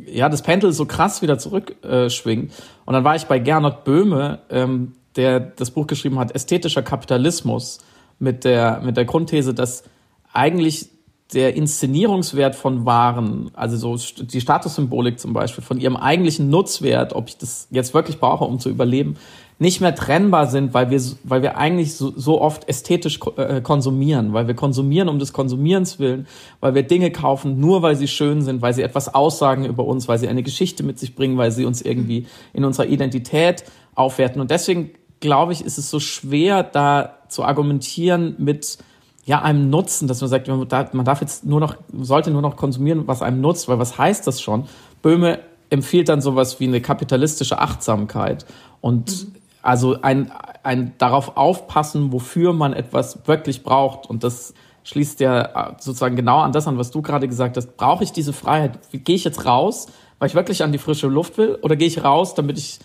ja, 0.06 0.28
das 0.28 0.42
Pendel 0.42 0.72
so 0.72 0.86
krass 0.86 1.22
wieder 1.22 1.38
zurückschwingt. 1.38 2.50
Äh, 2.50 2.54
und 2.84 2.94
dann 2.94 3.04
war 3.04 3.16
ich 3.16 3.24
bei 3.24 3.38
Gernot 3.38 3.84
Böhme, 3.84 4.40
ähm, 4.50 4.92
der 5.16 5.40
das 5.40 5.70
Buch 5.70 5.86
geschrieben 5.86 6.18
hat, 6.18 6.34
Ästhetischer 6.34 6.82
Kapitalismus 6.82 7.78
mit 8.18 8.44
der, 8.44 8.80
mit 8.84 8.96
der 8.96 9.04
Grundthese, 9.04 9.54
dass 9.54 9.84
eigentlich 10.32 10.90
der 11.32 11.56
Inszenierungswert 11.56 12.54
von 12.54 12.84
Waren, 12.84 13.50
also 13.54 13.96
so 13.96 14.24
die 14.24 14.40
Statussymbolik 14.40 15.18
zum 15.18 15.32
Beispiel, 15.32 15.64
von 15.64 15.80
ihrem 15.80 15.96
eigentlichen 15.96 16.50
Nutzwert, 16.50 17.14
ob 17.14 17.28
ich 17.28 17.38
das 17.38 17.66
jetzt 17.70 17.94
wirklich 17.94 18.20
brauche, 18.20 18.44
um 18.44 18.58
zu 18.58 18.68
überleben, 18.68 19.16
nicht 19.58 19.80
mehr 19.80 19.94
trennbar 19.94 20.48
sind, 20.48 20.74
weil 20.74 20.90
wir, 20.90 21.00
weil 21.22 21.42
wir 21.42 21.56
eigentlich 21.56 21.94
so, 21.94 22.12
so 22.16 22.40
oft 22.40 22.68
ästhetisch 22.68 23.20
äh, 23.36 23.60
konsumieren, 23.60 24.32
weil 24.32 24.48
wir 24.48 24.54
konsumieren 24.54 25.08
um 25.08 25.18
des 25.18 25.32
Konsumierens 25.32 25.98
willen, 26.00 26.26
weil 26.60 26.74
wir 26.74 26.82
Dinge 26.82 27.12
kaufen, 27.12 27.60
nur 27.60 27.80
weil 27.82 27.94
sie 27.94 28.08
schön 28.08 28.42
sind, 28.42 28.62
weil 28.62 28.74
sie 28.74 28.82
etwas 28.82 29.14
aussagen 29.14 29.64
über 29.64 29.84
uns, 29.84 30.08
weil 30.08 30.18
sie 30.18 30.28
eine 30.28 30.42
Geschichte 30.42 30.82
mit 30.82 30.98
sich 30.98 31.14
bringen, 31.14 31.36
weil 31.36 31.52
sie 31.52 31.64
uns 31.64 31.82
irgendwie 31.82 32.26
in 32.52 32.64
unserer 32.64 32.86
Identität 32.86 33.64
aufwerten. 33.94 34.40
Und 34.40 34.50
deswegen 34.50 34.90
glaube 35.24 35.54
ich, 35.54 35.64
ist 35.64 35.78
es 35.78 35.88
so 35.88 36.00
schwer, 36.00 36.62
da 36.62 37.14
zu 37.28 37.44
argumentieren 37.44 38.34
mit 38.36 38.76
ja, 39.24 39.40
einem 39.40 39.70
Nutzen, 39.70 40.06
dass 40.06 40.20
man 40.20 40.28
sagt, 40.28 40.48
man 40.48 41.04
darf 41.06 41.22
jetzt 41.22 41.46
nur 41.46 41.60
noch, 41.60 41.76
sollte 41.98 42.30
nur 42.30 42.42
noch 42.42 42.56
konsumieren, 42.56 43.08
was 43.08 43.22
einem 43.22 43.40
nutzt, 43.40 43.66
weil 43.66 43.78
was 43.78 43.96
heißt 43.96 44.26
das 44.26 44.42
schon? 44.42 44.68
Böhme 45.00 45.38
empfiehlt 45.70 46.10
dann 46.10 46.20
sowas 46.20 46.60
wie 46.60 46.66
eine 46.66 46.82
kapitalistische 46.82 47.58
Achtsamkeit 47.58 48.44
und 48.82 49.24
mhm. 49.24 49.34
also 49.62 50.02
ein, 50.02 50.30
ein 50.62 50.92
darauf 50.98 51.38
aufpassen, 51.38 52.12
wofür 52.12 52.52
man 52.52 52.74
etwas 52.74 53.26
wirklich 53.26 53.62
braucht 53.62 54.10
und 54.10 54.24
das 54.24 54.52
schließt 54.82 55.20
ja 55.20 55.74
sozusagen 55.80 56.16
genau 56.16 56.40
an 56.40 56.52
das 56.52 56.68
an, 56.68 56.76
was 56.76 56.90
du 56.90 57.00
gerade 57.00 57.28
gesagt 57.28 57.56
hast. 57.56 57.78
Brauche 57.78 58.04
ich 58.04 58.12
diese 58.12 58.34
Freiheit? 58.34 58.78
Gehe 58.92 59.16
ich 59.16 59.24
jetzt 59.24 59.46
raus, 59.46 59.86
weil 60.18 60.28
ich 60.28 60.34
wirklich 60.34 60.62
an 60.62 60.72
die 60.72 60.78
frische 60.78 61.06
Luft 61.06 61.38
will 61.38 61.58
oder 61.62 61.76
gehe 61.76 61.88
ich 61.88 62.04
raus, 62.04 62.34
damit 62.34 62.58
ich 62.58 62.78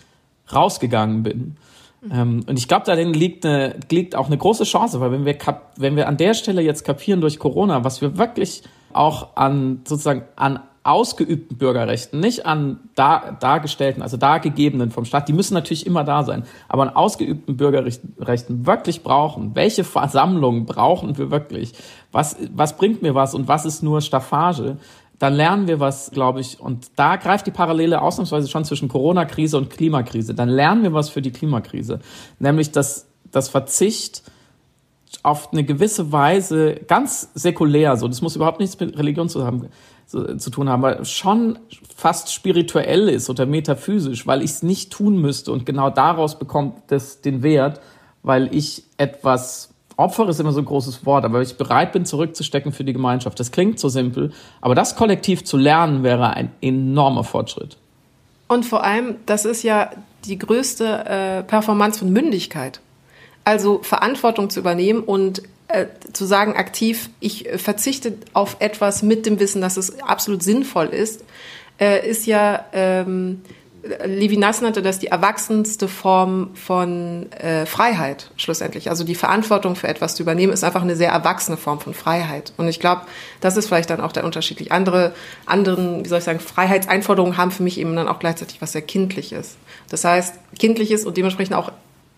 rausgegangen 0.50 1.22
bin? 1.22 1.58
Ähm, 2.10 2.44
und 2.46 2.58
ich 2.58 2.68
glaube, 2.68 2.86
darin 2.86 3.12
liegt, 3.12 3.44
eine, 3.44 3.76
liegt 3.90 4.16
auch 4.16 4.26
eine 4.26 4.38
große 4.38 4.64
Chance, 4.64 5.00
weil 5.00 5.12
wenn 5.12 5.24
wir, 5.24 5.34
kap 5.34 5.72
wenn 5.76 5.96
wir 5.96 6.08
an 6.08 6.16
der 6.16 6.34
Stelle 6.34 6.62
jetzt 6.62 6.84
kapieren 6.84 7.20
durch 7.20 7.38
Corona, 7.38 7.84
was 7.84 8.00
wir 8.00 8.16
wirklich 8.16 8.62
auch 8.92 9.36
an 9.36 9.80
sozusagen 9.86 10.22
an 10.36 10.60
ausgeübten 10.82 11.58
Bürgerrechten, 11.58 12.20
nicht 12.20 12.46
an 12.46 12.80
da, 12.94 13.36
dargestellten, 13.38 14.02
also 14.02 14.16
dargegebenen 14.16 14.90
vom 14.90 15.04
Staat, 15.04 15.28
die 15.28 15.34
müssen 15.34 15.52
natürlich 15.52 15.86
immer 15.86 16.04
da 16.04 16.24
sein, 16.24 16.44
aber 16.68 16.84
an 16.84 16.88
ausgeübten 16.88 17.58
Bürgerrechten 17.58 18.66
wirklich 18.66 19.02
brauchen. 19.02 19.54
Welche 19.54 19.84
Versammlungen 19.84 20.64
brauchen 20.64 21.18
wir 21.18 21.30
wirklich? 21.30 21.74
Was, 22.12 22.36
was 22.54 22.78
bringt 22.78 23.02
mir 23.02 23.14
was 23.14 23.34
und 23.34 23.46
was 23.46 23.66
ist 23.66 23.82
nur 23.82 24.00
Staffage? 24.00 24.76
Dann 25.20 25.34
lernen 25.34 25.68
wir 25.68 25.80
was, 25.80 26.10
glaube 26.10 26.40
ich. 26.40 26.58
Und 26.60 26.92
da 26.96 27.16
greift 27.16 27.46
die 27.46 27.50
Parallele 27.50 28.00
ausnahmsweise 28.00 28.48
schon 28.48 28.64
zwischen 28.64 28.88
Corona-Krise 28.88 29.58
und 29.58 29.68
Klimakrise. 29.68 30.34
Dann 30.34 30.48
lernen 30.48 30.82
wir 30.82 30.94
was 30.94 31.10
für 31.10 31.20
die 31.20 31.30
Klimakrise. 31.30 32.00
Nämlich, 32.38 32.72
dass 32.72 33.06
das 33.30 33.50
Verzicht 33.50 34.22
auf 35.22 35.52
eine 35.52 35.62
gewisse 35.62 36.10
Weise 36.10 36.74
ganz 36.86 37.28
säkulär, 37.34 37.98
so, 37.98 38.08
das 38.08 38.22
muss 38.22 38.34
überhaupt 38.34 38.60
nichts 38.60 38.80
mit 38.80 38.96
Religion 38.98 39.28
zu 39.28 39.44
haben, 39.44 39.68
zu, 40.06 40.38
zu 40.38 40.48
tun 40.48 40.70
haben, 40.70 40.84
aber 40.84 41.04
schon 41.04 41.58
fast 41.94 42.32
spirituell 42.32 43.10
ist 43.10 43.28
oder 43.28 43.44
metaphysisch, 43.44 44.26
weil 44.26 44.40
ich 44.40 44.52
es 44.52 44.62
nicht 44.62 44.90
tun 44.90 45.20
müsste 45.20 45.52
und 45.52 45.66
genau 45.66 45.90
daraus 45.90 46.38
bekommt 46.38 46.90
es 46.90 47.20
den 47.20 47.42
Wert, 47.42 47.82
weil 48.22 48.54
ich 48.54 48.84
etwas 48.96 49.69
Opfer 50.00 50.28
ist 50.28 50.40
immer 50.40 50.52
so 50.52 50.60
ein 50.60 50.64
großes 50.64 51.04
Wort, 51.06 51.24
aber 51.24 51.40
ich 51.42 51.56
bereit 51.56 51.92
bin, 51.92 52.04
zurückzustecken 52.04 52.72
für 52.72 52.84
die 52.84 52.92
Gemeinschaft. 52.92 53.38
Das 53.38 53.52
klingt 53.52 53.78
so 53.78 53.88
simpel, 53.88 54.32
aber 54.60 54.74
das 54.74 54.96
kollektiv 54.96 55.44
zu 55.44 55.56
lernen 55.56 56.02
wäre 56.02 56.30
ein 56.30 56.50
enormer 56.60 57.24
Fortschritt. 57.24 57.76
Und 58.48 58.64
vor 58.64 58.82
allem, 58.82 59.16
das 59.26 59.44
ist 59.44 59.62
ja 59.62 59.90
die 60.24 60.38
größte 60.38 61.04
äh, 61.06 61.42
Performance 61.44 62.00
von 62.00 62.12
Mündigkeit. 62.12 62.80
Also 63.44 63.80
Verantwortung 63.82 64.50
zu 64.50 64.60
übernehmen 64.60 65.02
und 65.02 65.42
äh, 65.68 65.86
zu 66.12 66.24
sagen 66.24 66.56
aktiv, 66.56 67.10
ich 67.20 67.48
verzichte 67.56 68.14
auf 68.32 68.56
etwas 68.58 69.02
mit 69.02 69.24
dem 69.24 69.38
Wissen, 69.38 69.60
dass 69.60 69.76
es 69.76 70.00
absolut 70.00 70.42
sinnvoll 70.42 70.86
ist, 70.86 71.24
äh, 71.78 72.08
ist 72.08 72.26
ja 72.26 72.64
ähm, 72.72 73.42
Levinas 73.82 74.60
nannte 74.60 74.82
das 74.82 74.98
die 74.98 75.06
erwachsenste 75.06 75.88
Form 75.88 76.50
von 76.54 77.32
äh, 77.32 77.64
Freiheit 77.64 78.30
schlussendlich. 78.36 78.90
Also 78.90 79.04
die 79.04 79.14
Verantwortung 79.14 79.74
für 79.74 79.88
etwas 79.88 80.14
zu 80.14 80.22
übernehmen, 80.22 80.52
ist 80.52 80.64
einfach 80.64 80.82
eine 80.82 80.96
sehr 80.96 81.10
erwachsene 81.10 81.56
Form 81.56 81.80
von 81.80 81.94
Freiheit. 81.94 82.52
Und 82.58 82.68
ich 82.68 82.78
glaube, 82.78 83.02
das 83.40 83.56
ist 83.56 83.68
vielleicht 83.68 83.88
dann 83.88 84.00
auch 84.00 84.12
der 84.12 84.24
Unterschied. 84.24 84.70
Andere, 84.70 85.14
anderen, 85.46 86.04
wie 86.04 86.08
soll 86.08 86.18
ich 86.18 86.24
sagen, 86.24 86.40
Freiheitseinforderungen 86.40 87.38
haben 87.38 87.50
für 87.50 87.62
mich 87.62 87.78
eben 87.78 87.96
dann 87.96 88.08
auch 88.08 88.18
gleichzeitig 88.18 88.60
was 88.60 88.72
sehr 88.72 88.82
Kindliches. 88.82 89.56
Das 89.88 90.04
heißt, 90.04 90.34
Kindliches 90.58 91.06
und 91.06 91.16
dementsprechend 91.16 91.56
auch 91.56 91.72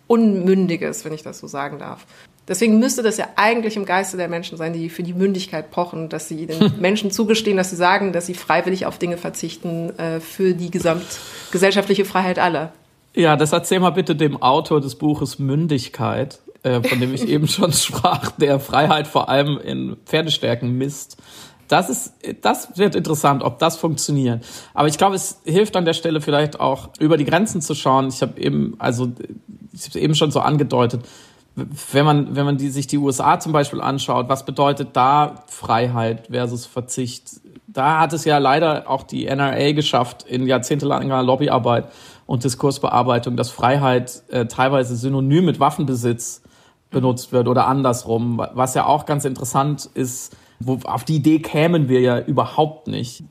Unmündiges, 0.08 1.04
wenn 1.04 1.12
ich 1.12 1.22
das 1.22 1.38
so 1.38 1.46
sagen 1.46 1.78
darf. 1.78 2.06
Deswegen 2.48 2.80
müsste 2.80 3.02
das 3.02 3.18
ja 3.18 3.28
eigentlich 3.36 3.76
im 3.76 3.84
Geiste 3.84 4.16
der 4.16 4.28
Menschen 4.28 4.58
sein, 4.58 4.72
die 4.72 4.88
für 4.88 5.04
die 5.04 5.14
Mündigkeit 5.14 5.70
pochen, 5.70 6.08
dass 6.08 6.26
sie 6.26 6.46
den 6.46 6.72
Menschen 6.80 7.10
zugestehen, 7.10 7.56
dass 7.56 7.70
sie 7.70 7.76
sagen, 7.76 8.12
dass 8.12 8.26
sie 8.26 8.34
freiwillig 8.34 8.86
auf 8.86 8.98
Dinge 8.98 9.16
verzichten 9.16 9.96
äh, 9.98 10.20
für 10.20 10.54
die 10.54 10.70
gesamtgesellschaftliche 10.70 12.04
Freiheit 12.04 12.38
aller. 12.38 12.72
Ja, 13.14 13.36
das 13.36 13.52
erzähl 13.52 13.78
mal 13.78 13.90
bitte 13.90 14.16
dem 14.16 14.42
Autor 14.42 14.80
des 14.80 14.96
Buches 14.96 15.38
Mündigkeit, 15.38 16.40
äh, 16.64 16.82
von 16.82 16.98
dem 16.98 17.14
ich 17.14 17.28
eben 17.28 17.46
schon 17.46 17.72
sprach, 17.72 18.32
der 18.32 18.58
Freiheit 18.58 19.06
vor 19.06 19.28
allem 19.28 19.58
in 19.58 19.96
Pferdestärken 20.04 20.76
misst. 20.76 21.18
Das 21.68 21.88
ist, 21.88 22.12
das 22.42 22.76
wird 22.76 22.94
interessant, 22.94 23.42
ob 23.42 23.58
das 23.58 23.76
funktioniert. 23.76 24.44
Aber 24.74 24.88
ich 24.88 24.98
glaube, 24.98 25.14
es 25.14 25.40
hilft 25.44 25.76
an 25.76 25.84
der 25.84 25.94
Stelle 25.94 26.20
vielleicht 26.20 26.60
auch, 26.60 26.90
über 26.98 27.16
die 27.16 27.24
Grenzen 27.24 27.62
zu 27.62 27.74
schauen. 27.74 28.08
Ich 28.08 28.20
habe 28.20 28.38
eben, 28.38 28.74
also, 28.78 29.12
ich 29.72 29.88
habe 29.88 30.00
eben 30.00 30.14
schon 30.14 30.30
so 30.30 30.40
angedeutet, 30.40 31.02
wenn 31.54 32.04
man, 32.04 32.34
wenn 32.34 32.44
man 32.46 32.56
die, 32.56 32.70
sich 32.70 32.86
die 32.86 32.98
USA 32.98 33.38
zum 33.38 33.52
Beispiel 33.52 33.80
anschaut, 33.80 34.28
was 34.28 34.44
bedeutet 34.44 34.90
da 34.94 35.44
Freiheit 35.48 36.28
versus 36.30 36.64
Verzicht? 36.64 37.40
Da 37.66 38.00
hat 38.00 38.12
es 38.12 38.24
ja 38.24 38.38
leider 38.38 38.88
auch 38.88 39.02
die 39.02 39.26
NRA 39.26 39.72
geschafft 39.72 40.24
in 40.24 40.46
jahrzehntelanger 40.46 41.22
Lobbyarbeit 41.22 41.88
und 42.26 42.44
Diskursbearbeitung, 42.44 43.36
dass 43.36 43.50
Freiheit 43.50 44.22
äh, 44.30 44.46
teilweise 44.46 44.96
synonym 44.96 45.44
mit 45.44 45.60
Waffenbesitz 45.60 46.42
benutzt 46.90 47.32
wird 47.32 47.48
oder 47.48 47.66
andersrum, 47.66 48.42
was 48.52 48.74
ja 48.74 48.86
auch 48.86 49.06
ganz 49.06 49.24
interessant 49.24 49.90
ist. 49.94 50.36
Wo, 50.60 50.78
auf 50.84 51.04
die 51.04 51.16
Idee 51.16 51.40
kämen 51.40 51.88
wir 51.88 52.00
ja 52.00 52.20
überhaupt 52.20 52.86
nicht 52.86 53.24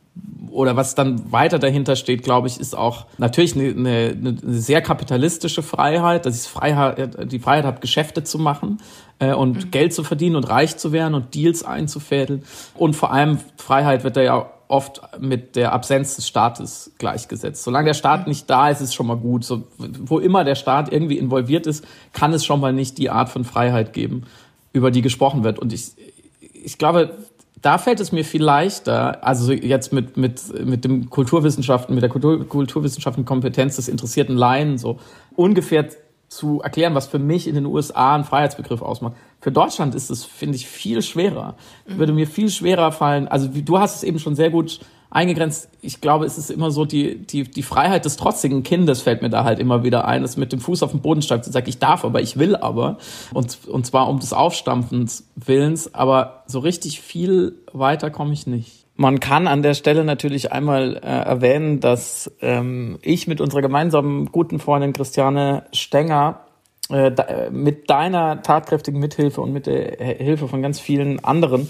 oder 0.51 0.75
was 0.75 0.95
dann 0.95 1.31
weiter 1.31 1.59
dahinter 1.59 1.95
steht, 1.95 2.23
glaube 2.23 2.47
ich, 2.47 2.59
ist 2.59 2.77
auch 2.77 3.05
natürlich 3.17 3.55
eine, 3.55 3.69
eine, 3.69 4.37
eine 4.41 4.53
sehr 4.53 4.81
kapitalistische 4.81 5.63
Freiheit, 5.63 6.25
dass 6.25 6.43
ich 6.43 6.49
Freiheit, 6.49 7.31
die 7.31 7.39
Freiheit 7.39 7.65
habe, 7.65 7.79
Geschäfte 7.79 8.23
zu 8.23 8.37
machen 8.37 8.79
äh, 9.19 9.33
und 9.33 9.65
mhm. 9.65 9.71
Geld 9.71 9.93
zu 9.93 10.03
verdienen 10.03 10.35
und 10.35 10.43
reich 10.43 10.77
zu 10.77 10.91
werden 10.91 11.13
und 11.13 11.33
Deals 11.35 11.63
einzufädeln. 11.63 12.43
Und 12.75 12.95
vor 12.95 13.11
allem 13.11 13.39
Freiheit 13.57 14.03
wird 14.03 14.17
da 14.17 14.21
ja 14.21 14.51
oft 14.67 15.01
mit 15.19 15.55
der 15.55 15.73
Absenz 15.73 16.15
des 16.15 16.27
Staates 16.27 16.91
gleichgesetzt. 16.97 17.63
Solange 17.63 17.87
der 17.87 17.93
Staat 17.93 18.27
nicht 18.27 18.49
da 18.49 18.69
ist, 18.69 18.79
ist 18.79 18.89
es 18.89 18.93
schon 18.93 19.07
mal 19.07 19.17
gut. 19.17 19.43
So, 19.43 19.67
wo 19.77 20.19
immer 20.19 20.43
der 20.43 20.55
Staat 20.55 20.91
irgendwie 20.91 21.17
involviert 21.17 21.67
ist, 21.67 21.85
kann 22.13 22.33
es 22.33 22.45
schon 22.45 22.61
mal 22.61 22.71
nicht 22.71 22.97
die 22.97 23.09
Art 23.09 23.29
von 23.29 23.43
Freiheit 23.43 23.91
geben, 23.91 24.23
über 24.71 24.89
die 24.89 25.01
gesprochen 25.01 25.43
wird. 25.43 25.59
Und 25.59 25.73
ich, 25.73 25.91
ich 26.39 26.77
glaube, 26.77 27.17
da 27.61 27.77
fällt 27.77 27.99
es 27.99 28.11
mir 28.11 28.25
viel 28.25 28.43
leichter, 28.43 29.23
also 29.25 29.51
jetzt 29.51 29.93
mit, 29.93 30.17
mit, 30.17 30.65
mit 30.65 30.83
dem 30.83 31.09
Kulturwissenschaften, 31.09 31.93
mit 31.93 32.01
der 32.01 32.09
Kultur, 32.09 32.47
Kulturwissenschaftenkompetenz 32.47 33.75
des 33.75 33.87
interessierten 33.87 34.35
Laien 34.35 34.77
so 34.77 34.99
ungefähr 35.35 35.87
zu 36.27 36.61
erklären, 36.61 36.95
was 36.95 37.07
für 37.07 37.19
mich 37.19 37.47
in 37.47 37.55
den 37.55 37.65
USA 37.65 38.15
ein 38.15 38.23
Freiheitsbegriff 38.23 38.81
ausmacht. 38.81 39.15
Für 39.41 39.51
Deutschland 39.51 39.95
ist 39.95 40.09
es, 40.09 40.23
finde 40.23 40.55
ich, 40.55 40.65
viel 40.65 41.01
schwerer. 41.01 41.55
Mhm. 41.85 41.97
Würde 41.97 42.13
mir 42.13 42.25
viel 42.25 42.49
schwerer 42.49 42.91
fallen. 42.91 43.27
Also 43.27 43.53
wie, 43.53 43.63
du 43.63 43.79
hast 43.79 43.97
es 43.97 44.03
eben 44.03 44.17
schon 44.17 44.35
sehr 44.35 44.49
gut 44.49 44.79
eingegrenzt. 45.11 45.69
Ich 45.81 46.01
glaube, 46.01 46.25
es 46.25 46.37
ist 46.37 46.49
immer 46.49 46.71
so, 46.71 46.85
die, 46.85 47.19
die, 47.19 47.43
die 47.43 47.63
Freiheit 47.63 48.05
des 48.05 48.15
trotzigen 48.15 48.63
Kindes 48.63 49.01
fällt 49.01 49.21
mir 49.21 49.29
da 49.29 49.43
halt 49.43 49.59
immer 49.59 49.83
wieder 49.83 50.05
ein, 50.05 50.21
das 50.21 50.37
mit 50.37 50.51
dem 50.53 50.59
Fuß 50.59 50.81
auf 50.83 50.91
den 50.91 51.01
Boden 51.01 51.21
steigt 51.21 51.45
und 51.45 51.53
sagt, 51.53 51.67
ich 51.67 51.79
darf, 51.79 52.05
aber 52.05 52.21
ich 52.21 52.39
will 52.39 52.55
aber. 52.55 52.97
Und, 53.33 53.59
und 53.67 53.85
zwar 53.85 54.07
um 54.09 54.19
des 54.19 54.33
Aufstampfens 54.33 55.27
Willens, 55.35 55.93
aber 55.93 56.43
so 56.47 56.59
richtig 56.59 57.01
viel 57.01 57.55
weiter 57.73 58.09
komme 58.09 58.33
ich 58.33 58.47
nicht. 58.47 58.85
Man 58.95 59.19
kann 59.19 59.47
an 59.47 59.63
der 59.63 59.73
Stelle 59.73 60.03
natürlich 60.03 60.51
einmal 60.51 60.95
äh, 60.97 60.99
erwähnen, 61.07 61.79
dass 61.79 62.31
ähm, 62.41 62.97
ich 63.01 63.27
mit 63.27 63.41
unserer 63.41 63.61
gemeinsamen 63.61 64.27
guten 64.27 64.59
Freundin 64.59 64.93
Christiane 64.93 65.65
Stenger 65.73 66.41
äh, 66.89 67.11
da, 67.11 67.49
mit 67.51 67.89
deiner 67.89 68.41
tatkräftigen 68.43 68.99
Mithilfe 68.99 69.41
und 69.41 69.51
mit 69.51 69.65
der 69.65 69.95
Hilfe 69.97 70.47
von 70.47 70.61
ganz 70.61 70.79
vielen 70.79 71.23
anderen 71.23 71.69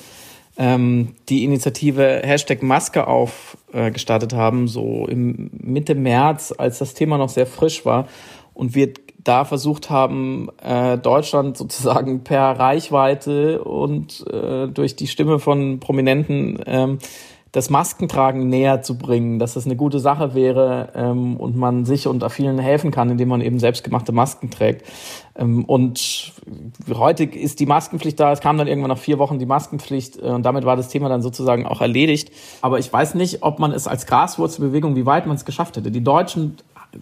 ähm, 0.58 1.16
die 1.30 1.44
Initiative 1.44 2.22
Hashtag 2.24 2.62
Maske 2.62 3.08
auf 3.08 3.58
äh, 3.74 3.92
gestartet 3.92 4.34
haben, 4.34 4.68
so 4.68 5.08
im 5.08 5.50
Mitte 5.54 5.96
März, 5.96 6.54
als 6.58 6.80
das 6.80 6.94
Thema 6.94 7.18
noch 7.18 7.30
sehr 7.30 7.48
frisch 7.48 7.86
war. 7.86 8.08
Und 8.54 8.76
wir 8.76 8.94
da 9.24 9.46
versucht 9.46 9.90
haben, 9.90 10.50
äh, 10.64 10.98
Deutschland 10.98 11.58
sozusagen 11.58 12.24
per 12.24 12.60
Reichweite 12.60 13.64
und 13.64 14.26
äh, 14.32 14.68
durch 14.68 14.96
die 14.96 15.08
Stimme 15.08 15.40
von 15.40 15.80
Prominenten 15.80 16.60
ähm, 16.66 17.00
das 17.52 17.70
Maskentragen 17.70 18.48
näher 18.48 18.82
zu 18.82 18.98
bringen, 18.98 19.38
dass 19.38 19.56
das 19.56 19.66
eine 19.66 19.76
gute 19.76 20.00
Sache 20.00 20.34
wäre 20.34 20.90
ähm, 20.96 21.36
und 21.36 21.58
man 21.58 21.84
sich 21.84 22.08
und 22.08 22.24
vielen 22.32 22.60
helfen 22.60 22.92
kann, 22.92 23.10
indem 23.10 23.28
man 23.28 23.42
eben 23.42 23.60
selbstgemachte 23.60 24.14
Masken 24.14 24.50
trägt. 24.50 24.86
Ähm, 25.36 25.66
und 25.66 26.34
heute 26.94 27.26
ist 27.26 27.60
die 27.60 27.66
Maskenpflicht 27.66 28.18
da. 28.20 28.32
Es 28.32 28.40
kam 28.40 28.58
dann 28.58 28.68
irgendwann 28.68 28.90
nach 28.90 28.98
vier 28.98 29.20
Wochen 29.20 29.38
die 29.38 29.46
Maskenpflicht 29.46 30.18
äh, 30.18 30.28
und 30.28 30.44
damit 30.44 30.64
war 30.64 30.78
das 30.78 30.88
Thema 30.88 31.10
dann 31.10 31.22
sozusagen 31.22 31.66
auch 31.66 31.82
erledigt. 31.82 32.32
Aber 32.62 32.80
ich 32.80 32.92
weiß 32.92 33.16
nicht, 33.16 33.44
ob 33.44 33.60
man 33.60 33.74
es 33.74 33.86
als 33.86 34.06
Graswurzelbewegung, 34.06 34.96
wie 34.96 35.06
weit 35.06 35.26
man 35.26 35.36
es 35.36 35.44
geschafft 35.44 35.76
hätte. 35.76 35.92
Die 35.92 36.04
Deutschen 36.04 36.56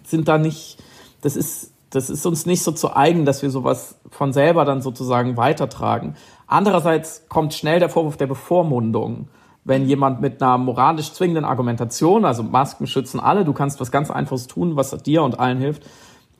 sind 0.04 0.26
da 0.26 0.36
nicht, 0.36 0.78
das 1.20 1.36
ist, 1.36 1.72
das 1.90 2.10
ist 2.10 2.26
uns 2.26 2.44
nicht 2.46 2.64
so 2.64 2.72
zu 2.72 2.96
eigen, 2.96 3.24
dass 3.24 3.42
wir 3.42 3.50
sowas 3.50 4.00
von 4.10 4.32
selber 4.32 4.64
dann 4.64 4.82
sozusagen 4.82 5.36
weitertragen. 5.36 6.16
Andererseits 6.48 7.26
kommt 7.28 7.54
schnell 7.54 7.78
der 7.78 7.88
Vorwurf 7.88 8.16
der 8.16 8.26
Bevormundung 8.26 9.28
wenn 9.70 9.86
jemand 9.86 10.20
mit 10.20 10.42
einer 10.42 10.58
moralisch 10.58 11.12
zwingenden 11.12 11.44
Argumentation, 11.44 12.24
also 12.24 12.42
Masken 12.42 12.88
schützen 12.88 13.20
alle, 13.20 13.44
du 13.44 13.52
kannst 13.52 13.80
was 13.80 13.92
ganz 13.92 14.10
Einfaches 14.10 14.48
tun, 14.48 14.74
was 14.74 14.90
dir 15.04 15.22
und 15.22 15.38
allen 15.38 15.58
hilft, 15.58 15.84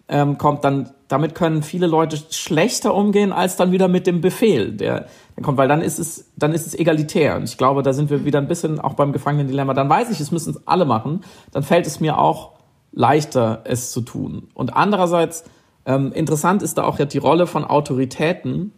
ähm, 0.09 0.37
kommt, 0.37 0.65
dann 0.65 0.91
damit 1.07 1.37
können 1.37 1.63
viele 1.63 1.87
Leute 1.87 2.19
schlechter 2.31 2.93
umgehen 2.93 3.33
als 3.33 3.55
dann 3.55 3.71
wieder 3.71 3.87
mit 3.87 4.09
dem 4.09 4.21
Befehl, 4.21 4.73
der, 4.73 5.07
der 5.37 5.45
kommt, 5.45 5.59
weil 5.59 5.69
dann 5.69 5.81
ist 5.81 6.01
es, 6.01 6.33
dann 6.37 6.53
ist 6.53 6.67
es 6.67 6.77
egalitär. 6.77 7.37
Und 7.37 7.45
ich 7.45 7.57
glaube, 7.57 7.85
da 7.85 7.93
sind 7.93 8.11
wir 8.11 8.25
wieder 8.25 8.41
ein 8.41 8.49
bisschen 8.49 8.81
auch 8.81 8.95
beim 8.95 9.13
Gefangenen-Dilemma. 9.13 9.75
Dann 9.75 9.89
weiß 9.89 10.11
ich, 10.11 10.19
es 10.19 10.33
müssen 10.33 10.51
es 10.51 10.67
alle 10.67 10.85
machen. 10.85 11.21
Dann 11.53 11.63
fällt 11.63 11.87
es 11.87 12.01
mir 12.01 12.19
auch 12.19 12.55
leichter, 12.91 13.63
es 13.63 13.93
zu 13.93 14.01
tun. 14.01 14.49
Und 14.55 14.77
andererseits 14.77 15.45
ähm, 15.87 16.13
interessant 16.13 16.63
ist 16.63 16.79
da 16.79 16.83
auch 16.83 16.99
ja 16.99 17.05
die 17.05 17.19
Rolle 17.19 17.47
von 17.47 17.65
Autoritäten 17.65 18.73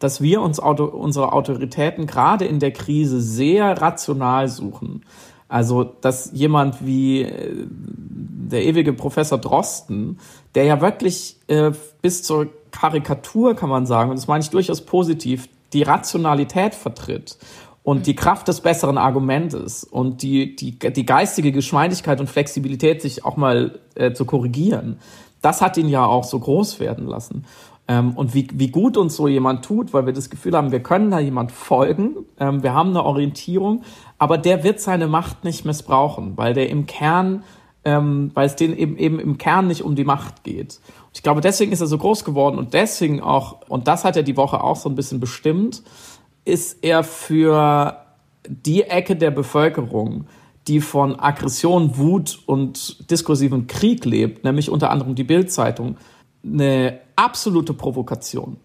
dass 0.00 0.20
wir 0.20 0.42
uns 0.42 0.58
Auto, 0.58 0.84
unsere 0.84 1.32
Autoritäten 1.32 2.06
gerade 2.06 2.46
in 2.46 2.58
der 2.58 2.72
Krise 2.72 3.20
sehr 3.20 3.80
rational 3.80 4.48
suchen. 4.48 5.04
Also, 5.48 5.84
dass 5.84 6.30
jemand 6.32 6.84
wie 6.84 7.22
äh, 7.22 7.66
der 7.68 8.64
ewige 8.64 8.92
Professor 8.92 9.38
Drosten, 9.38 10.18
der 10.54 10.64
ja 10.64 10.80
wirklich 10.80 11.36
äh, 11.46 11.72
bis 12.02 12.22
zur 12.22 12.48
Karikatur, 12.70 13.54
kann 13.54 13.68
man 13.68 13.86
sagen, 13.86 14.10
und 14.10 14.16
das 14.16 14.26
meine 14.26 14.42
ich 14.42 14.50
durchaus 14.50 14.80
positiv, 14.80 15.48
die 15.72 15.82
Rationalität 15.82 16.74
vertritt 16.74 17.36
und 17.82 18.06
die 18.06 18.14
Kraft 18.14 18.48
des 18.48 18.60
besseren 18.60 18.98
Argumentes 18.98 19.84
und 19.84 20.22
die, 20.22 20.56
die, 20.56 20.78
die 20.78 21.06
geistige 21.06 21.52
Geschmeidigkeit 21.52 22.20
und 22.20 22.28
Flexibilität, 22.28 23.02
sich 23.02 23.24
auch 23.24 23.36
mal 23.36 23.78
äh, 23.94 24.12
zu 24.12 24.24
korrigieren, 24.24 24.98
das 25.42 25.62
hat 25.62 25.76
ihn 25.76 25.88
ja 25.88 26.04
auch 26.04 26.24
so 26.24 26.38
groß 26.38 26.80
werden 26.80 27.06
lassen. 27.06 27.44
Ähm, 27.90 28.12
und 28.12 28.34
wie, 28.34 28.46
wie 28.52 28.68
gut 28.68 28.96
uns 28.96 29.16
so 29.16 29.26
jemand 29.26 29.64
tut, 29.64 29.92
weil 29.92 30.06
wir 30.06 30.12
das 30.12 30.30
Gefühl 30.30 30.56
haben, 30.56 30.70
wir 30.70 30.80
können 30.80 31.10
da 31.10 31.18
jemand 31.18 31.50
folgen, 31.50 32.18
ähm, 32.38 32.62
wir 32.62 32.72
haben 32.72 32.90
eine 32.90 33.04
Orientierung, 33.04 33.82
aber 34.16 34.38
der 34.38 34.62
wird 34.62 34.78
seine 34.78 35.08
Macht 35.08 35.42
nicht 35.42 35.64
missbrauchen, 35.64 36.36
weil 36.36 36.54
der 36.54 36.70
im 36.70 36.86
Kern, 36.86 37.42
ähm, 37.84 38.30
weil 38.34 38.46
es 38.46 38.54
denen 38.54 38.76
eben, 38.76 38.96
eben 38.96 39.18
im 39.18 39.38
Kern 39.38 39.66
nicht 39.66 39.82
um 39.82 39.96
die 39.96 40.04
Macht 40.04 40.44
geht. 40.44 40.78
Und 41.08 41.16
ich 41.16 41.24
glaube, 41.24 41.40
deswegen 41.40 41.72
ist 41.72 41.80
er 41.80 41.88
so 41.88 41.98
groß 41.98 42.24
geworden 42.24 42.58
und 42.58 42.74
deswegen 42.74 43.20
auch, 43.20 43.62
und 43.68 43.88
das 43.88 44.04
hat 44.04 44.16
er 44.16 44.22
die 44.22 44.36
Woche 44.36 44.62
auch 44.62 44.76
so 44.76 44.88
ein 44.88 44.94
bisschen 44.94 45.18
bestimmt, 45.18 45.82
ist 46.44 46.84
er 46.84 47.02
für 47.02 47.96
die 48.46 48.84
Ecke 48.84 49.16
der 49.16 49.32
Bevölkerung, 49.32 50.26
die 50.68 50.80
von 50.80 51.18
Aggression, 51.18 51.96
Wut 51.96 52.38
und 52.46 53.10
diskursivem 53.10 53.66
Krieg 53.66 54.04
lebt, 54.04 54.44
nämlich 54.44 54.70
unter 54.70 54.90
anderem 54.90 55.16
die 55.16 55.24
Bildzeitung, 55.24 55.96
eine 56.44 57.00
absolute 57.16 57.74
Provokation. 57.74 58.58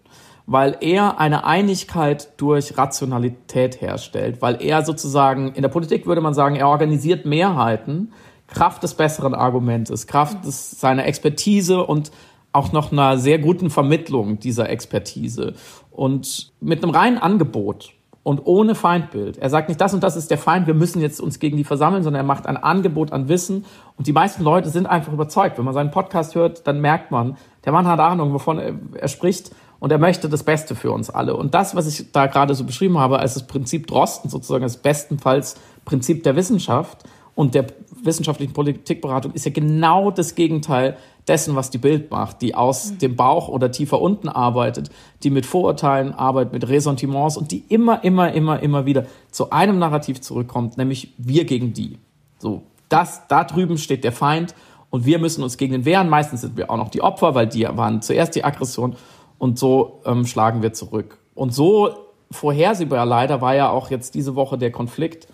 weil 0.46 0.76
er 0.80 1.18
eine 1.18 1.44
Einigkeit 1.44 2.28
durch 2.36 2.78
Rationalität 2.78 3.80
herstellt, 3.80 4.40
weil 4.40 4.62
er 4.62 4.84
sozusagen, 4.84 5.52
in 5.54 5.62
der 5.62 5.68
Politik 5.68 6.06
würde 6.06 6.20
man 6.20 6.34
sagen, 6.34 6.54
er 6.54 6.68
organisiert 6.68 7.26
Mehrheiten, 7.26 8.12
Kraft 8.46 8.84
des 8.84 8.94
besseren 8.94 9.34
Argumentes, 9.34 10.06
Kraft 10.06 10.44
des, 10.44 10.70
seiner 10.70 11.04
Expertise 11.04 11.84
und 11.84 12.12
auch 12.52 12.72
noch 12.72 12.92
einer 12.92 13.18
sehr 13.18 13.40
guten 13.40 13.70
Vermittlung 13.70 14.38
dieser 14.38 14.70
Expertise 14.70 15.54
und 15.90 16.52
mit 16.60 16.82
einem 16.82 16.94
reinen 16.94 17.18
Angebot 17.18 17.92
und 18.26 18.44
ohne 18.44 18.74
Feindbild. 18.74 19.38
Er 19.38 19.50
sagt 19.50 19.68
nicht, 19.68 19.80
das 19.80 19.94
und 19.94 20.02
das 20.02 20.16
ist 20.16 20.32
der 20.32 20.38
Feind, 20.38 20.66
wir 20.66 20.74
müssen 20.74 21.00
jetzt 21.00 21.20
uns 21.20 21.38
gegen 21.38 21.56
die 21.56 21.62
versammeln, 21.62 22.02
sondern 22.02 22.24
er 22.24 22.26
macht 22.26 22.48
ein 22.48 22.56
Angebot 22.56 23.12
an 23.12 23.28
Wissen 23.28 23.64
und 23.96 24.08
die 24.08 24.12
meisten 24.12 24.42
Leute 24.42 24.68
sind 24.68 24.86
einfach 24.86 25.12
überzeugt. 25.12 25.58
Wenn 25.58 25.64
man 25.64 25.74
seinen 25.74 25.92
Podcast 25.92 26.34
hört, 26.34 26.66
dann 26.66 26.80
merkt 26.80 27.12
man, 27.12 27.36
der 27.64 27.70
Mann 27.70 27.86
hat 27.86 28.00
Ahnung, 28.00 28.32
wovon 28.32 28.58
er, 28.58 29.06
spricht 29.06 29.52
und 29.78 29.92
er 29.92 29.98
möchte 29.98 30.28
das 30.28 30.42
Beste 30.42 30.74
für 30.74 30.90
uns 30.90 31.08
alle. 31.08 31.36
Und 31.36 31.54
das, 31.54 31.76
was 31.76 31.86
ich 31.86 32.10
da 32.10 32.26
gerade 32.26 32.56
so 32.56 32.64
beschrieben 32.64 32.98
habe, 32.98 33.20
als 33.20 33.34
das 33.34 33.46
Prinzip 33.46 33.86
Drosten 33.86 34.28
sozusagen 34.28 34.64
das 34.64 34.78
bestenfalls 34.78 35.54
Prinzip 35.84 36.24
der 36.24 36.34
Wissenschaft 36.34 37.04
und 37.36 37.54
der 37.54 37.66
wissenschaftlichen 38.02 38.54
Politikberatung, 38.54 39.32
ist 39.32 39.44
ja 39.44 39.52
genau 39.52 40.10
das 40.10 40.34
Gegenteil 40.34 40.96
dessen, 41.28 41.54
was 41.54 41.70
die 41.70 41.78
Bild 41.78 42.10
macht, 42.10 42.40
die 42.40 42.54
aus 42.54 42.92
mhm. 42.92 42.98
dem 42.98 43.16
Bauch 43.16 43.48
oder 43.48 43.70
tiefer 43.70 44.00
unten 44.00 44.28
arbeitet, 44.28 44.90
die 45.22 45.30
mit 45.30 45.44
Vorurteilen 45.44 46.12
arbeitet, 46.14 46.52
mit 46.54 46.68
Ressentiments 46.68 47.36
und 47.36 47.52
die 47.52 47.62
immer, 47.68 48.02
immer, 48.02 48.32
immer, 48.32 48.60
immer 48.60 48.86
wieder 48.86 49.06
zu 49.30 49.50
einem 49.50 49.78
Narrativ 49.78 50.20
zurückkommt, 50.20 50.78
nämlich 50.78 51.12
wir 51.18 51.44
gegen 51.44 51.72
die. 51.72 51.98
So, 52.38 52.62
das, 52.88 53.28
da 53.28 53.44
drüben 53.44 53.76
steht 53.76 54.02
der 54.02 54.12
Feind 54.12 54.54
und 54.88 55.04
wir 55.04 55.18
müssen 55.18 55.42
uns 55.42 55.58
gegen 55.58 55.72
den 55.72 55.84
wehren. 55.84 56.08
Meistens 56.08 56.40
sind 56.40 56.56
wir 56.56 56.70
auch 56.70 56.76
noch 56.78 56.88
die 56.88 57.02
Opfer, 57.02 57.34
weil 57.34 57.48
die 57.48 57.64
waren 57.64 58.00
zuerst 58.00 58.34
die 58.34 58.44
Aggression 58.44 58.96
und 59.36 59.58
so 59.58 60.00
ähm, 60.06 60.24
schlagen 60.24 60.62
wir 60.62 60.72
zurück. 60.72 61.18
Und 61.34 61.52
so 61.52 61.90
vorhersehbar 62.30 63.04
leider 63.04 63.42
war 63.42 63.54
ja 63.54 63.68
auch 63.68 63.90
jetzt 63.90 64.14
diese 64.14 64.36
Woche 64.36 64.56
der 64.56 64.72
Konflikt, 64.72 65.28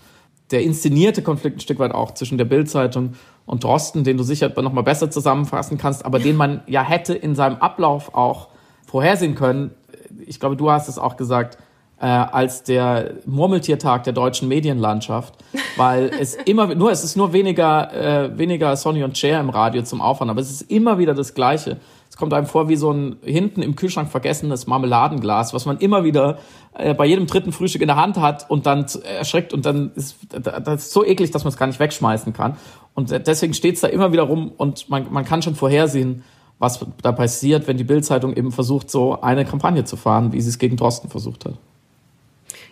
der 0.52 0.62
inszenierte 0.62 1.22
Konflikt 1.22 1.56
ein 1.56 1.60
Stück 1.60 1.78
weit 1.78 1.92
auch 1.92 2.12
zwischen 2.12 2.38
der 2.38 2.44
Bildzeitung 2.44 3.14
und 3.46 3.64
Drosten, 3.64 4.04
den 4.04 4.16
du 4.16 4.22
sicher 4.22 4.52
noch 4.60 4.72
mal 4.72 4.82
besser 4.82 5.10
zusammenfassen 5.10 5.78
kannst, 5.78 6.04
aber 6.04 6.18
den 6.18 6.36
man 6.36 6.62
ja 6.66 6.82
hätte 6.82 7.14
in 7.14 7.34
seinem 7.34 7.56
Ablauf 7.56 8.14
auch 8.14 8.48
vorhersehen 8.86 9.34
können. 9.34 9.72
Ich 10.26 10.38
glaube, 10.38 10.56
du 10.56 10.70
hast 10.70 10.88
es 10.88 10.98
auch 10.98 11.16
gesagt, 11.16 11.58
äh, 12.00 12.06
als 12.06 12.64
der 12.64 13.14
Murmeltiertag 13.26 14.04
der 14.04 14.12
deutschen 14.12 14.48
Medienlandschaft, 14.48 15.34
weil 15.76 16.10
es 16.20 16.34
immer 16.44 16.74
nur 16.74 16.90
es 16.90 17.04
ist 17.04 17.16
nur 17.16 17.32
weniger 17.32 17.92
äh, 17.92 18.36
weniger 18.36 18.76
Sonny 18.76 19.04
und 19.04 19.16
Cher 19.16 19.40
im 19.40 19.50
Radio 19.50 19.82
zum 19.82 20.00
Aufhören, 20.00 20.28
aber 20.30 20.40
es 20.40 20.50
ist 20.50 20.70
immer 20.70 20.98
wieder 20.98 21.14
das 21.14 21.34
Gleiche. 21.34 21.78
Es 22.12 22.18
kommt 22.18 22.34
einem 22.34 22.44
vor 22.44 22.68
wie 22.68 22.76
so 22.76 22.92
ein 22.92 23.16
hinten 23.24 23.62
im 23.62 23.74
Kühlschrank 23.74 24.10
vergessenes 24.10 24.66
Marmeladenglas, 24.66 25.54
was 25.54 25.64
man 25.64 25.78
immer 25.78 26.04
wieder 26.04 26.36
äh, 26.74 26.92
bei 26.92 27.06
jedem 27.06 27.26
dritten 27.26 27.52
Frühstück 27.52 27.80
in 27.80 27.88
der 27.88 27.96
Hand 27.96 28.18
hat 28.18 28.50
und 28.50 28.66
dann 28.66 28.84
erschreckt 29.18 29.54
und 29.54 29.64
dann 29.64 29.92
ist 29.94 30.18
das 30.28 30.82
ist 30.82 30.92
so 30.92 31.06
eklig, 31.06 31.30
dass 31.30 31.44
man 31.44 31.52
es 31.52 31.56
gar 31.56 31.68
nicht 31.68 31.80
wegschmeißen 31.80 32.34
kann. 32.34 32.58
Und 32.92 33.12
deswegen 33.26 33.54
steht 33.54 33.76
es 33.76 33.80
da 33.80 33.88
immer 33.88 34.12
wieder 34.12 34.24
rum 34.24 34.52
und 34.54 34.90
man, 34.90 35.10
man 35.10 35.24
kann 35.24 35.40
schon 35.40 35.54
vorhersehen, 35.54 36.22
was 36.58 36.84
da 37.00 37.12
passiert, 37.12 37.66
wenn 37.66 37.78
die 37.78 37.84
Bildzeitung 37.84 38.36
eben 38.36 38.52
versucht, 38.52 38.90
so 38.90 39.22
eine 39.22 39.46
Kampagne 39.46 39.84
zu 39.84 39.96
fahren, 39.96 40.34
wie 40.34 40.40
sie 40.42 40.50
es 40.50 40.58
gegen 40.58 40.76
Drosten 40.76 41.08
versucht 41.08 41.46
hat. 41.46 41.54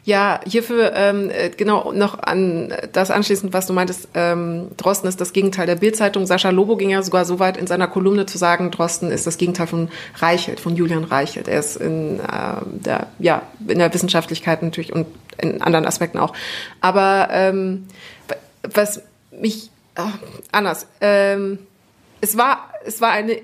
Ja, 0.05 0.41
hierfür 0.47 0.93
ähm, 0.95 1.31
äh, 1.31 1.51
genau 1.51 1.93
noch 1.93 2.19
an 2.19 2.73
das 2.93 3.11
anschließend, 3.11 3.53
was 3.53 3.67
du 3.67 3.73
meintest, 3.73 4.09
ähm, 4.15 4.69
Drosten 4.77 5.09
ist 5.09 5.21
das 5.21 5.33
Gegenteil 5.33 5.67
der 5.67 5.77
Bildzeitung. 5.77 6.27
Sascha 6.27 6.51
Lobo 6.51 6.77
ging 6.77 6.91
ja 6.91 7.03
sogar 7.03 7.25
so 7.25 7.39
weit 7.39 7.57
in 7.57 7.67
seiner 7.67 7.87
Kolumne 7.87 8.27
zu 8.27 8.39
sagen, 8.39 8.71
Drosten 8.71 9.11
ist 9.11 9.27
das 9.27 9.37
Gegenteil 9.37 9.67
von 9.67 9.89
Reichelt, 10.17 10.61
von 10.61 10.75
Julian 10.75 11.05
Reichelt. 11.05 11.49
Er 11.49 11.61
ist 11.61 11.77
in 11.77 12.19
äh, 12.21 12.23
der, 12.65 13.09
ja, 13.19 13.43
in 13.67 13.79
der 13.79 13.93
Wissenschaftlichkeit 13.93 14.63
natürlich 14.63 14.93
und 14.93 15.07
in 15.39 15.61
anderen 15.61 15.87
Aspekten 15.87 16.19
auch. 16.19 16.33
Aber 16.81 17.29
ähm, 17.31 17.87
was 18.63 19.03
mich 19.31 19.71
oh, 19.99 20.03
anders, 20.51 20.87
ähm, 21.01 21.59
es 22.21 22.37
war 22.37 22.71
es 22.85 23.01
war 23.01 23.11
eine 23.11 23.37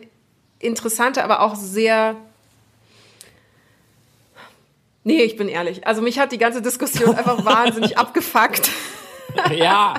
interessante, 0.59 1.23
aber 1.23 1.43
auch 1.43 1.55
sehr 1.55 2.17
Nee, 5.07 5.23
ich 5.23 5.37
bin 5.37 5.49
ehrlich. 5.49 5.87
Also 5.87 6.03
mich 6.03 6.19
hat 6.19 6.33
die 6.33 6.39
ganze 6.39 6.61
Diskussion 6.61 7.15
einfach 7.17 7.45
wahnsinnig 7.45 7.97
abgefuckt. 7.97 8.73
ja, 9.55 9.95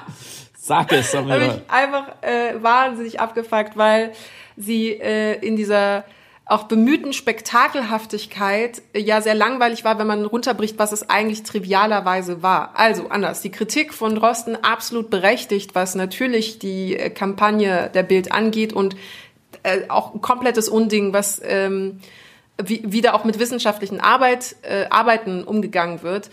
sag 0.58 0.92
es, 0.92 1.12
Samira. 1.12 1.38
mich 1.40 1.62
einfach 1.70 2.22
äh, 2.22 2.62
wahnsinnig 2.62 3.22
abgefuckt, 3.22 3.78
weil 3.78 4.12
sie 4.58 4.90
äh, 4.90 5.40
in 5.40 5.56
dieser 5.56 6.04
auch 6.44 6.64
bemühten 6.64 7.14
Spektakelhaftigkeit 7.14 8.82
äh, 8.92 9.00
ja 9.00 9.22
sehr 9.22 9.34
langweilig 9.34 9.86
war, 9.86 9.98
wenn 9.98 10.08
man 10.08 10.26
runterbricht, 10.26 10.78
was 10.78 10.92
es 10.92 11.10
eigentlich 11.10 11.44
trivialerweise 11.44 12.44
war. 12.44 12.78
Also 12.78 13.08
anders. 13.08 13.42
Die 13.42 13.52
Kritik 13.52 13.94
von 13.94 14.14
Drosten 14.14 14.62
absolut 14.62 15.10
berechtigt, 15.10 15.74
was 15.74 15.96
natürlich 15.96 16.60
die 16.60 16.98
äh, 16.98 17.10
Kampagne 17.10 17.90
der 17.94 18.04
Bild 18.04 18.34
angeht 18.34 18.74
und 18.74 18.98
äh, 19.64 19.84
auch 19.88 20.14
ein 20.14 20.20
komplettes 20.20 20.68
Unding, 20.68 21.14
was 21.14 21.42
ähm, 21.46 22.02
wie, 22.64 22.82
wie 22.86 23.02
da 23.02 23.14
auch 23.14 23.24
mit 23.24 23.40
wissenschaftlichen 23.40 24.00
Arbeit, 24.00 24.56
äh, 24.64 24.86
Arbeiten 24.90 25.44
umgegangen 25.44 26.02
wird. 26.02 26.30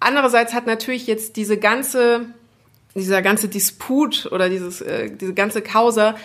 Andererseits 0.00 0.54
hat 0.54 0.66
natürlich 0.66 1.06
jetzt 1.06 1.36
diese 1.36 1.56
ganze, 1.56 2.26
dieser 2.94 3.22
ganze 3.22 3.48
Disput 3.48 4.28
oder 4.30 4.48
dieses, 4.48 4.80
äh, 4.80 5.10
diese 5.10 5.34
ganze 5.34 5.62
Causa 5.62 6.16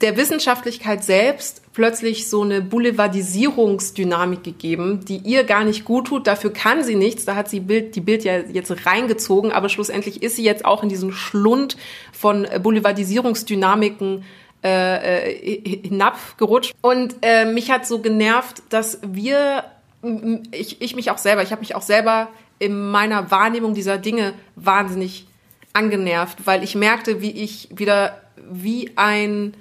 der 0.00 0.16
Wissenschaftlichkeit 0.16 1.04
selbst 1.04 1.62
plötzlich 1.74 2.28
so 2.28 2.42
eine 2.42 2.62
Boulevardisierungsdynamik 2.62 4.42
gegeben, 4.42 5.04
die 5.04 5.18
ihr 5.18 5.44
gar 5.44 5.64
nicht 5.64 5.84
gut 5.84 6.06
tut. 6.06 6.26
Dafür 6.26 6.52
kann 6.52 6.82
sie 6.82 6.94
nichts. 6.94 7.26
Da 7.26 7.36
hat 7.36 7.50
sie 7.50 7.60
Bild, 7.60 7.94
die 7.96 8.00
Bild 8.00 8.24
ja 8.24 8.38
jetzt 8.38 8.86
reingezogen, 8.86 9.52
aber 9.52 9.68
schlussendlich 9.68 10.22
ist 10.22 10.36
sie 10.36 10.44
jetzt 10.44 10.64
auch 10.64 10.82
in 10.82 10.88
diesen 10.88 11.12
Schlund 11.12 11.76
von 12.12 12.46
Boulevardisierungsdynamiken 12.62 14.24
äh, 14.62 15.32
äh, 15.32 15.80
hinabgerutscht. 15.88 16.74
Und 16.82 17.16
äh, 17.22 17.44
mich 17.46 17.70
hat 17.70 17.86
so 17.86 18.00
genervt, 18.00 18.62
dass 18.68 18.98
wir, 19.02 19.64
ich, 20.52 20.82
ich 20.82 20.94
mich 20.94 21.10
auch 21.10 21.18
selber, 21.18 21.42
ich 21.42 21.50
habe 21.50 21.60
mich 21.60 21.74
auch 21.74 21.82
selber 21.82 22.28
in 22.58 22.90
meiner 22.90 23.30
Wahrnehmung 23.30 23.74
dieser 23.74 23.98
Dinge 23.98 24.34
wahnsinnig 24.56 25.26
angenervt, 25.72 26.46
weil 26.46 26.62
ich 26.62 26.74
merkte, 26.74 27.22
wie 27.22 27.30
ich 27.30 27.68
wieder 27.70 28.20
wie 28.50 28.92
ein 28.96 29.54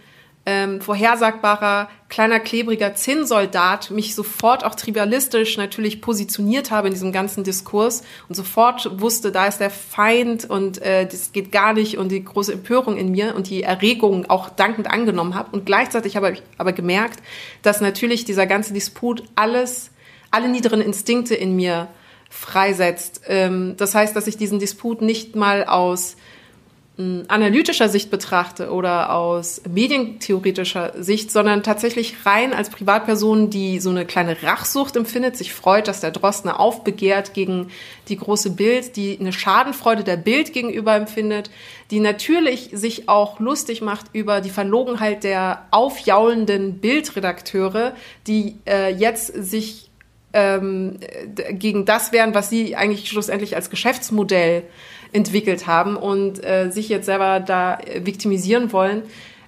ähm, 0.50 0.82
vorhersagbarer, 0.82 1.90
kleiner, 2.10 2.40
klebriger 2.40 2.96
Zinnsoldat 2.96 3.92
mich 3.92 4.16
sofort 4.16 4.66
auch 4.66 4.74
trivialistisch 4.74 5.58
natürlich 5.58 6.02
positioniert 6.02 6.72
habe 6.72 6.88
in 6.88 6.94
diesem 6.96 7.12
ganzen 7.12 7.44
Diskurs 7.44 8.02
und 8.28 8.34
sofort 8.34 9.00
wusste, 9.00 9.32
da 9.32 9.46
ist 9.46 9.60
der 9.60 9.70
Feind 9.70 10.50
und 10.50 10.82
äh, 10.82 11.06
das 11.06 11.34
geht 11.34 11.52
gar 11.52 11.74
nicht 11.74 12.00
und 12.00 12.12
die 12.12 12.24
große 12.24 12.52
Empörung 12.52 12.98
in 12.98 13.12
mir 13.12 13.36
und 13.36 13.48
die 13.48 13.62
Erregung 13.62 14.28
auch 14.28 14.50
dankend 14.50 14.90
angenommen 14.90 15.36
habe. 15.36 15.52
Und 15.52 15.68
gleichzeitig 15.68 16.16
habe 16.16 16.32
ich 16.32 16.42
aber 16.58 16.74
gemerkt, 16.74 17.20
dass 17.62 17.80
natürlich 17.80 18.26
dieser 18.26 18.48
ganze 18.48 18.74
Disput 18.74 19.22
alles, 19.36 19.92
alle 20.32 20.50
niederen 20.50 20.82
Instinkte 20.82 21.36
in 21.36 21.56
mir 21.56 21.90
freisetzt. 22.32 23.22
Ähm, 23.28 23.76
das 23.78 23.94
heißt, 23.94 24.16
dass 24.16 24.26
ich 24.26 24.38
diesen 24.38 24.58
Disput 24.58 25.04
nicht 25.04 25.36
mal 25.36 25.64
aus 25.66 26.16
analytischer 27.30 27.88
Sicht 27.88 28.12
betrachte 28.12 28.72
oder 28.72 29.14
aus 29.14 29.62
medientheoretischer 29.70 31.02
Sicht, 31.02 31.32
sondern 31.32 31.64
tatsächlich 31.64 32.26
rein 32.26 32.54
als 32.54 32.70
Privatperson, 32.70 33.50
die 33.50 33.80
so 33.80 33.90
eine 33.90 34.06
kleine 34.06 34.44
Rachsucht 34.44 34.98
empfindet, 34.98 35.38
sich 35.38 35.54
freut, 35.54 35.88
dass 35.88 36.02
der 36.02 36.12
Drostner 36.12 36.60
aufbegehrt 36.60 37.34
gegen 37.34 37.70
die 38.10 38.18
große 38.18 38.50
Bild, 38.50 38.98
die 38.98 39.18
eine 39.18 39.32
Schadenfreude 39.32 40.04
der 40.04 40.18
Bild 40.18 40.52
gegenüber 40.52 40.94
empfindet, 40.96 41.50
die 41.90 42.02
natürlich 42.02 42.72
sich 42.74 43.08
auch 43.08 43.40
lustig 43.40 43.82
macht 43.82 44.08
über 44.12 44.42
die 44.42 44.50
Verlogenheit 44.50 45.24
der 45.24 45.68
aufjaulenden 45.72 46.80
Bildredakteure, 46.80 47.94
die 48.28 48.58
äh, 48.68 48.94
jetzt 48.94 49.28
sich 49.28 49.90
ähm, 50.34 51.00
gegen 51.52 51.86
das 51.86 52.12
wehren, 52.12 52.34
was 52.34 52.50
sie 52.50 52.76
eigentlich 52.76 53.08
schlussendlich 53.08 53.56
als 53.56 53.70
Geschäftsmodell 53.70 54.64
entwickelt 55.12 55.68
haben 55.68 55.96
und 55.96 56.44
äh, 56.44 56.70
sich 56.70 56.90
jetzt 56.90 57.06
selber 57.06 57.40
da 57.40 57.80
äh, 57.80 58.06
viktimisieren 58.06 58.72
wollen. 58.72 59.04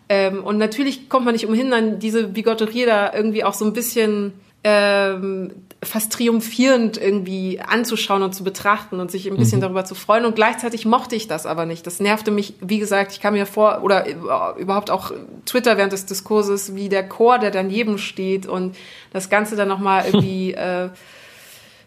Ähm, 0.09 0.43
und 0.43 0.57
natürlich 0.57 1.09
kommt 1.09 1.25
man 1.25 1.33
nicht 1.33 1.47
umhin, 1.47 1.71
dann 1.71 1.99
diese 1.99 2.27
Bigotterie 2.27 2.85
da 2.85 3.13
irgendwie 3.13 3.43
auch 3.43 3.53
so 3.53 3.65
ein 3.65 3.73
bisschen 3.73 4.33
ähm, 4.63 5.51
fast 5.83 6.13
triumphierend 6.13 6.97
irgendwie 6.97 7.59
anzuschauen 7.59 8.21
und 8.21 8.35
zu 8.35 8.43
betrachten 8.43 8.99
und 8.99 9.09
sich 9.09 9.27
ein 9.27 9.35
bisschen 9.35 9.59
mhm. 9.59 9.63
darüber 9.63 9.85
zu 9.85 9.95
freuen. 9.95 10.25
Und 10.25 10.35
gleichzeitig 10.35 10.85
mochte 10.85 11.15
ich 11.15 11.27
das 11.27 11.47
aber 11.47 11.65
nicht. 11.65 11.87
Das 11.87 11.99
nervte 11.99 12.29
mich, 12.29 12.53
wie 12.61 12.77
gesagt, 12.77 13.13
ich 13.13 13.21
kam 13.21 13.33
mir 13.33 13.47
vor, 13.47 13.81
oder 13.83 14.05
äh, 14.05 14.13
überhaupt 14.59 14.91
auch 14.91 15.11
Twitter 15.45 15.77
während 15.77 15.93
des 15.93 16.05
Diskurses, 16.05 16.75
wie 16.75 16.89
der 16.89 17.07
Chor, 17.07 17.39
der 17.39 17.49
daneben 17.49 17.97
steht 17.97 18.45
und 18.45 18.75
das 19.11 19.29
Ganze 19.29 19.55
dann 19.55 19.67
nochmal 19.67 20.05
irgendwie 20.05 20.53
äh, 20.55 20.89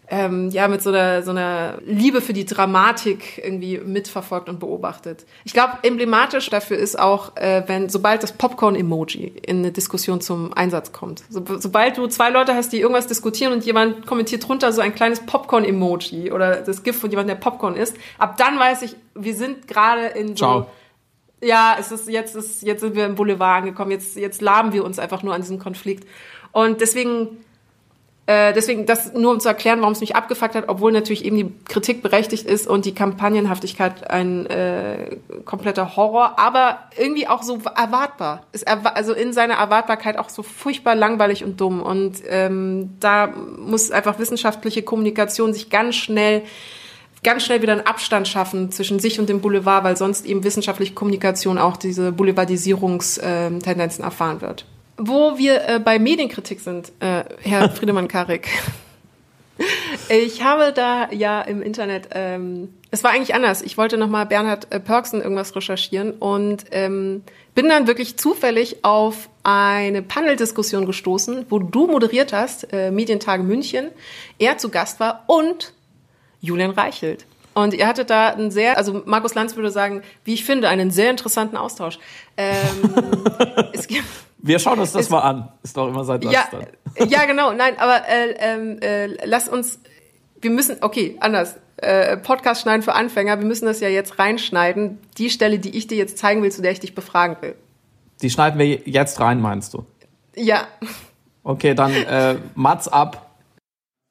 ähm, 0.09 0.51
ja 0.51 0.69
mit 0.69 0.83
so 0.83 0.91
einer, 0.91 1.23
so 1.23 1.31
einer 1.31 1.79
Liebe 1.85 2.21
für 2.21 2.35
die 2.35 2.45
Dramatik 2.45 3.41
irgendwie 3.43 3.79
mitverfolgt 3.79 4.49
und 4.49 4.61
beobachtet. 4.61 5.25
Ich 5.45 5.55
glaube, 5.55 5.79
emblematisch 5.83 6.51
dafür 6.51 6.77
ist 6.77 6.99
auch, 6.99 7.37
äh, 7.37 7.63
wenn 7.67 7.89
sobald 7.89 8.23
das 8.23 8.33
Popcorn-Emoji 8.33 9.33
in 9.47 9.59
eine 9.59 9.73
Diskussion 9.73 10.21
zum 10.21 10.53
Einsatz 10.53 10.93
kommt. 10.93 11.25
So, 11.31 11.43
sobald 11.59 11.97
du 11.97 12.07
zwei 12.07 12.31
Leute 12.31 12.55
hast, 12.55 12.73
die 12.73 12.81
irgendwas 12.81 13.07
diskutieren 13.07 13.53
und 13.53 13.65
jemand 13.65 14.07
kommentiert 14.07 14.47
drunter 14.47 14.73
so 14.73 14.83
ein 14.83 14.95
kleines 14.95 15.21
Popcorn-Emoji 15.21 16.33
oder 16.33 16.57
das 16.57 16.83
Gift 16.83 17.01
von 17.01 17.11
jemandem, 17.11 17.37
der 17.37 17.43
Popcorn 17.43 17.77
isst, 17.77 17.97
ab 18.19 18.37
dann 18.37 18.59
weiß 18.59 18.83
ich, 18.83 18.97
wir 19.15 19.35
sind 19.35 19.67
gerade 19.69 20.07
in 20.07 20.29
so. 20.29 20.35
Ciao. 20.35 20.67
Ja, 21.43 21.77
es 21.79 21.93
ist 21.93 22.09
jetzt 22.09 22.37
ist 22.37 22.63
jetzt 22.63 22.81
sind 22.81 22.95
wir 22.95 23.05
im 23.05 23.17
Boulevard 23.17 23.63
angekommen. 23.63 23.91
Jetzt 23.91 24.17
jetzt 24.17 24.41
laben 24.41 24.73
wir 24.73 24.85
uns 24.85 24.99
einfach 24.99 25.23
nur 25.23 25.35
an 25.35 25.43
diesem 25.43 25.59
Konflikt. 25.59 26.09
Und 26.53 26.81
deswegen 26.81 27.45
äh, 28.27 28.55
deswegen, 28.55 28.87
das 28.87 29.13
nur 29.13 29.33
um 29.33 29.41
zu 29.41 29.49
erklären, 29.49 29.81
warum 29.81 29.93
es 29.93 30.01
mich 30.01 30.17
abgefuckt 30.17 30.55
hat, 30.55 30.69
obwohl 30.69 30.93
natürlich 30.93 31.27
eben 31.27 31.37
die 31.37 31.53
Kritik 31.69 32.03
berechtigt 32.03 32.47
ist 32.47 32.67
und 32.67 32.87
die 32.87 32.95
Kampagnenhaftigkeit 32.95 34.11
ein 34.11 34.47
äh, 34.47 35.17
kompletter 35.45 35.95
Horror, 35.97 36.39
aber 36.39 36.79
irgendwie 36.97 37.29
auch 37.29 37.43
so 37.43 37.59
erwartbar. 37.77 38.47
Ist 38.53 38.67
erwa 38.67 38.91
also 38.91 39.13
in 39.13 39.35
seiner 39.35 39.55
Erwartbarkeit 39.55 40.17
auch 40.17 40.31
so 40.31 40.43
furchtbar 40.43 40.95
langweilig 40.95 41.45
und 41.45 41.61
dumm. 41.61 41.83
Und 41.83 42.23
ähm, 42.27 42.95
da 42.99 43.27
muss 43.27 43.91
einfach 43.91 44.19
wissenschaftliche 44.19 44.83
Kommunikation 44.83 45.53
sich 45.53 45.69
ganz 45.69 45.97
schnell 45.97 46.45
ganz 47.23 47.43
schnell 47.43 47.63
wieder 47.63 47.73
einen 47.73 47.87
Abstand 47.87 48.29
schaffen 48.29 48.71
zwischen 48.71 48.99
sich 49.01 49.19
und 49.19 49.31
dem 49.31 49.41
Boulevard, 49.41 49.83
weil 49.83 49.97
sonst 49.97 50.27
eben 50.27 50.45
wissenschaftliche 50.45 50.93
Kommunikation 50.93 51.57
auch 51.57 51.79
diese 51.79 52.13
Boulevardisierungstendenzen 52.13 54.03
ähm, 54.03 54.05
erfahren 54.05 54.43
wird. 54.43 54.67
Wo 54.97 55.39
wir 55.39 55.69
äh, 55.69 55.79
bei 55.81 55.99
Medienkritik 55.99 56.61
sind, 56.61 56.93
äh, 57.01 57.25
Herr 57.43 57.71
Friedemann 57.75 58.09
Karik. 58.09 58.49
Ich 60.09 60.43
habe 60.43 60.73
da 60.73 61.11
ja 61.13 61.41
im 61.43 61.63
Internet, 61.63 62.09
ähm, 62.13 62.75
es 62.91 63.05
war 63.05 63.13
eigentlich 63.13 63.35
anders. 63.35 63.63
Ich 63.63 63.79
wollte 63.79 63.97
nochmal 63.97 64.27
Bernhard 64.27 64.73
äh, 64.73 64.81
Pörksen 64.81 65.23
irgendwas 65.23 65.55
recherchieren 65.55 66.13
und 66.13 66.65
ähm, 66.73 67.23
bin 67.55 67.69
dann 67.69 67.87
wirklich 67.87 68.17
zufällig 68.17 68.85
auf 68.85 69.29
eine 69.45 70.03
Paneldiskussion 70.03 70.87
gestoßen, 70.87 71.47
wo 71.51 71.61
du 71.61 71.87
moderiert 71.87 72.33
hast, 72.33 72.73
äh, 72.73 72.91
Medientage 72.91 73.45
München, 73.45 73.91
er 74.39 74.59
zu 74.59 74.71
Gast 74.71 74.99
war 74.99 75.25
und 75.29 75.73
Julian 76.41 76.71
Reichelt. 76.71 77.25
Und 77.55 77.73
ihr 77.73 77.87
hattet 77.87 78.11
da 78.11 78.31
einen 78.31 78.51
sehr, 78.51 78.77
also 78.77 79.03
Markus 79.07 79.35
Lanz 79.35 79.55
würde 79.55 79.71
sagen, 79.71 80.03
wie 80.25 80.35
ich 80.35 80.45
finde, 80.45 80.69
einen 80.69 80.91
sehr 80.91 81.11
interessanten 81.11 81.57
Austausch. 81.57 82.01
Ähm, 82.37 82.57
es 83.73 83.87
gibt, 83.87 84.05
wir 84.47 84.59
schauen 84.59 84.79
uns 84.79 84.93
das 84.93 85.07
es, 85.07 85.11
mal 85.11 85.21
an. 85.21 85.49
Ist 85.63 85.75
doch 85.77 85.89
immer 85.89 86.05
seit 86.05 86.23
ja, 86.23 86.45
ja, 86.99 87.25
genau. 87.25 87.53
Nein, 87.53 87.79
aber 87.79 88.03
äh, 88.07 89.07
äh, 89.07 89.17
lass 89.25 89.49
uns. 89.49 89.81
Wir 90.41 90.51
müssen. 90.51 90.77
Okay, 90.83 91.17
anders. 91.21 91.57
Äh, 91.79 92.19
Podcast 92.19 92.61
schneiden 92.61 92.83
für 92.83 92.95
Anfänger. 92.95 93.39
Wir 93.39 93.47
müssen 93.47 93.65
das 93.65 93.81
ja 93.81 93.89
jetzt 93.89 94.19
reinschneiden. 94.19 94.99
Die 95.17 95.31
Stelle, 95.31 95.59
die 95.59 95.77
ich 95.77 95.87
dir 95.87 95.97
jetzt 95.97 96.19
zeigen 96.19 96.43
will, 96.43 96.53
zu 96.53 96.61
der 96.61 96.73
ich 96.73 96.81
dich 96.81 96.95
befragen 96.95 97.39
will. 97.41 97.55
Die 98.21 98.29
schneiden 98.29 98.59
wir 98.59 98.67
jetzt 98.67 99.19
rein, 99.19 99.41
meinst 99.41 99.73
du? 99.73 99.87
Ja. 100.37 100.69
Okay, 101.43 101.75
dann 101.75 101.93
äh, 101.93 102.37
Mats 102.55 102.87
ab. 102.89 103.24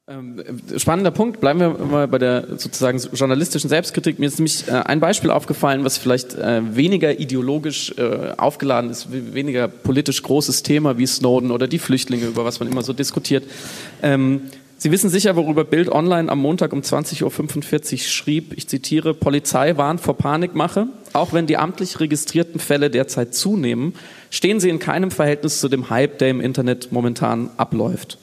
Ähm, 0.06 0.44
spannender 0.76 1.10
Punkt. 1.10 1.40
Bleiben 1.40 1.60
wir 1.60 1.70
mal 1.70 2.06
bei 2.06 2.18
der 2.18 2.58
sozusagen 2.58 2.98
journalistischen 3.14 3.70
Selbstkritik. 3.70 4.18
Mir 4.18 4.26
ist 4.26 4.38
nämlich 4.38 4.68
äh, 4.68 4.72
ein 4.72 5.00
Beispiel 5.00 5.30
aufgefallen, 5.30 5.82
was 5.82 5.96
vielleicht 5.96 6.34
äh, 6.34 6.60
weniger 6.76 7.18
ideologisch 7.18 7.94
äh, 7.96 8.34
aufgeladen 8.36 8.90
ist, 8.90 9.08
weniger 9.10 9.66
politisch 9.66 10.22
großes 10.22 10.62
Thema 10.62 10.98
wie 10.98 11.06
Snowden 11.06 11.50
oder 11.50 11.66
die 11.68 11.78
Flüchtlinge, 11.78 12.26
über 12.26 12.44
was 12.44 12.60
man 12.60 12.70
immer 12.70 12.82
so 12.82 12.92
diskutiert. 12.92 13.44
Ähm, 14.02 14.42
Sie 14.76 14.90
wissen 14.90 15.08
sicher, 15.08 15.36
worüber 15.36 15.64
Bild 15.64 15.88
Online 15.88 16.30
am 16.30 16.40
Montag 16.40 16.74
um 16.74 16.80
20.45 16.80 17.92
Uhr 17.92 17.98
schrieb, 18.00 18.52
ich 18.54 18.68
zitiere, 18.68 19.14
Polizei 19.14 19.78
warnt 19.78 20.02
vor 20.02 20.18
Panikmache. 20.18 20.88
Auch 21.14 21.32
wenn 21.32 21.46
die 21.46 21.56
amtlich 21.56 22.00
registrierten 22.00 22.60
Fälle 22.60 22.90
derzeit 22.90 23.34
zunehmen, 23.34 23.94
stehen 24.28 24.60
sie 24.60 24.68
in 24.68 24.80
keinem 24.80 25.10
Verhältnis 25.10 25.60
zu 25.60 25.70
dem 25.70 25.88
Hype, 25.88 26.18
der 26.18 26.28
im 26.28 26.42
Internet 26.42 26.92
momentan 26.92 27.48
abläuft. 27.56 28.18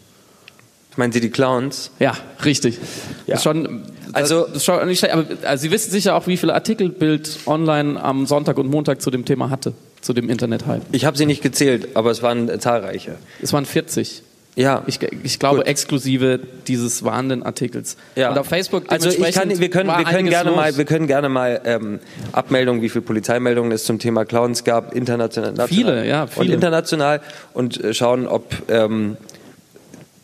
Meinen 0.97 1.13
Sie 1.13 1.21
die 1.21 1.29
Clowns? 1.29 1.91
Ja, 1.99 2.17
richtig. 2.43 2.77
Ja. 3.25 3.35
Das 3.35 3.43
schon, 3.43 3.83
also, 4.13 4.47
das 4.51 4.65
schon 4.65 4.85
nicht 4.87 4.99
schlecht, 4.99 5.13
aber 5.13 5.25
also 5.43 5.61
Sie 5.61 5.71
wissen 5.71 5.91
sicher 5.91 6.15
auch, 6.15 6.27
wie 6.27 6.37
viele 6.37 6.53
Artikel 6.53 6.89
Bild 6.89 7.39
online 7.45 8.01
am 8.01 8.25
Sonntag 8.25 8.57
und 8.57 8.67
Montag 8.67 9.01
zu 9.01 9.09
dem 9.09 9.23
Thema 9.23 9.49
hatte, 9.49 9.73
zu 10.01 10.13
dem 10.13 10.29
Internet-Hype. 10.29 10.81
Ich 10.91 11.05
habe 11.05 11.17
sie 11.17 11.25
nicht 11.25 11.41
gezählt, 11.41 11.95
aber 11.95 12.11
es 12.11 12.21
waren 12.21 12.59
zahlreiche. 12.59 13.15
Es 13.41 13.53
waren 13.53 13.65
40. 13.65 14.23
Ja. 14.55 14.83
Ich, 14.85 14.99
ich 15.23 15.39
glaube, 15.39 15.59
Gut. 15.59 15.67
exklusive 15.67 16.39
dieses 16.67 17.03
warnenden 17.03 17.43
Artikels. 17.43 17.95
Ja. 18.15 18.31
Und 18.31 18.37
auf 18.37 18.47
Facebook 18.47 18.83
Also 18.89 19.09
ich 19.09 19.33
kann, 19.33 19.49
wir 19.59 19.69
können, 19.69 19.89
wir 19.89 20.03
können 20.03 20.29
gerne 20.29 20.49
los. 20.49 20.57
mal, 20.57 20.77
wir 20.77 20.85
können 20.85 21.07
gerne 21.07 21.29
mal 21.29 21.61
ähm, 21.63 21.99
Abmeldungen, 22.33 22.81
wie 22.81 22.89
viele 22.89 23.03
Polizeimeldungen 23.03 23.71
es 23.71 23.85
zum 23.85 23.99
Thema 23.99 24.25
Clowns 24.25 24.63
gab, 24.63 24.93
international. 24.93 25.67
Viele, 25.67 26.05
ja, 26.05 26.27
viele. 26.27 26.47
Und 26.47 26.53
international 26.53 27.21
und 27.53 27.81
äh, 27.81 27.93
schauen, 27.93 28.27
ob 28.27 28.53
ähm, 28.69 29.15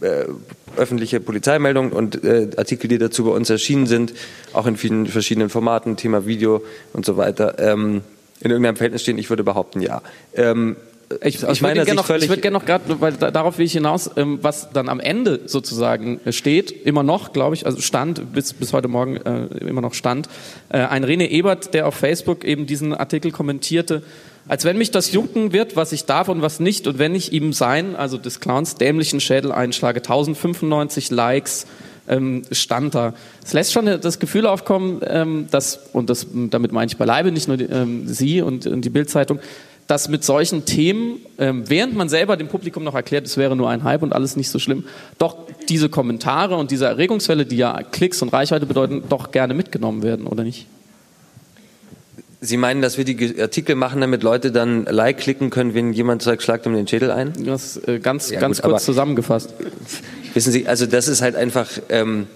äh, 0.02 0.26
öffentliche 0.76 1.20
Polizeimeldungen 1.20 1.92
und 1.92 2.24
äh, 2.24 2.50
Artikel, 2.58 2.88
die 2.88 2.98
dazu 2.98 3.26
bei 3.26 3.32
uns 3.32 3.50
erschienen 3.50 3.88
sind, 3.88 4.14
auch 4.54 4.68
in 4.68 4.78
vielen 4.78 5.08
verschiedenen 5.08 5.50
Formaten, 5.50 5.98
Thema 5.98 6.26
Video 6.26 6.64
und 6.94 7.06
so 7.06 7.18
weiter, 7.18 7.56
ähm, 7.60 8.02
in 8.40 8.52
irgendeinem 8.52 8.76
Verhältnis 8.76 9.02
stehen? 9.02 9.18
Ich 9.18 9.30
würde 9.30 9.44
behaupten, 9.44 9.82
ja. 9.82 10.02
Ähm, 10.36 10.76
ich, 11.24 11.42
ich, 11.42 11.62
würde 11.62 11.86
gerne 11.86 11.96
noch, 11.96 12.10
ich 12.10 12.28
würd 12.28 12.42
gerne 12.42 12.58
noch 12.58 12.66
gerade, 12.66 13.00
weil 13.00 13.14
da, 13.14 13.32
darauf 13.32 13.58
will 13.58 13.66
ich 13.66 13.72
hinaus, 13.72 14.10
ähm, 14.18 14.40
was 14.42 14.70
dann 14.72 14.90
am 14.90 15.00
Ende 15.00 15.42
sozusagen 15.46 16.20
steht, 16.32 16.70
immer 16.86 17.02
noch, 17.04 17.32
glaube 17.32 17.56
ich, 17.56 17.66
also 17.66 17.80
stand 17.80 18.34
bis, 18.34 18.54
bis 18.54 18.74
heute 18.74 18.90
Morgen 18.90 19.16
äh, 19.16 19.46
immer 19.66 19.82
noch 19.82 19.94
stand, 19.94 20.28
äh, 20.70 20.80
ein 20.80 21.06
René 21.06 21.30
Ebert, 21.30 21.74
der 21.74 21.88
auf 21.88 21.96
Facebook 21.96 22.44
eben 22.44 22.66
diesen 22.66 22.94
Artikel 22.94 23.32
kommentierte, 23.32 24.04
als 24.48 24.66
wenn 24.66 24.78
mich 24.78 24.92
das 24.92 25.12
jucken 25.12 25.54
wird, 25.54 25.76
was 25.76 25.92
ich 25.92 26.06
darf 26.06 26.30
und 26.30 26.42
was 26.42 26.60
nicht, 26.60 26.88
und 26.88 27.00
wenn 27.00 27.16
ich 27.16 27.34
ihm 27.34 27.54
sein, 27.54 27.96
also 27.96 28.18
des 28.18 28.40
Clowns, 28.40 28.76
dämlichen 28.76 29.20
Schädel 29.20 29.52
einschlage. 29.52 30.00
1095 30.00 31.12
Likes 31.12 31.68
ähm, 32.08 32.44
stand 32.52 32.96
da. 32.96 33.14
Es 33.44 33.54
lässt 33.54 33.74
schon 33.74 33.86
das 33.86 34.20
Gefühl 34.20 34.48
aufkommen, 34.48 35.02
ähm, 35.06 35.48
dass, 35.52 35.80
und 35.94 36.10
das, 36.10 36.28
damit 36.32 36.72
meine 36.72 36.90
ich 36.90 36.98
beileibe 36.98 37.32
nicht 37.32 37.48
nur 37.48 37.58
die, 37.58 37.66
ähm, 37.66 38.08
Sie 38.08 38.42
und, 38.42 38.66
und 38.66 38.84
die 38.84 38.90
Bildzeitung, 38.90 39.40
dass 39.88 40.10
mit 40.10 40.24
solchen 40.24 40.66
Themen, 40.66 41.20
ähm, 41.38 41.64
während 41.68 41.96
man 41.96 42.10
selber 42.10 42.36
dem 42.38 42.50
Publikum 42.50 42.84
noch 42.84 42.96
erklärt, 42.96 43.26
es 43.26 43.38
wäre 43.38 43.56
nur 43.56 43.70
ein 43.70 43.84
Hype 43.84 44.04
und 44.04 44.14
alles 44.14 44.36
nicht 44.36 44.50
so 44.50 44.60
schlimm, 44.60 44.86
doch 45.18 45.38
diese 45.70 45.90
Kommentare 45.90 46.56
und 46.56 46.72
diese 46.72 46.86
Erregungswelle, 46.86 47.46
die 47.46 47.58
ja 47.58 47.82
Klicks 47.84 48.22
und 48.22 48.30
Reichweite 48.30 48.66
bedeuten, 48.66 49.04
doch 49.10 49.32
gerne 49.32 49.54
mitgenommen 49.54 50.04
werden, 50.04 50.28
oder 50.28 50.44
nicht? 50.44 50.68
Sie 52.40 52.58
meinen, 52.58 52.84
dass 52.84 53.00
wir 53.00 53.04
die 53.04 53.42
Artikel 53.42 53.76
machen, 53.76 54.00
damit 54.00 54.22
Leute 54.22 54.52
dann 54.52 54.86
Like 54.86 55.18
klicken 55.18 55.50
können, 55.50 55.74
wenn 55.74 55.92
jemand 55.92 56.22
sagt, 56.22 56.44
schlagt 56.44 56.68
ihm 56.68 56.74
den 56.74 56.88
Schädel 56.88 57.10
ein? 57.10 57.34
Das 57.44 57.78
äh, 57.88 57.98
ganz, 58.00 58.30
ja, 58.30 58.40
ganz 58.40 58.62
gut, 58.62 58.72
kurz 58.72 58.86
zusammengefasst. 58.86 59.54
Wissen 60.36 60.52
Sie, 60.52 60.68
also 60.68 60.86
das 60.86 61.08
ist 61.08 61.24
halt 61.24 61.36
einfach, 61.36 61.68
ähm, 61.90 62.28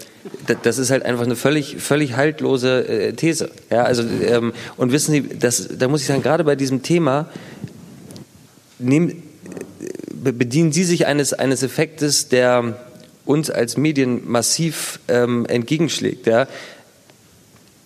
das 0.64 0.78
ist 0.78 0.90
halt 0.90 1.04
einfach 1.04 1.24
eine 1.24 1.36
völlig, 1.36 1.76
völlig 1.76 2.16
haltlose 2.16 2.88
äh, 2.88 3.12
These. 3.12 3.50
Ja, 3.70 3.84
also 3.84 4.02
ähm, 4.02 4.52
und 4.76 4.90
wissen 4.90 5.12
Sie, 5.12 5.28
das, 5.38 5.68
da 5.78 5.86
muss 5.86 6.00
ich 6.00 6.08
sagen, 6.08 6.22
gerade 6.22 6.42
bei 6.42 6.56
diesem 6.56 6.82
Thema 6.82 7.28
nehmen, 8.80 9.22
äh, 10.24 10.32
bedienen 10.32 10.72
Sie 10.72 10.82
sich 10.82 11.06
eines 11.06 11.32
eines 11.32 11.62
Effektes, 11.62 12.28
der 12.28 12.76
uns 13.24 13.50
als 13.50 13.76
Medien 13.76 14.22
massiv 14.28 14.98
ähm, 15.06 15.46
entgegenschlägt. 15.46 16.26
Ja, 16.26 16.48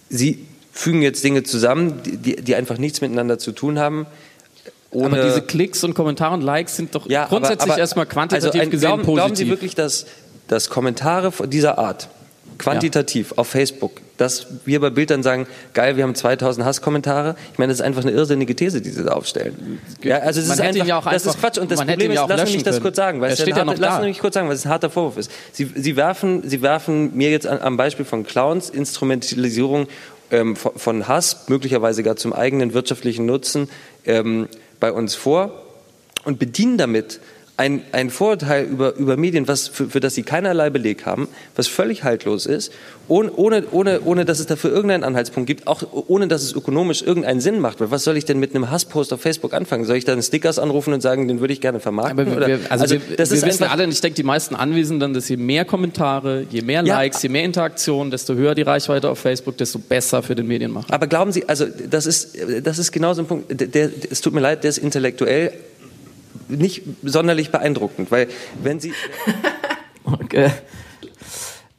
Sie 0.08 0.45
fügen 0.76 1.02
jetzt 1.02 1.24
Dinge 1.24 1.42
zusammen, 1.42 2.00
die, 2.04 2.36
die 2.36 2.54
einfach 2.54 2.78
nichts 2.78 3.00
miteinander 3.00 3.38
zu 3.38 3.52
tun 3.52 3.78
haben. 3.78 4.06
aber 4.92 5.22
diese 5.22 5.42
Klicks 5.42 5.82
und 5.84 5.94
Kommentare 5.94 6.34
und 6.34 6.42
Likes 6.42 6.76
sind 6.76 6.94
doch 6.94 7.08
ja, 7.08 7.26
grundsätzlich 7.26 7.62
aber, 7.62 7.72
aber, 7.72 7.80
erstmal 7.80 8.06
quantitativ 8.06 8.48
also 8.48 8.60
ein, 8.60 8.70
gesehen 8.70 8.88
glauben, 8.88 9.02
positiv. 9.02 9.16
Glauben 9.16 9.36
Sie 9.36 9.48
wirklich, 9.48 9.74
dass, 9.74 10.06
dass 10.48 10.68
Kommentare 10.68 11.32
dieser 11.48 11.78
Art, 11.78 12.08
quantitativ 12.58 13.30
ja. 13.30 13.38
auf 13.38 13.48
Facebook, 13.48 14.00
dass 14.16 14.46
wir 14.64 14.80
bei 14.80 14.90
Bildern 14.90 15.22
sagen, 15.22 15.46
geil, 15.74 15.96
wir 15.96 16.04
haben 16.04 16.14
2000 16.14 16.64
Hasskommentare. 16.64 17.36
Ich 17.52 17.58
meine, 17.58 17.70
das 17.70 17.80
ist 17.80 17.84
einfach 17.84 18.02
eine 18.02 18.12
irrsinnige 18.12 18.54
These, 18.56 18.80
die 18.80 18.90
sie 18.90 19.04
da 19.04 19.12
aufstellen. 19.12 19.80
Ja, 20.02 20.18
also 20.18 20.40
es 20.40 20.48
ist 20.48 20.60
einfach, 20.60 20.86
ja 20.86 21.00
das 21.00 21.26
ist 21.26 21.38
Quatsch. 21.38 21.58
Und 21.58 21.70
das 21.70 21.84
Problem 21.84 22.10
ist, 22.10 22.28
lassen 22.28 22.46
Sie 22.46 22.54
mich 22.54 22.62
das 22.62 22.80
kurz 22.80 22.96
sagen, 22.96 23.20
weil 23.20 23.32
es, 23.32 23.38
ja 23.38 23.54
harte, 23.54 23.80
lassen 23.80 24.02
Sie 24.02 24.08
mich 24.08 24.18
kurz 24.18 24.34
sagen, 24.34 24.48
was 24.48 24.64
ein 24.64 24.70
harter 24.70 24.90
Vorwurf 24.90 25.18
ist. 25.18 25.30
Sie, 25.52 25.70
sie 25.74 25.96
werfen, 25.96 26.48
sie 26.48 26.62
werfen 26.62 27.14
mir 27.16 27.30
jetzt 27.30 27.46
am 27.46 27.76
Beispiel 27.76 28.04
von 28.04 28.24
Clowns 28.24 28.70
Instrumentalisierung 28.70 29.88
ähm, 30.30 30.56
von 30.56 31.08
Hass, 31.08 31.48
möglicherweise 31.48 32.02
gar 32.02 32.16
zum 32.16 32.32
eigenen 32.32 32.74
wirtschaftlichen 32.74 33.26
Nutzen, 33.26 33.68
ähm, 34.04 34.48
bei 34.80 34.92
uns 34.92 35.14
vor 35.14 35.62
und 36.24 36.38
bedienen 36.38 36.78
damit 36.78 37.20
ein, 37.58 37.82
ein 37.92 38.10
Vorurteil 38.10 38.64
über, 38.64 38.94
über 38.96 39.16
Medien, 39.16 39.48
was 39.48 39.68
für, 39.68 39.88
für 39.88 40.00
das 40.00 40.14
sie 40.14 40.22
keinerlei 40.22 40.68
Beleg 40.68 41.06
haben, 41.06 41.26
was 41.54 41.66
völlig 41.68 42.04
haltlos 42.04 42.44
ist, 42.44 42.70
ohne, 43.08 43.32
ohne, 43.32 43.64
ohne, 43.70 44.00
ohne 44.02 44.24
dass 44.26 44.40
es 44.40 44.46
dafür 44.46 44.70
irgendeinen 44.72 45.04
Anhaltspunkt 45.04 45.46
gibt, 45.46 45.66
auch 45.66 45.82
ohne 45.92 46.28
dass 46.28 46.42
es 46.42 46.52
ökonomisch 46.52 47.02
irgendeinen 47.02 47.40
Sinn 47.40 47.60
macht. 47.60 47.80
Weil 47.80 47.90
was 47.90 48.04
soll 48.04 48.16
ich 48.18 48.26
denn 48.26 48.38
mit 48.38 48.54
einem 48.54 48.70
Hasspost 48.70 49.12
auf 49.12 49.22
Facebook 49.22 49.54
anfangen? 49.54 49.86
Soll 49.86 49.96
ich 49.96 50.04
dann 50.04 50.20
Stickers 50.22 50.58
anrufen 50.58 50.92
und 50.92 51.00
sagen, 51.00 51.28
den 51.28 51.40
würde 51.40 51.54
ich 51.54 51.62
gerne 51.62 51.80
vermarkten? 51.80 52.18
Aber 52.18 52.46
wir, 52.46 52.58
also, 52.68 52.84
also 52.84 52.94
wir, 52.96 53.16
das 53.16 53.30
wir 53.30 53.38
ist 53.38 53.46
wissen 53.46 53.64
alle, 53.64 53.84
und 53.84 53.92
ich 53.92 54.00
denke, 54.02 54.16
die 54.16 54.22
meisten 54.22 54.54
Anwesenden, 54.54 55.14
dass 55.14 55.28
je 55.28 55.38
mehr 55.38 55.64
Kommentare, 55.64 56.44
je 56.50 56.60
mehr 56.60 56.82
Likes, 56.82 57.22
ja, 57.22 57.28
je 57.28 57.32
mehr 57.32 57.44
Interaktion, 57.44 58.10
desto 58.10 58.34
höher 58.34 58.54
die 58.54 58.62
Reichweite 58.62 59.08
auf 59.08 59.18
Facebook, 59.18 59.56
desto 59.56 59.78
besser 59.78 60.22
für 60.22 60.34
den 60.34 60.46
Medienmacher. 60.46 60.92
Aber 60.92 61.06
glauben 61.06 61.32
Sie, 61.32 61.48
also 61.48 61.64
das 61.88 62.04
ist, 62.04 62.36
das 62.62 62.78
ist 62.78 62.92
genau 62.92 63.14
so 63.14 63.22
ein 63.22 63.26
Punkt, 63.26 63.60
der, 63.60 63.68
der, 63.68 63.90
es 64.10 64.20
tut 64.20 64.34
mir 64.34 64.40
leid, 64.40 64.62
der 64.64 64.70
ist 64.70 64.78
intellektuell 64.78 65.52
nicht 66.48 66.82
sonderlich 67.02 67.50
beeindruckend, 67.50 68.10
weil 68.10 68.28
wenn 68.62 68.80
Sie. 68.80 68.92
okay. 70.04 70.50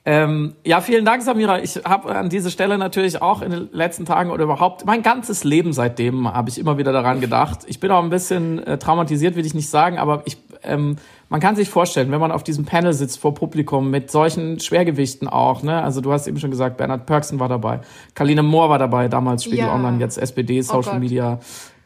Ähm, 0.09 0.53
ja, 0.63 0.79
vielen 0.79 1.03
Dank, 1.03 1.21
Samira. 1.21 1.61
Ich 1.61 1.81
habe 1.83 2.15
an 2.15 2.29
dieser 2.29 2.49
Stelle 2.49 2.77
natürlich 2.77 3.21
auch 3.21 3.41
in 3.41 3.51
den 3.51 3.69
letzten 3.73 4.05
Tagen 4.05 4.31
oder 4.31 4.45
überhaupt 4.45 4.85
mein 4.85 5.03
ganzes 5.03 5.43
Leben 5.43 5.73
seitdem 5.73 6.33
habe 6.33 6.49
ich 6.49 6.57
immer 6.57 6.77
wieder 6.77 6.93
daran 6.93 7.19
gedacht. 7.19 7.65
Ich 7.67 7.81
bin 7.81 7.91
auch 7.91 8.01
ein 8.01 8.09
bisschen 8.09 8.65
äh, 8.65 8.77
traumatisiert, 8.77 9.35
will 9.35 9.45
ich 9.45 9.53
nicht 9.53 9.69
sagen, 9.69 9.97
aber 9.97 10.21
ich, 10.23 10.37
ähm, 10.63 10.95
man 11.27 11.41
kann 11.41 11.57
sich 11.57 11.67
vorstellen, 11.67 12.09
wenn 12.09 12.21
man 12.21 12.31
auf 12.31 12.45
diesem 12.45 12.63
Panel 12.63 12.93
sitzt 12.93 13.19
vor 13.19 13.33
Publikum 13.33 13.91
mit 13.91 14.09
solchen 14.09 14.61
Schwergewichten 14.61 15.27
auch, 15.27 15.61
ne? 15.61 15.83
Also 15.83 15.99
du 15.99 16.13
hast 16.13 16.25
eben 16.25 16.39
schon 16.39 16.51
gesagt, 16.51 16.77
Bernhard 16.77 17.05
Pörksen 17.05 17.41
war 17.41 17.49
dabei, 17.49 17.81
Karline 18.15 18.43
Mohr 18.43 18.69
war 18.69 18.79
dabei, 18.79 19.09
damals 19.09 19.43
Spiegel 19.43 19.65
ja. 19.65 19.75
Online, 19.75 19.99
jetzt 19.99 20.17
SPD, 20.17 20.61
Social 20.61 20.95
oh 20.95 20.99
Media 20.99 21.39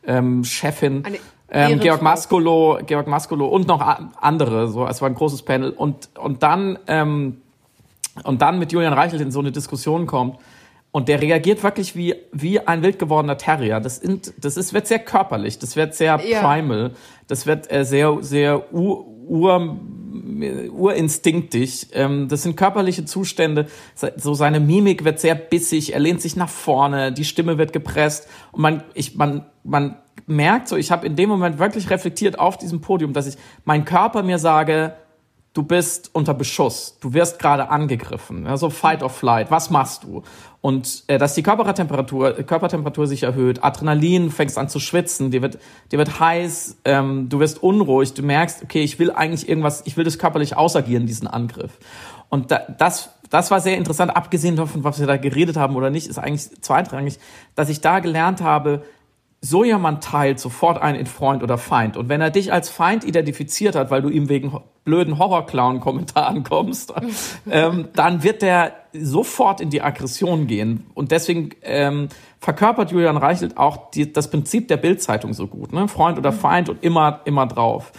ähm, 0.06 0.44
Chefin. 0.44 1.04
Eine 1.06 1.18
ähm, 1.52 1.80
Georg 1.80 2.02
Maskolo, 2.02 2.80
Georg 2.86 3.08
Maskolo 3.08 3.46
und 3.46 3.68
noch 3.68 3.82
andere. 4.20 4.70
So, 4.70 4.88
es 4.88 5.02
war 5.02 5.10
ein 5.10 5.16
großes 5.16 5.44
Panel. 5.44 5.72
Und, 5.72 6.10
und 6.18 6.44
dann, 6.44 6.80
ähm, 6.88 7.42
und 8.24 8.42
dann 8.42 8.58
mit 8.58 8.72
Julian 8.72 8.94
Reichelt 8.94 9.22
in 9.22 9.32
so 9.32 9.40
eine 9.40 9.52
Diskussion 9.52 10.08
kommt. 10.08 10.38
Und 10.92 11.08
der 11.08 11.22
reagiert 11.22 11.64
wirklich 11.64 11.96
wie, 11.96 12.16
wie 12.34 12.60
ein 12.60 12.84
wild 12.84 13.00
gewordener 13.00 13.38
Terrier. 13.38 13.80
Das, 13.80 13.98
sind, 13.98 14.34
das 14.42 14.58
ist, 14.58 14.74
wird 14.74 14.88
sehr 14.88 15.00
körperlich, 15.00 15.58
das 15.58 15.76
wird 15.78 15.96
sehr 15.96 16.20
ja. 16.20 16.42
primal, 16.42 16.92
das 17.28 17.46
wird 17.46 17.72
äh, 17.72 17.86
sehr, 17.86 18.18
sehr 18.22 18.74
ur, 18.74 19.06
ur, 19.32 19.78
urinstinktig. 20.72 21.88
Ähm, 21.94 22.28
das 22.28 22.44
sind 22.44 22.58
körperliche 22.58 23.06
Zustände. 23.06 23.68
So 24.18 24.34
seine 24.34 24.60
Mimik 24.60 25.06
wird 25.06 25.20
sehr 25.20 25.36
bissig, 25.36 25.94
er 25.94 26.00
lehnt 26.00 26.22
sich 26.22 26.36
nach 26.36 26.50
vorne, 26.50 27.14
die 27.14 27.24
Stimme 27.24 27.58
wird 27.58 27.72
gepresst. 27.72 28.28
Und 28.52 28.62
man, 28.62 28.84
ich, 28.94 29.16
man, 29.16 29.46
man 29.64 29.98
merkt, 30.28 30.68
so 30.68 30.76
ich 30.76 30.92
habe 30.92 31.08
in 31.08 31.16
dem 31.16 31.30
Moment 31.30 31.60
wirklich 31.60 31.90
reflektiert 31.90 32.38
auf 32.38 32.58
diesem 32.58 32.82
Podium, 32.82 33.14
dass 33.14 33.28
ich 33.28 33.38
mein 33.64 33.86
Körper 33.86 34.22
mir 34.22 34.38
sage, 34.38 34.96
du 35.54 35.64
bist 35.64 36.12
unter 36.14 36.34
Beschuss, 36.34 36.98
du 37.02 37.14
wirst 37.14 37.40
gerade 37.40 37.70
angegriffen, 37.70 38.48
also 38.48 38.70
Fight 38.70 39.04
or 39.04 39.10
Flight, 39.10 39.52
was 39.52 39.70
machst 39.70 40.04
du? 40.04 40.24
Und 40.62 41.04
äh, 41.08 41.18
dass 41.18 41.34
die 41.34 41.44
Körpertemperatur, 41.44 42.34
Körpertemperatur 42.44 43.08
sich 43.08 43.24
erhöht, 43.24 43.64
Adrenalin 43.64 44.32
fängst 44.32 44.58
an 44.58 44.70
zu 44.70 44.80
schwitzen, 44.80 45.32
dir 45.32 45.42
wird, 45.42 45.60
dir 45.92 45.98
wird 45.98 46.20
heiß, 46.20 46.78
ähm, 46.86 47.28
du 47.30 47.40
wirst 47.40 47.62
unruhig, 47.62 48.14
du 48.14 48.24
merkst, 48.24 48.64
okay, 48.64 48.82
ich 48.82 48.98
will 49.00 49.12
eigentlich 49.12 49.50
irgendwas, 49.50 49.82
ich 49.86 49.98
will 49.98 50.06
das 50.06 50.18
körperlich 50.20 50.56
ausagieren, 50.56 51.06
diesen 51.06 51.28
Angriff. 51.28 51.72
Und 52.30 52.52
da, 52.52 52.62
das, 52.78 53.10
das 53.30 53.52
war 53.52 53.60
sehr 53.60 53.78
interessant, 53.78 54.16
abgesehen 54.16 54.56
davon, 54.56 54.86
was 54.86 55.00
wir 55.00 55.08
da 55.08 55.18
geredet 55.18 55.58
haben 55.58 55.76
oder 55.76 55.90
nicht, 55.90 56.08
ist 56.08 56.18
eigentlich 56.18 56.62
zweitrangig, 56.62 57.20
dass 57.56 57.68
ich 57.68 57.82
da 57.82 58.00
gelernt 58.00 58.42
habe, 58.42 58.84
so 59.44 59.64
jemand 59.64 60.04
teilt 60.04 60.40
sofort 60.40 60.80
ein 60.80 60.94
in 60.94 61.08
Freund 61.08 61.42
oder 61.42 61.58
Feind. 61.58 61.98
Und 61.98 62.10
wenn 62.10 62.22
er 62.22 62.30
dich 62.30 62.54
als 62.54 62.70
Feind 62.70 63.04
identifiziert 63.04 63.76
hat, 63.76 63.90
weil 63.90 64.04
du 64.04 64.10
ihm 64.10 64.30
wegen 64.30 64.56
blöden 64.84 65.18
Horrorclown-Kommentaren 65.18 66.44
kommst, 66.48 66.94
ähm, 67.50 67.90
dann 67.96 68.22
wird 68.22 68.44
der 68.44 68.74
sofort 68.94 69.60
in 69.60 69.72
die 69.72 69.82
Aggression 69.82 70.46
gehen. 70.46 70.86
Und 70.94 71.12
deswegen 71.12 71.50
ähm, 71.64 72.10
verkörpert 72.40 72.92
Julian 72.92 73.18
Reichelt 73.18 73.58
auch 73.58 73.90
die, 73.90 74.14
das 74.14 74.30
Prinzip 74.30 74.68
der 74.68 74.78
Bildzeitung 74.78 75.34
so 75.34 75.48
gut. 75.48 75.74
Ne? 75.74 75.88
Freund 75.88 76.20
oder 76.20 76.32
Feind 76.32 76.70
und 76.70 76.84
immer, 76.84 77.22
immer 77.26 77.48
drauf. 77.48 77.92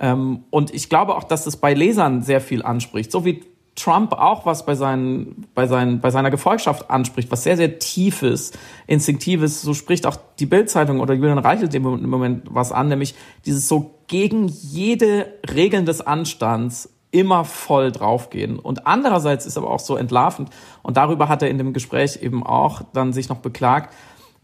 Ähm, 0.00 0.44
und 0.50 0.74
ich 0.74 0.90
glaube 0.90 1.16
auch, 1.16 1.24
dass 1.24 1.44
das 1.44 1.56
bei 1.56 1.72
Lesern 1.72 2.22
sehr 2.22 2.42
viel 2.42 2.62
anspricht. 2.62 3.10
So 3.10 3.24
wie 3.24 3.42
Trump 3.76 4.12
auch 4.12 4.46
was 4.46 4.66
bei, 4.66 4.74
seinen, 4.74 5.46
bei, 5.54 5.66
seinen, 5.66 6.00
bei 6.00 6.10
seiner 6.10 6.30
Gefolgschaft 6.30 6.90
anspricht, 6.90 7.30
was 7.30 7.44
sehr, 7.44 7.56
sehr 7.56 7.78
tiefes, 7.78 8.52
instinktives, 8.86 9.62
so 9.62 9.74
spricht 9.74 10.06
auch 10.06 10.16
die 10.38 10.46
Bildzeitung 10.46 11.00
oder 11.00 11.14
Julian 11.14 11.38
Reichelt 11.38 11.74
im 11.74 11.82
Moment 11.82 12.42
was 12.50 12.72
an, 12.72 12.88
nämlich 12.88 13.14
dieses 13.46 13.68
so 13.68 13.94
gegen 14.06 14.48
jede 14.48 15.32
Regeln 15.54 15.86
des 15.86 16.00
Anstands 16.00 16.90
immer 17.12 17.44
voll 17.44 17.90
draufgehen. 17.90 18.58
Und 18.58 18.86
andererseits 18.86 19.46
ist 19.46 19.56
aber 19.56 19.70
auch 19.70 19.80
so 19.80 19.96
entlarvend, 19.96 20.50
und 20.82 20.96
darüber 20.96 21.28
hat 21.28 21.42
er 21.42 21.50
in 21.50 21.58
dem 21.58 21.72
Gespräch 21.72 22.22
eben 22.22 22.44
auch 22.44 22.82
dann 22.92 23.12
sich 23.12 23.28
noch 23.28 23.38
beklagt, 23.38 23.94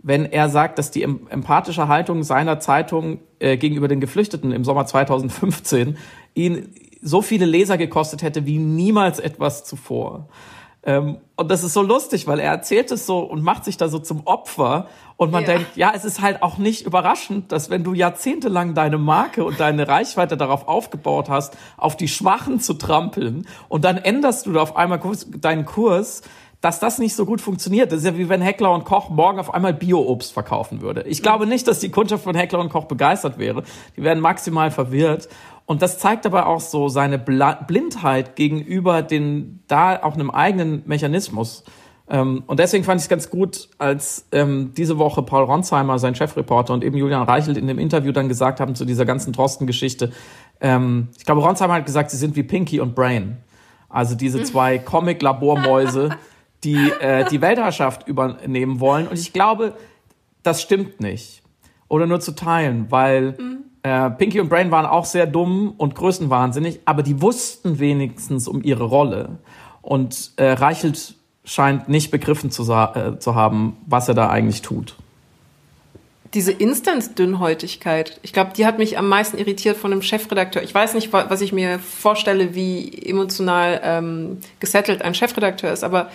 wenn 0.03 0.25
er 0.25 0.49
sagt, 0.49 0.79
dass 0.79 0.91
die 0.93 1.03
empathische 1.03 1.89
Haltung 1.89 2.23
seiner 2.23 2.61
Zeitung 2.61 3.19
äh, 3.41 3.57
gegenüber 3.57 3.89
den 3.89 4.01
Geflüchteten 4.01 4.53
im 4.53 4.63
Sommer 4.65 4.87
2015 4.87 5.97
ihn 6.35 6.75
so 7.07 7.23
viele 7.23 7.47
Leser 7.47 7.79
gekostet 7.79 8.23
hätte 8.23 8.47
wie 8.47 8.59
niemals 8.59 9.19
etwas 9.19 9.65
zuvor. 9.65 10.29
Ähm, 10.83 11.19
und 11.37 11.51
das 11.51 11.63
ist 11.65 11.73
so 11.73 11.83
lustig, 11.83 12.27
weil 12.27 12.39
er 12.41 12.51
erzählt 12.51 12.91
es 12.91 13.07
so 13.07 13.19
und 13.19 13.43
macht 13.43 13.65
sich 13.65 13.77
da 13.77 13.89
so 13.89 13.99
zum 13.99 14.27
Opfer. 14.27 14.89
Und 15.17 15.31
man 15.31 15.45
ja. 15.45 15.55
denkt, 15.55 15.77
ja, 15.77 15.93
es 15.95 16.05
ist 16.05 16.21
halt 16.21 16.43
auch 16.43 16.59
nicht 16.59 16.85
überraschend, 16.85 17.53
dass 17.53 17.71
wenn 17.71 17.85
du 17.85 17.95
jahrzehntelang 17.95 18.75
deine 18.75 18.99
Marke 18.99 19.45
und 19.45 19.59
deine 19.59 19.89
Reichweite 19.89 20.37
darauf 20.37 20.69
aufgebaut 20.69 21.29
hast, 21.29 21.57
auf 21.77 21.97
die 21.97 22.09
Schwachen 22.09 22.61
zu 22.61 22.75
trampeln 22.75 23.47
und 23.69 23.85
dann 23.85 23.99
änderst 23.99 24.47
du 24.47 24.53
da 24.53 24.63
auf 24.63 24.77
einmal 24.77 25.01
deinen 25.41 25.65
Kurs, 25.65 26.23
dass 26.61 26.81
das 26.81 26.99
nicht 26.99 27.15
so 27.15 27.27
gut 27.27 27.41
funktioniert. 27.41 27.93
Das 27.93 28.01
ist 28.01 28.07
ja 28.07 28.17
wie 28.17 28.29
wenn 28.29 28.41
Heckler 28.41 28.73
und 28.73 28.85
Koch 28.85 29.11
morgen 29.11 29.39
auf 29.39 29.53
einmal 29.55 29.75
Bio-Obst 29.75 30.33
verkaufen 30.33 30.81
würde. 30.81 31.03
Ich 31.03 31.23
glaube 31.23 31.47
nicht, 31.47 31.69
dass 31.69 31.81
die 31.81 31.91
Kundschaft 31.91 32.25
von 32.25 32.35
Heckler 32.35 32.61
und 32.61 32.71
Koch 32.71 32.85
begeistert 32.87 33.39
wäre. 33.39 33.63
Die 33.97 34.03
werden 34.03 34.21
maximal 34.21 34.71
verwirrt. 34.71 35.29
Und 35.67 35.83
das 35.83 35.99
zeigt 35.99 36.25
aber 36.27 36.47
auch 36.47 36.61
so 36.61 36.89
seine 36.89 37.19
Blindheit 37.19 38.37
gegenüber 38.37 39.03
den, 39.03 39.61
da 39.67 40.01
auch 40.03 40.15
einem 40.15 40.31
eigenen 40.31 40.83
Mechanismus. 40.87 41.65
Ähm, 42.09 42.45
und 42.47 42.61
deswegen 42.61 42.85
fand 42.85 43.01
ich 43.01 43.07
es 43.07 43.09
ganz 43.09 43.31
gut, 43.31 43.69
als 43.79 44.29
ähm, 44.31 44.73
diese 44.77 44.97
Woche 44.97 45.25
Paul 45.25 45.43
Ronsheimer, 45.43 45.99
sein 45.99 46.15
Chefreporter, 46.15 46.73
und 46.73 46.85
eben 46.85 46.97
Julian 46.97 47.25
Reichelt 47.25 47.57
in 47.57 47.67
dem 47.67 47.81
Interview 47.81 48.13
dann 48.13 48.29
gesagt 48.29 48.61
haben 48.61 48.77
zu 48.77 48.85
dieser 48.85 49.05
ganzen 49.05 49.33
Drosten-Geschichte. 49.33 50.13
Ähm, 50.61 51.09
ich 51.19 51.25
glaube, 51.25 51.41
Ronsheimer 51.41 51.75
hat 51.75 51.87
gesagt, 51.87 52.13
sie 52.13 52.17
sind 52.17 52.37
wie 52.37 52.45
Pinky 52.45 52.79
und 52.79 52.95
Brain. 52.95 53.39
Also 53.89 54.15
diese 54.15 54.45
zwei 54.45 54.79
Comic-Labormäuse, 54.79 56.11
die 56.65 56.93
äh, 57.01 57.29
die 57.29 57.41
Weltherrschaft 57.41 58.07
übernehmen 58.07 58.79
wollen. 58.79 59.09
Und 59.09 59.19
ich 59.19 59.33
glaube, 59.33 59.75
das 60.45 60.63
stimmt 60.63 61.01
nicht. 61.01 61.43
Oder 61.89 62.07
nur 62.07 62.21
zu 62.21 62.37
teilen, 62.37 62.87
weil 62.91 63.33
mhm 63.33 63.65
äh, 63.87 64.11
Pinky 64.11 64.41
und 64.41 64.49
Brain 64.49 64.73
waren 64.73 64.85
auch 64.85 65.05
sehr 65.05 65.29
dumm 65.29 65.75
und 65.77 65.95
größenwahnsinnig, 65.95 66.81
aber 66.87 67.05
die 67.05 67.23
wussten 67.23 67.79
wenigstens 67.79 68.49
um 68.49 68.65
ihre 68.65 68.83
Rolle. 68.83 69.39
Und 69.81 70.33
äh, 70.37 70.51
Reichelt 70.51 71.15
scheint 71.45 71.89
nicht 71.89 72.11
begriffen 72.11 72.51
zu, 72.51 72.65
äh, 72.73 73.21
zu 73.21 73.37
haben, 73.37 73.77
was 73.87 74.09
er 74.09 74.15
da 74.15 74.29
eigentlich 74.29 74.63
tut. 74.63 74.97
Diese 76.35 76.51
Instant-Dünnhäutigkeit, 76.51 78.19
ich 78.23 78.33
glaube, 78.33 78.51
die 78.57 78.67
hat 78.67 78.79
mich 78.79 78.99
am 78.99 79.09
meisten 79.09 79.39
irritiert 79.39 79.77
von 79.77 79.93
dem 79.93 80.03
Chefredakteur. 80.03 80.65
Ich 80.65 80.75
weiß 80.75 80.95
nicht, 80.95 81.13
was 81.13 81.41
ich 81.41 81.53
mir 81.53 81.79
vorstelle, 81.79 82.57
wie 82.57 82.93
emotional 83.07 83.81
ähm, 83.85 84.39
gesettelt 84.59 85.03
ein 85.03 85.15
Chefredakteur 85.15 85.73
ist, 85.73 85.85
aber 85.85 86.11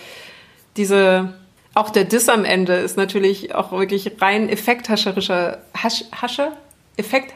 diese, 0.76 1.32
auch 1.72 1.88
der 1.88 2.04
Diss 2.04 2.28
am 2.28 2.44
Ende 2.44 2.74
ist 2.74 2.98
natürlich 2.98 3.54
auch 3.54 3.72
wirklich 3.72 4.20
rein 4.20 4.50
effekthascherischer 4.50 5.62
Hasch, 5.74 6.04
Hasche? 6.12 6.52
Effekt 6.98 7.32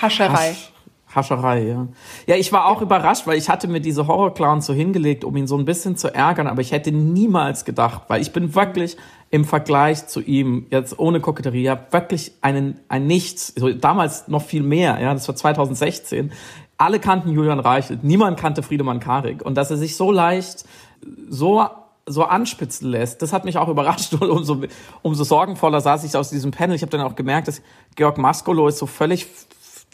Hascherei. 0.00 0.50
Hasch, 0.50 0.72
Hascherei, 1.14 1.62
ja. 1.64 1.88
Ja, 2.26 2.36
ich 2.36 2.52
war 2.52 2.66
auch 2.66 2.76
ja. 2.76 2.82
überrascht, 2.82 3.26
weil 3.26 3.36
ich 3.36 3.48
hatte 3.48 3.68
mir 3.68 3.80
diese 3.80 4.06
Horrorclowns 4.06 4.66
so 4.66 4.72
hingelegt, 4.72 5.24
um 5.24 5.36
ihn 5.36 5.46
so 5.46 5.56
ein 5.56 5.64
bisschen 5.64 5.96
zu 5.96 6.14
ärgern, 6.14 6.46
aber 6.46 6.62
ich 6.62 6.72
hätte 6.72 6.92
niemals 6.92 7.64
gedacht, 7.64 8.02
weil 8.08 8.22
ich 8.22 8.32
bin 8.32 8.54
wirklich 8.54 8.96
im 9.30 9.44
Vergleich 9.44 10.06
zu 10.06 10.20
ihm, 10.20 10.66
jetzt 10.70 10.98
ohne 10.98 11.20
Koketterie, 11.20 11.62
ja, 11.62 11.86
wirklich 11.90 12.32
einen, 12.40 12.80
ein 12.88 13.06
Nichts, 13.06 13.52
so, 13.56 13.72
damals 13.72 14.28
noch 14.28 14.42
viel 14.42 14.62
mehr, 14.62 15.00
ja, 15.00 15.12
das 15.12 15.28
war 15.28 15.36
2016. 15.36 16.32
Alle 16.76 16.98
kannten 16.98 17.30
Julian 17.30 17.60
Reichelt, 17.60 18.04
niemand 18.04 18.38
kannte 18.38 18.62
Friedemann 18.62 19.00
Karik. 19.00 19.44
Und 19.44 19.54
dass 19.56 19.70
er 19.70 19.76
sich 19.76 19.96
so 19.96 20.10
leicht, 20.10 20.64
so 21.28 21.66
so 22.04 22.24
anspitzen 22.24 22.88
lässt, 22.88 23.22
das 23.22 23.32
hat 23.32 23.44
mich 23.44 23.58
auch 23.58 23.68
überrascht 23.68 24.12
und 24.14 24.22
umso, 24.28 24.62
umso 25.02 25.24
sorgenvoller 25.24 25.80
saß 25.80 26.02
ich 26.04 26.16
aus 26.16 26.30
diesem 26.30 26.50
Panel. 26.50 26.74
Ich 26.74 26.82
habe 26.82 26.90
dann 26.90 27.00
auch 27.00 27.14
gemerkt, 27.14 27.48
dass 27.48 27.62
Georg 27.94 28.18
Maskolo 28.18 28.66
ist 28.68 28.78
so 28.78 28.86
völlig 28.86 29.28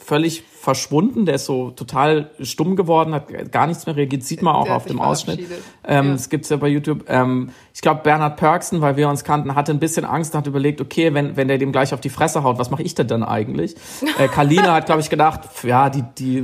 völlig 0.02 0.42
verschwunden, 0.42 1.26
der 1.26 1.34
ist 1.34 1.44
so 1.44 1.70
total 1.70 2.30
stumm 2.40 2.76
geworden, 2.76 3.14
hat 3.14 3.52
gar 3.52 3.66
nichts 3.66 3.84
mehr 3.86 3.94
reagiert, 3.94 4.22
sieht 4.22 4.42
man 4.42 4.54
auch 4.54 4.64
Der 4.64 4.76
auf 4.76 4.86
dem 4.86 5.00
Ausschnitt. 5.00 5.40
Ähm, 5.84 6.06
Ja. 6.06 6.12
Das 6.12 6.28
gibt's 6.30 6.48
ja 6.48 6.56
bei 6.56 6.68
YouTube. 6.68 7.04
Ähm, 7.08 7.50
ich 7.74 7.80
glaube, 7.80 8.00
Bernhard 8.02 8.36
Perksen, 8.36 8.80
weil 8.80 8.96
wir 8.96 9.08
uns 9.08 9.22
kannten, 9.24 9.54
hatte 9.54 9.72
ein 9.72 9.78
bisschen 9.80 10.04
Angst 10.04 10.34
und 10.34 10.38
hat 10.38 10.46
überlegt, 10.46 10.80
okay, 10.80 11.12
wenn, 11.14 11.36
wenn 11.36 11.48
der 11.48 11.58
dem 11.58 11.72
gleich 11.72 11.92
auf 11.92 12.00
die 12.00 12.08
Fresse 12.08 12.42
haut, 12.42 12.58
was 12.58 12.70
mache 12.70 12.82
ich 12.82 12.94
denn 12.94 13.06
dann 13.06 13.22
eigentlich? 13.22 13.76
Äh, 14.18 14.28
Kalina 14.28 14.74
hat, 14.74 14.86
glaube 14.86 15.00
ich, 15.00 15.10
gedacht, 15.10 15.42
ja, 15.62 15.90
die, 15.90 16.02
die 16.18 16.38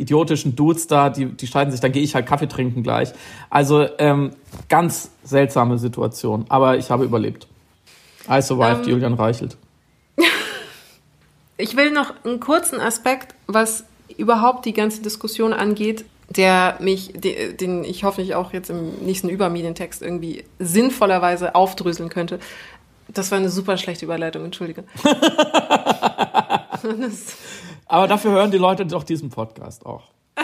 idiotischen 0.00 0.56
Dudes 0.56 0.86
da, 0.86 1.10
die, 1.10 1.26
die 1.26 1.46
streiten 1.46 1.70
sich, 1.70 1.80
dann 1.80 1.92
gehe 1.92 2.02
ich 2.02 2.14
halt 2.14 2.26
Kaffee 2.26 2.48
trinken 2.48 2.82
gleich. 2.82 3.12
Also 3.50 3.86
ähm, 3.98 4.30
ganz 4.68 5.10
seltsame 5.24 5.78
Situation, 5.78 6.46
aber 6.48 6.76
ich 6.78 6.90
habe 6.90 7.04
überlebt. 7.04 7.46
I 8.30 8.40
survived 8.40 8.86
Ähm, 8.86 8.92
Julian 8.92 9.14
Reichelt. 9.14 9.56
Ich 11.60 11.76
will 11.76 11.90
noch 11.90 12.12
einen 12.24 12.40
kurzen 12.40 12.80
Aspekt, 12.80 13.34
was 13.46 13.84
überhaupt 14.16 14.64
die 14.66 14.72
ganze 14.72 15.02
Diskussion 15.02 15.52
angeht, 15.52 16.04
der 16.28 16.76
mich, 16.80 17.12
de- 17.14 17.52
den 17.54 17.84
ich 17.84 18.04
hoffentlich 18.04 18.34
auch 18.34 18.52
jetzt 18.52 18.70
im 18.70 18.92
nächsten 19.04 19.28
Übermedientext 19.28 20.02
irgendwie 20.02 20.44
sinnvollerweise 20.58 21.54
aufdröseln 21.54 22.08
könnte. 22.08 22.38
Das 23.08 23.30
war 23.32 23.38
eine 23.38 23.48
super 23.50 23.76
schlechte 23.76 24.04
Überleitung, 24.04 24.44
entschuldige. 24.44 24.84
Aber 27.86 28.06
dafür 28.08 28.30
hören 28.32 28.50
die 28.50 28.58
Leute 28.58 28.86
doch 28.86 29.04
diesen 29.04 29.30
Podcast 29.30 29.84
auch. 29.86 30.04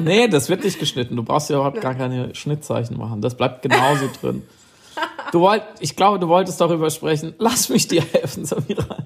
Nee, 0.00 0.28
das 0.28 0.48
wird 0.48 0.62
nicht 0.62 0.78
geschnitten. 0.78 1.16
Du 1.16 1.24
brauchst 1.24 1.50
ja 1.50 1.56
überhaupt 1.56 1.80
gar 1.80 1.94
keine 1.94 2.32
Schnittzeichen 2.34 2.96
machen. 2.96 3.20
Das 3.20 3.36
bleibt 3.36 3.62
genauso 3.62 4.08
drin. 4.20 4.44
Du 5.32 5.40
wollt, 5.40 5.62
ich 5.80 5.94
glaube, 5.94 6.18
du 6.18 6.28
wolltest 6.28 6.60
darüber 6.60 6.88
sprechen. 6.90 7.34
Lass 7.38 7.68
mich 7.68 7.86
dir 7.86 8.02
helfen, 8.02 8.44
Samira. 8.44 8.98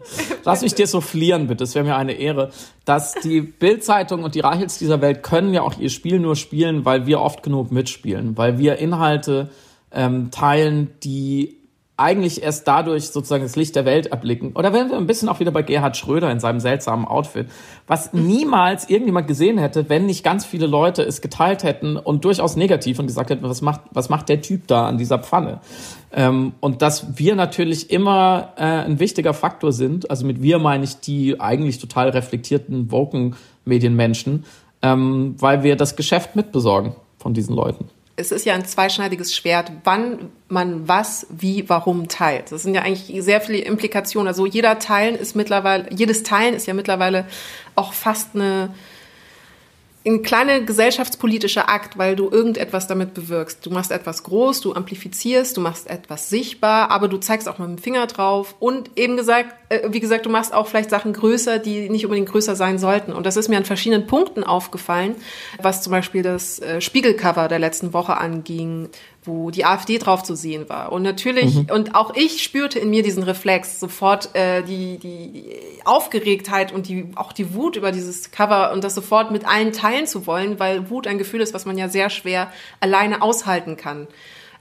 Lass 0.45 0.63
mich 0.63 0.75
dir 0.75 0.87
soufflieren, 0.87 1.49
bitte. 1.49 1.65
Es 1.65 1.75
wäre 1.75 1.85
mir 1.85 1.97
eine 1.97 2.13
Ehre, 2.13 2.51
dass 2.85 3.15
die 3.15 3.41
Bild-Zeitung 3.41 4.23
und 4.23 4.35
die 4.35 4.41
Reichels 4.41 4.79
dieser 4.79 5.01
Welt 5.01 5.23
können 5.23 5.53
ja 5.53 5.63
auch 5.63 5.79
ihr 5.79 5.91
Spiel 5.91 6.21
nur 6.21 6.37
spielen, 6.37 6.85
weil 6.85 7.07
wir 7.07 7.21
oft 7.21 7.43
genug 7.43 7.73
mitspielen, 7.73 8.37
weil 8.37 8.59
wir 8.59 8.77
Inhalte 8.77 9.51
ähm, 9.91 10.31
teilen, 10.31 10.91
die 11.03 11.62
eigentlich 12.03 12.43
erst 12.43 12.67
dadurch 12.67 13.09
sozusagen 13.09 13.45
das 13.45 13.57
Licht 13.57 13.77
der 13.77 13.85
Welt 13.85 14.09
erblicken. 14.09 14.53
Oder 14.55 14.73
wenn 14.73 14.91
wir 14.91 14.97
ein 14.97 15.07
bisschen 15.07 15.29
auch 15.29 15.41
wieder 15.41 15.53
bei 15.53 15.63
Gerhard 15.63 15.97
Schröder 15.97 16.31
in 16.31 16.41
seinem 16.41 16.61
seltsamen 16.61 17.07
Outfit, 17.07 17.47
was 17.87 18.13
niemals 18.13 18.91
irgendjemand 18.91 19.29
gesehen 19.29 19.57
hätte, 19.57 19.89
wenn 19.89 20.07
nicht 20.07 20.25
ganz 20.25 20.45
viele 20.45 20.67
Leute 20.67 21.03
es 21.03 21.21
geteilt 21.21 21.63
hätten 21.63 21.97
und 21.97 22.25
durchaus 22.25 22.57
negativ 22.57 22.99
und 22.99 23.07
gesagt 23.07 23.31
hätten, 23.31 23.45
was 23.45 23.63
macht, 23.63 23.83
was 23.93 24.09
macht 24.09 24.29
der 24.29 24.43
Typ 24.43 24.67
da 24.67 24.87
an 24.87 24.99
dieser 24.99 25.19
Pfanne? 25.19 25.61
Ähm, 26.13 26.53
und 26.61 26.83
dass 26.83 27.19
wir 27.19 27.37
natürlich 27.37 27.91
immer 27.91 28.53
äh, 28.57 28.63
ein 28.63 28.99
wichtiger 28.99 29.33
Faktor 29.33 29.73
sind, 29.73 30.11
also 30.11 30.27
mit 30.27 30.43
wir 30.43 30.59
meine 30.59 30.85
ich 30.85 31.01
die 31.01 31.41
eigentlich 31.41 31.79
total 31.79 32.11
reflektierten, 32.11 32.91
woken 32.91 33.37
Medienmenschen, 33.65 34.45
ähm, 34.83 35.37
weil 35.39 35.63
wir 35.63 35.77
das 35.77 35.97
Geschäft 35.97 36.37
mitbesorgen 36.37 36.95
von 37.19 37.33
diesen 37.33 37.55
Leuten. 37.55 37.89
Es 38.17 38.31
ist 38.31 38.45
ja 38.45 38.55
ein 38.55 38.65
zweischneidiges 38.65 39.35
Schwert, 39.35 39.73
wann 39.85 40.31
man 40.49 40.87
was, 40.87 41.27
wie, 41.31 41.69
warum 41.69 42.09
teilt. 42.09 42.53
Das 42.53 42.63
sind 42.63 42.75
ja 42.75 42.83
eigentlich 42.83 43.23
sehr 43.23 43.41
viele 43.41 43.59
Implikationen. 43.59 44.29
Also 44.29 44.45
jeder 44.45 44.79
Teilen 44.79 45.15
ist 45.17 45.35
mittlerweile, 45.35 45.87
jedes 45.91 46.23
Teilen 46.23 46.55
ist 46.55 46.67
ja 46.67 46.75
mittlerweile 46.75 47.27
auch 47.75 47.95
fast 47.95 48.35
eine, 48.35 48.75
ein 50.05 50.23
kleiner 50.23 50.61
gesellschaftspolitischer 50.61 51.69
Akt, 51.69 51.97
weil 51.97 52.17
du 52.17 52.29
irgendetwas 52.29 52.87
damit 52.89 53.15
bewirkst. 53.15 53.65
Du 53.65 53.71
machst 53.71 53.93
etwas 53.93 54.25
groß, 54.25 54.61
du 54.61 54.75
amplifizierst, 54.75 55.57
du 55.57 55.61
machst 55.61 55.89
etwas 55.89 56.29
sichtbar, 56.29 56.91
aber 56.91 57.07
du 57.09 57.19
zeigst 57.19 57.49
auch 57.49 57.59
mit 57.59 57.69
dem 57.69 57.79
Finger 57.79 58.07
drauf 58.09 58.57
und 58.59 58.91
eben 58.97 59.17
gesagt, 59.17 59.55
äh, 59.69 59.89
wie 59.93 60.01
gesagt, 60.01 60.27
du 60.27 60.31
machst 60.31 60.53
auch 60.53 60.67
vielleicht 60.67 60.91
Sachen 60.91 61.13
größer, 61.13 61.59
die 61.59 61.89
nicht 61.89 62.05
unbedingt 62.05 62.29
größer 62.29 62.57
sein 62.57 62.79
sollten. 62.79 63.13
Und 63.13 63.27
das 63.27 63.37
ist 63.37 63.49
mir 63.49 63.57
an 63.57 63.65
verschiedenen 63.65 64.07
Punkten 64.07 64.43
aufgefallen, 64.43 65.15
was 65.61 65.83
zum 65.83 65.93
Beispiel 65.93 66.23
das 66.23 66.59
äh, 66.59 66.81
Spiegelcover 66.81 67.47
der 67.47 67.61
letzten 67.61 67.93
Woche 67.93 68.17
anging, 68.17 68.89
wo 69.25 69.51
die 69.51 69.65
AfD 69.65 69.99
drauf 69.99 70.25
zu 70.25 70.35
sehen 70.35 70.69
war. 70.69 70.91
Und 70.91 71.03
natürlich, 71.03 71.71
und 71.71 71.95
auch 71.95 72.15
ich 72.17 72.43
spürte 72.43 72.81
in 72.81 72.91
mir 72.91 73.05
diesen 73.05 73.23
Reflex, 73.23 73.79
sofort 73.79 74.35
äh, 74.35 74.63
die, 74.63 74.99
die 74.99 75.45
Aufgeregtheit 75.85 76.73
und 76.73 76.89
die, 76.89 77.07
auch 77.15 77.33
die 77.33 77.55
Wut 77.55 77.77
über 77.77 77.93
dieses 77.93 78.33
Cover 78.33 78.73
und 78.73 78.83
das 78.83 78.95
sofort 78.95 79.31
mit 79.31 79.47
allen 79.47 79.73
teilen 79.73 80.07
zu 80.07 80.27
wollen, 80.27 80.59
weil 80.59 80.91
Wut 80.91 81.07
ein 81.07 81.19
Gefühl 81.19 81.41
ist, 81.41 81.55
was 81.55 81.67
man 81.67 81.79
ja 81.79 81.89
sehr 81.89 82.11
schwer 82.11 82.53
alleine 82.81 83.23
aushalten 83.23 83.77
kann. 83.77 84.09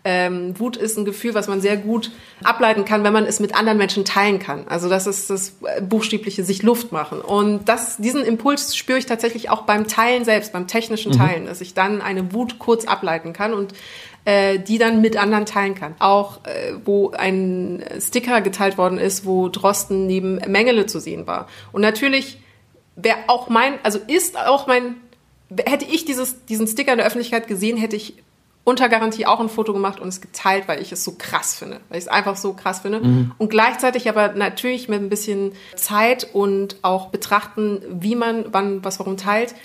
Ähm, 0.04 0.60
Wut 0.60 0.78
ist 0.78 0.98
ein 0.98 1.06
Gefühl, 1.06 1.36
was 1.36 1.48
man 1.48 1.62
sehr 1.62 1.78
gut 1.78 2.10
ableiten 2.44 2.86
kann, 2.86 3.04
wenn 3.04 3.14
man 3.14 3.26
es 3.26 3.40
mit 3.40 3.56
anderen 3.56 3.78
Menschen 3.78 4.04
teilen 4.04 4.40
kann. 4.40 4.68
Also 4.68 4.90
das 4.90 5.06
ist 5.06 5.30
das 5.30 5.58
äh, 5.64 5.82
buchstäbliche 5.82 6.44
sich 6.44 6.64
Luft 6.64 6.92
machen. 6.92 7.22
Und 7.22 7.70
das, 7.70 7.98
diesen 7.98 8.24
Impuls 8.24 8.76
spüre 8.76 8.98
ich 8.98 9.06
tatsächlich 9.06 9.52
auch 9.52 9.64
beim 9.64 9.88
Teilen 9.88 10.26
selbst, 10.26 10.54
beim 10.54 10.66
technischen 10.66 11.12
Teilen, 11.12 11.46
dass 11.46 11.62
ich 11.62 11.76
dann 11.76 12.02
eine 12.02 12.34
Wut 12.34 12.58
kurz 12.58 12.86
ableiten 12.86 13.32
kann 13.32 13.54
und 13.54 13.74
äh, 14.26 14.60
die 14.60 14.78
dann 14.78 15.02
mit 15.02 15.18
anderen 15.18 15.46
teilen 15.46 15.76
kann. 15.76 15.96
Auch 16.00 16.46
äh, 16.46 16.74
wo 16.86 17.12
ein 17.12 17.84
Sticker 18.00 18.42
geteilt 18.42 18.78
worden 18.78 18.98
ist, 18.98 19.26
wo 19.26 19.50
Drosten 19.50 20.08
neben 20.08 20.36
Mengele 20.48 20.86
zu 20.86 21.00
sehen 21.00 21.28
war. 21.28 21.48
Und 21.72 21.82
natürlich 21.82 22.40
wäre 22.96 23.18
auch 23.28 23.50
mein, 23.50 23.74
also 23.84 24.00
ist 24.08 24.38
auch 24.38 24.68
mein, 24.68 24.96
hätte 25.66 25.86
ich 25.86 26.06
dieses, 26.06 26.46
diesen 26.46 26.68
Sticker 26.68 26.92
in 26.92 26.98
der 26.98 27.08
Öffentlichkeit 27.08 27.48
gesehen, 27.48 27.78
hätte 27.78 27.96
ich 27.96 28.16
unter 28.64 28.90
Garantie 28.90 29.26
auch 29.26 29.40
ein 29.40 29.50
Foto 29.50 29.74
gemacht 29.74 30.00
und 30.00 30.08
es 30.08 30.22
geteilt, 30.22 30.68
weil 30.68 30.82
ich 30.82 30.92
es 30.92 31.04
so 31.04 31.16
krass 31.18 31.56
finde, 31.56 31.80
weil 31.90 31.98
ich 31.98 32.04
es 32.04 32.08
einfach 32.08 32.36
so 32.36 32.54
krass 32.54 32.82
finde. 32.82 33.02
Und 33.40 33.50
gleichzeitig 33.50 34.08
aber 34.08 34.34
natürlich 34.34 34.88
mit 34.88 35.02
ein 35.02 35.10
bisschen 35.10 35.54
Zeit 35.76 36.28
und 36.34 36.78
auch 36.84 37.08
betrachten, 37.08 37.82
wie 37.90 38.16
man 38.16 38.46
wann 38.52 38.84
was 38.84 39.00
warum 39.00 39.18
teilt, 39.18 39.56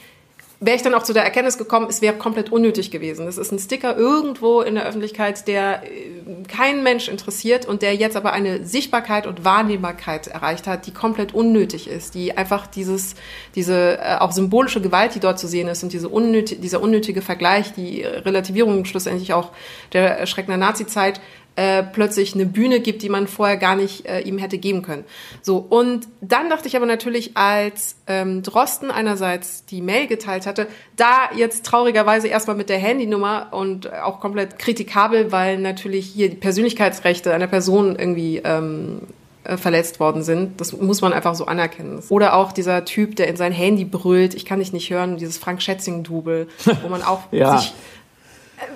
wäre 0.59 0.77
ich 0.77 0.83
dann 0.83 0.95
auch 0.95 1.03
zu 1.03 1.13
der 1.13 1.25
Erkenntnis 1.25 1.59
gekommen, 1.59 1.87
es 1.91 2.01
wäre 2.01 2.17
komplett 2.17 2.51
unnötig 2.51 2.91
gewesen. 2.91 3.27
Das 3.27 3.37
ist 3.37 3.53
ein 3.53 3.59
Sticker 3.59 3.97
irgendwo 3.97 4.63
in 4.63 4.75
der 4.75 4.87
Öffentlichkeit, 4.87 5.47
der 5.49 5.83
äh, 5.83 6.45
keinen 6.49 6.83
Mensch 6.83 7.09
interessiert 7.09 7.67
und 7.67 7.83
der 7.83 7.95
jetzt 7.95 8.17
aber 8.17 8.33
eine 8.33 8.65
Sichtbarkeit 8.65 9.27
und 9.27 9.45
Wahrnehmbarkeit 9.45 10.29
erreicht 10.29 10.67
hat, 10.67 10.87
die 10.87 10.93
komplett 10.93 11.35
unnötig 11.35 11.89
ist, 11.89 12.15
die 12.15 12.37
einfach 12.37 12.67
dieses, 12.67 13.17
diese 13.55 13.99
äh, 13.99 14.17
auch 14.19 14.33
symbolische 14.33 14.81
Gewalt, 14.81 15.15
die 15.15 15.21
dort 15.21 15.39
zu 15.39 15.47
sehen 15.47 15.69
ist 15.69 15.83
und 15.83 15.93
diese 15.93 16.09
unnötig, 16.09 16.61
dieser 16.61 16.81
unnötige 16.81 17.21
Vergleich, 17.21 17.75
die 17.75 18.03
Relativierung 18.03 18.85
schlussendlich 18.87 19.35
auch 19.35 19.53
der 19.93 20.19
erschreckenden 20.19 20.61
Nazi-Zeit, 20.61 21.21
äh, 21.57 21.83
plötzlich 21.83 22.35
eine 22.35 22.47
Bühne 22.47 22.81
gibt, 22.81 23.03
die 23.03 23.09
man 23.09 23.27
vorher 23.27 23.57
gar 23.57 23.77
nicht 23.77 24.07
äh, 24.07 24.21
ihm 24.21 24.39
hätte 24.39 24.59
geben 24.59 24.83
können. 24.83 25.05
So 25.43 25.57
und 25.59 26.07
dann 26.21 26.51
dachte 26.51 26.69
ich 26.69 26.77
aber 26.77 26.87
natürlich, 26.87 27.37
als 27.37 27.97
ähm, 28.07 28.43
Drosten 28.43 28.91
einerseits 28.91 29.65
die 29.65 29.81
Mail 29.81 30.07
geteilt 30.07 30.47
hatte, 30.47 30.67
da 30.97 31.31
jetzt 31.35 31.65
traurigerweise 31.67 32.29
erstmal 32.29 32.57
mit 32.57 32.69
der 32.69 32.79
Handynummer 32.79 33.49
und 33.53 33.93
auch 33.93 34.21
komplett 34.21 34.59
kritikabel, 34.59 35.33
weil 35.33 35.59
natürlich 35.59 36.07
hier 36.07 36.29
die 36.29 36.37
Persönlichkeitsrechte 36.37 37.33
einer 37.33 37.47
Person 37.47 37.97
irgendwie 37.97 38.43
ähm, 38.45 39.01
äh, 39.45 39.57
verletzt 39.57 40.01
worden 40.01 40.23
sind. 40.23 40.61
Das 40.61 40.73
muss 40.73 41.01
man 41.01 41.13
einfach 41.13 41.35
so 41.35 41.47
anerkennen. 41.47 42.03
Oder 42.09 42.35
auch 42.35 42.53
dieser 42.53 42.85
Typ, 42.85 43.17
der 43.17 43.29
in 43.29 43.37
sein 43.37 43.53
Handy 43.53 43.85
brüllt, 43.85 44.35
ich 44.35 44.45
kann 44.45 44.59
dich 44.59 44.73
nicht 44.73 44.91
hören, 44.91 45.19
dieses 45.19 45.39
Frank 45.39 45.63
Schätzing-Double, 45.63 46.49
wo 46.83 46.89
man 46.89 47.03
auch 47.03 47.21
Ja. 47.31 47.57
sich 47.59 47.73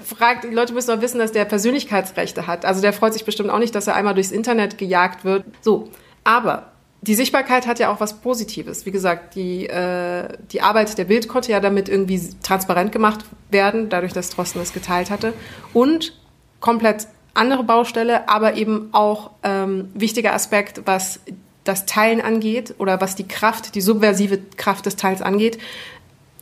fragt, 0.05 0.45
die 0.45 0.49
Leute 0.49 0.72
müssen 0.72 0.91
doch 0.91 1.01
wissen, 1.01 1.18
dass 1.18 1.33
der 1.33 1.45
Persönlichkeitsrechte 1.45 2.47
hat. 2.47 2.64
Also 2.64 2.81
der 2.81 2.93
freut 2.93 3.12
sich 3.12 3.24
bestimmt 3.24 3.51
auch 3.51 3.59
nicht, 3.59 3.74
dass 3.74 3.87
er 3.87 3.95
einmal 3.95 4.14
durchs 4.14 4.31
Internet 4.31 4.78
gejagt 4.78 5.24
wird. 5.24 5.45
So, 5.61 5.89
aber 6.24 6.72
die 7.03 7.14
Sichtbarkeit 7.14 7.66
hat 7.66 7.78
ja 7.78 7.91
auch 7.91 8.01
was 8.01 8.20
Positives. 8.20 8.85
Wie 8.85 8.91
gesagt, 8.91 9.35
die, 9.35 9.66
äh, 9.66 10.28
die 10.53 10.61
Arbeit 10.61 10.99
der 10.99 11.05
Bild 11.05 11.28
konnte 11.28 11.51
ja 11.51 11.61
damit 11.61 11.89
irgendwie 11.89 12.20
transparent 12.43 12.93
gemacht 12.93 13.24
werden, 13.51 13.89
dadurch, 13.89 14.12
dass 14.12 14.31
Drosten 14.31 14.61
es 14.61 14.72
geteilt 14.72 15.11
hatte. 15.11 15.33
Und 15.72 16.14
komplett 16.61 17.07
andere 17.33 17.64
Baustelle, 17.64 18.28
aber 18.28 18.55
eben 18.55 18.91
auch 18.93 19.31
ähm, 19.43 19.89
wichtiger 19.95 20.35
Aspekt, 20.35 20.83
was 20.85 21.20
das 21.64 21.87
Teilen 21.87 22.20
angeht 22.20 22.74
oder 22.78 23.01
was 23.01 23.14
die 23.14 23.28
Kraft, 23.28 23.74
die 23.74 23.81
subversive 23.81 24.39
Kraft 24.57 24.87
des 24.87 24.97
Teils 24.97 25.22
angeht. 25.22 25.59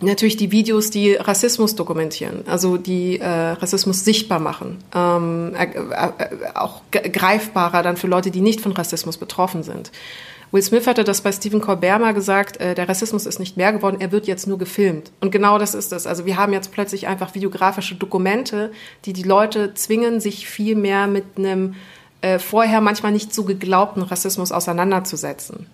Natürlich 0.01 0.37
die 0.37 0.53
Videos, 0.53 0.91
die 0.91 1.15
Rassismus 1.15 1.75
dokumentieren, 1.75 2.45
also 2.47 2.77
die 2.77 3.19
äh, 3.19 3.27
Rassismus 3.27 4.05
sichtbar 4.05 4.39
machen, 4.39 4.79
ähm, 4.95 5.55
äh, 5.57 5.65
äh, 5.65 6.55
auch 6.55 6.83
greifbarer 6.93 7.83
dann 7.83 7.97
für 7.97 8.07
Leute, 8.07 8.31
die 8.31 8.41
nicht 8.41 8.61
von 8.61 8.73
Rassismus 8.73 9.17
betroffen 9.17 9.65
sind. 9.65 9.91
Will 10.53 10.63
Smith 10.63 10.87
hatte 10.87 11.03
das 11.03 11.21
bei 11.21 11.33
Stephen 11.33 11.61
Colbert 11.61 12.01
mal 12.01 12.15
gesagt, 12.15 12.59
äh, 12.59 12.77
der 12.77 12.89
Rassismus 12.89 13.27
ist 13.27 13.41
nicht 13.41 13.57
mehr 13.57 13.73
geworden, 13.73 13.97
er 13.99 14.13
wird 14.13 14.29
jetzt 14.29 14.47
nur 14.47 14.57
gefilmt. 14.57 15.11
Und 15.21 15.33
genau 15.33 15.59
das 15.59 15.75
ist 15.75 15.93
es. 15.93 16.07
Also 16.07 16.27
wir 16.27 16.37
haben 16.37 16.53
jetzt 16.53 16.71
plötzlich 16.71 17.09
einfach 17.09 17.35
videografische 17.35 17.97
Dokumente, 17.97 18.71
die 19.05 19.13
die 19.13 19.25
Leute 19.25 19.75
zwingen, 19.75 20.21
sich 20.21 20.49
viel 20.49 20.77
mehr 20.77 21.09
mit 21.09 21.25
einem 21.37 21.75
äh, 22.21 22.39
vorher 22.39 22.81
manchmal 22.81 23.13
nicht 23.13 23.35
so 23.35 23.45
geglaubten 23.45 24.03
Rassismus 24.03 24.53
auseinanderzusetzen 24.53 25.67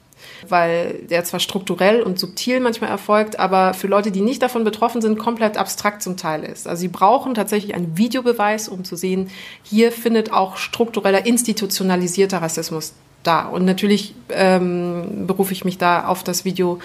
weil 0.51 1.01
der 1.11 1.25
zwar 1.25 1.41
strukturell 1.41 2.03
und 2.03 2.19
subtil 2.19 2.61
manchmal 2.61 2.91
erfolgt, 2.91 3.39
aber 3.39 3.75
für 3.75 3.87
Leute, 3.87 4.11
die 4.11 4.21
nicht 4.21 4.43
davon 4.43 4.65
betroffen 4.65 5.01
sind, 5.01 5.19
komplett 5.19 5.57
abstrakt 5.57 6.03
zum 6.03 6.17
Teil 6.17 6.45
ist. 6.45 6.67
Also 6.67 6.81
sie 6.81 6.89
brauchen 6.89 7.35
tatsächlich 7.35 7.75
einen 7.75 7.97
Videobeweis, 7.97 8.69
um 8.69 8.85
zu 8.85 8.97
sehen, 8.97 9.31
hier 9.63 9.93
findet 9.93 10.33
auch 10.33 10.57
struktureller, 10.57 11.27
institutionalisierter 11.27 12.43
Rassismus 12.43 12.95
da. 13.23 13.47
Und 13.47 13.65
natürlich 13.65 14.15
ähm, 14.31 15.27
berufe 15.27 15.53
ich 15.53 15.65
mich 15.65 15.79
da 15.79 16.07
auf 16.07 16.23
das 16.23 16.45
Video 16.45 16.79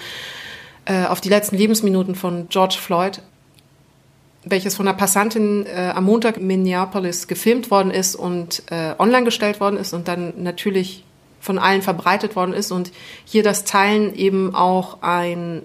äh, 0.86 1.04
auf 1.04 1.20
die 1.20 1.28
letzten 1.28 1.56
Lebensminuten 1.56 2.14
von 2.14 2.48
George 2.48 2.76
Floyd, 2.80 3.22
welches 4.44 4.74
von 4.74 4.88
einer 4.88 4.96
Passantin 4.96 5.66
äh, 5.66 5.92
am 5.94 6.04
Montag 6.04 6.38
in 6.38 6.46
Minneapolis 6.46 7.28
gefilmt 7.28 7.70
worden 7.70 7.90
ist 7.90 8.16
und 8.16 8.62
äh, 8.70 8.94
online 8.98 9.24
gestellt 9.24 9.60
worden 9.60 9.76
ist 9.76 9.92
und 9.92 10.08
dann 10.08 10.32
natürlich 10.42 11.04
von 11.40 11.58
allen 11.58 11.82
verbreitet 11.82 12.36
worden 12.36 12.52
ist 12.52 12.70
und 12.70 12.92
hier 13.24 13.42
das 13.42 13.64
Teilen 13.64 14.14
eben 14.14 14.54
auch 14.54 14.98
ein 15.02 15.62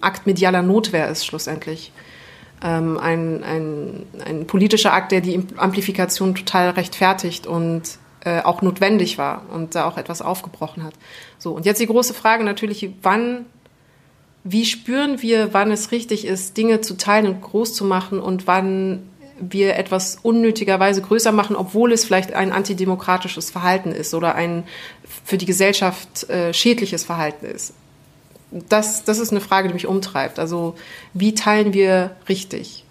Akt 0.00 0.26
medialer 0.26 0.62
Notwehr 0.62 1.08
ist 1.08 1.24
schlussendlich. 1.24 1.92
Ähm, 2.62 2.98
ein, 2.98 3.44
ein, 3.44 4.06
ein 4.24 4.46
politischer 4.46 4.92
Akt, 4.92 5.12
der 5.12 5.20
die 5.20 5.42
Amplifikation 5.56 6.34
total 6.34 6.70
rechtfertigt 6.70 7.46
und 7.46 7.98
äh, 8.24 8.42
auch 8.42 8.62
notwendig 8.62 9.18
war 9.18 9.42
und 9.52 9.74
da 9.74 9.86
auch 9.86 9.96
etwas 9.96 10.22
aufgebrochen 10.22 10.82
hat. 10.82 10.94
So, 11.38 11.52
und 11.52 11.66
jetzt 11.66 11.80
die 11.80 11.86
große 11.86 12.14
Frage 12.14 12.44
natürlich, 12.44 12.90
wann, 13.02 13.46
wie 14.42 14.64
spüren 14.64 15.22
wir, 15.22 15.54
wann 15.54 15.70
es 15.70 15.92
richtig 15.92 16.26
ist, 16.26 16.56
Dinge 16.56 16.80
zu 16.80 16.96
teilen 16.96 17.28
und 17.28 17.40
groß 17.42 17.74
zu 17.74 17.84
machen 17.84 18.18
und 18.18 18.46
wann 18.46 19.08
wir 19.38 19.76
etwas 19.76 20.18
unnötigerweise 20.22 21.02
größer 21.02 21.32
machen, 21.32 21.56
obwohl 21.56 21.92
es 21.92 22.04
vielleicht 22.04 22.32
ein 22.32 22.52
antidemokratisches 22.52 23.50
Verhalten 23.50 23.92
ist 23.92 24.14
oder 24.14 24.34
ein 24.34 24.64
für 25.24 25.38
die 25.38 25.46
Gesellschaft 25.46 26.28
äh, 26.30 26.52
schädliches 26.54 27.04
Verhalten 27.04 27.46
ist. 27.46 27.74
Das, 28.50 29.04
das 29.04 29.18
ist 29.18 29.32
eine 29.32 29.40
Frage, 29.40 29.68
die 29.68 29.74
mich 29.74 29.86
umtreibt. 29.86 30.38
Also 30.38 30.76
wie 31.12 31.34
teilen 31.34 31.72
wir 31.72 32.16
richtig? 32.28 32.84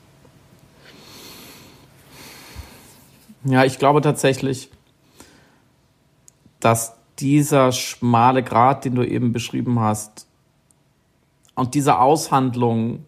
Ja, 3.45 3.63
ich 3.63 3.79
glaube 3.79 4.01
tatsächlich, 4.01 4.69
dass 6.59 6.93
dieser 7.19 7.71
schmale 7.71 8.43
Grat, 8.43 8.85
den 8.85 8.95
du 8.95 9.03
eben 9.03 9.31
beschrieben 9.31 9.79
hast, 9.79 10.27
und 11.55 11.73
diese 11.73 11.99
Aushandlung 11.99 13.05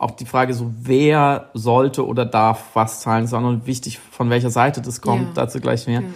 auch 0.00 0.12
die 0.12 0.24
Frage 0.24 0.54
so, 0.54 0.72
wer 0.80 1.50
sollte 1.52 2.06
oder 2.06 2.24
darf 2.24 2.70
was 2.72 3.00
zahlen, 3.00 3.26
sondern 3.26 3.66
wichtig, 3.66 3.98
von 3.98 4.30
welcher 4.30 4.50
Seite 4.50 4.80
das 4.80 5.02
kommt, 5.02 5.28
ja. 5.28 5.32
dazu 5.34 5.60
gleich 5.60 5.86
mehr. 5.86 6.00
Ja. 6.00 6.08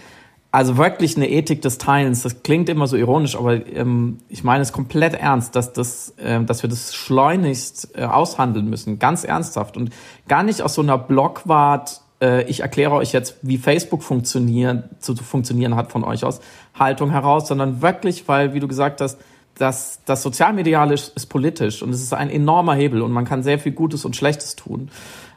Also 0.51 0.77
wirklich 0.79 1.17
eine 1.17 1.29
Ethik 1.29 1.61
des 1.63 1.79
Teilens, 1.79 2.23
das 2.23 2.43
klingt 2.43 2.69
immer 2.69 2.87
so 2.87 2.97
ironisch, 2.97 3.37
aber 3.37 3.67
ähm, 3.67 4.19
ich 4.29 4.43
meine 4.43 4.63
es 4.63 4.73
komplett 4.73 5.15
ernst, 5.15 5.55
dass, 5.55 5.73
das, 5.73 6.11
äh, 6.17 6.43
dass 6.45 6.63
wir 6.63 6.71
das 6.71 6.95
schleunigst 6.95 7.91
äh, 7.95 8.05
aushandeln 8.05 8.71
müssen, 8.71 8.99
ganz 8.99 9.25
ernsthaft 9.25 9.77
und 9.77 9.91
gar 10.29 10.45
nicht 10.45 10.63
aus 10.63 10.75
so 10.75 10.83
einer 10.83 10.97
Blockwart, 10.97 12.01
äh, 12.23 12.45
ich 12.45 12.61
erkläre 12.61 12.93
euch 12.93 13.13
jetzt, 13.13 13.37
wie 13.43 13.59
Facebook 13.59 14.03
funktionieren, 14.03 14.85
zu, 14.99 15.13
zu 15.15 15.25
funktionieren 15.25 15.77
hat 15.77 15.93
von 15.93 16.05
euch 16.05 16.25
aus, 16.25 16.41
Haltung 16.79 17.11
heraus, 17.11 17.49
sondern 17.49 17.83
wirklich, 17.83 18.29
weil, 18.29 18.55
wie 18.55 18.61
du 18.61 18.69
gesagt 18.69 19.01
hast, 19.01 19.19
das, 19.57 20.01
das 20.05 20.23
Sozialmediale 20.23 20.95
ist, 20.95 21.17
ist 21.17 21.27
politisch 21.27 21.83
und 21.83 21.91
es 21.91 22.03
ist 22.03 22.13
ein 22.13 22.31
enormer 22.31 22.75
Hebel 22.75 23.03
und 23.03 23.13
man 23.13 23.25
kann 23.25 23.43
sehr 23.43 23.59
viel 23.59 23.73
Gutes 23.73 24.05
und 24.05 24.17
Schlechtes 24.17 24.57
tun. 24.57 24.91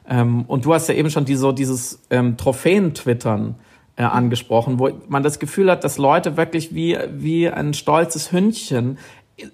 Ähm, 0.10 0.46
und 0.48 0.66
du 0.66 0.74
hast 0.74 0.88
ja 0.90 0.96
eben 0.96 1.10
schon 1.10 1.26
diese, 1.26 1.54
dieses 1.54 2.00
ähm, 2.10 2.38
Trophäen-Twittern 2.38 3.56
äh, 3.96 4.04
angesprochen, 4.04 4.80
wo 4.80 4.90
man 5.08 5.24
das 5.24 5.40
Gefühl 5.40 5.70
hat, 5.70 5.84
dass 5.84 5.98
Leute 5.98 6.38
wirklich 6.38 6.74
wie, 6.74 6.98
wie 7.12 7.50
ein 7.50 7.74
stolzes 7.74 8.32
Hündchen 8.32 8.98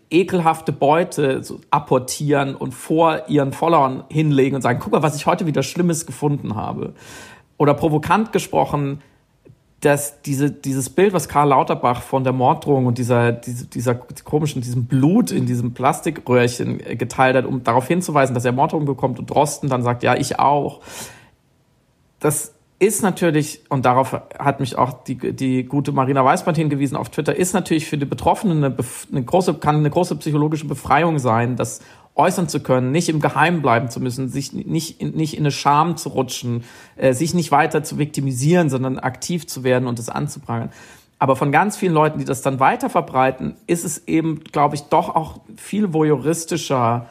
ekelhafte 0.10 0.72
Beute 0.72 1.44
so 1.44 1.60
apportieren 1.70 2.56
und 2.56 2.74
vor 2.74 3.28
ihren 3.28 3.52
Followern 3.52 4.06
hinlegen 4.10 4.56
und 4.56 4.62
sagen, 4.62 4.80
guck 4.82 4.94
mal, 4.94 5.04
was 5.04 5.16
ich 5.16 5.26
heute 5.26 5.46
wieder 5.46 5.64
Schlimmes 5.64 6.06
gefunden 6.06 6.56
habe. 6.56 6.94
Oder 7.58 7.74
provokant 7.74 8.32
gesprochen, 8.32 9.02
dass 9.84 10.22
diese, 10.22 10.50
dieses 10.50 10.90
Bild, 10.90 11.14
was 11.14 11.28
Karl 11.28 11.50
Lauterbach 11.50 12.02
von 12.02 12.24
der 12.24 12.32
Morddrohung 12.32 12.86
und 12.86 12.98
dieser, 12.98 13.34
dieser, 13.34 13.66
dieser 13.66 13.96
komischen, 13.96 14.62
diesem 14.62 14.86
Blut 14.86 15.32
in 15.32 15.46
diesem 15.46 15.74
Plastikröhrchen 15.74 16.80
äh, 16.80 16.96
geteilt 16.96 17.36
hat, 17.36 17.46
um 17.46 17.64
darauf 17.64 17.88
hinzuweisen, 17.88 18.34
dass 18.34 18.46
er 18.46 18.54
Morddrohungen 18.54 18.88
bekommt 18.88 19.20
und 19.20 19.30
Drosten 19.30 19.70
dann 19.70 19.84
sagt, 19.84 20.04
ja, 20.04 20.16
ich 20.16 20.40
auch. 20.40 20.80
Das 22.20 22.54
ist 22.80 23.02
natürlich, 23.02 23.62
und 23.70 23.86
darauf 23.86 24.14
hat 24.40 24.60
mich 24.60 24.78
auch 24.78 25.04
die, 25.04 25.16
die 25.34 25.64
gute 25.64 25.92
Marina 25.92 26.24
Weißband 26.24 26.58
hingewiesen 26.58 26.96
auf 26.96 27.10
Twitter, 27.10 27.36
ist 27.36 27.54
natürlich 27.54 27.88
für 27.88 27.98
die 27.98 28.06
Betroffenen 28.06 28.64
eine, 28.64 28.76
eine 29.12 29.24
große, 29.24 29.56
kann 29.56 29.78
eine 29.78 29.90
große 29.90 30.16
psychologische 30.16 30.66
Befreiung 30.66 31.20
sein, 31.20 31.56
dass 31.56 31.82
äußern 32.16 32.48
zu 32.48 32.60
können, 32.60 32.92
nicht 32.92 33.10
im 33.10 33.20
Geheimen 33.20 33.62
bleiben 33.62 33.90
zu 33.90 34.00
müssen, 34.00 34.30
sich 34.30 34.54
nicht, 34.54 35.02
in, 35.02 35.12
nicht 35.12 35.34
in 35.34 35.44
eine 35.44 35.52
Scham 35.52 35.98
zu 35.98 36.10
rutschen, 36.10 36.64
äh, 36.96 37.14
sich 37.14 37.34
nicht 37.34 37.52
weiter 37.52 37.84
zu 37.84 37.98
viktimisieren, 37.98 38.70
sondern 38.70 39.00
aktiv 39.00 39.48
zu 39.48 39.64
werden 39.64 39.88
und 39.88 40.00
es 40.00 40.10
anzuprangern. 40.10 40.70
Aber 41.18 41.36
von 41.36 41.52
ganz 41.52 41.78
vielen 41.78 41.94
Leuten, 41.94 42.20
die 42.20 42.26
das 42.26 42.42
dann 42.42 42.60
weiter 42.60 42.90
verbreiten, 42.90 43.56
ist 43.66 43.86
es 43.86 44.08
eben, 44.08 44.44
glaube 44.44 44.76
ich, 44.76 44.82
doch 44.84 45.16
auch 45.16 45.40
viel 45.56 45.94
voyeuristischer 45.94 47.08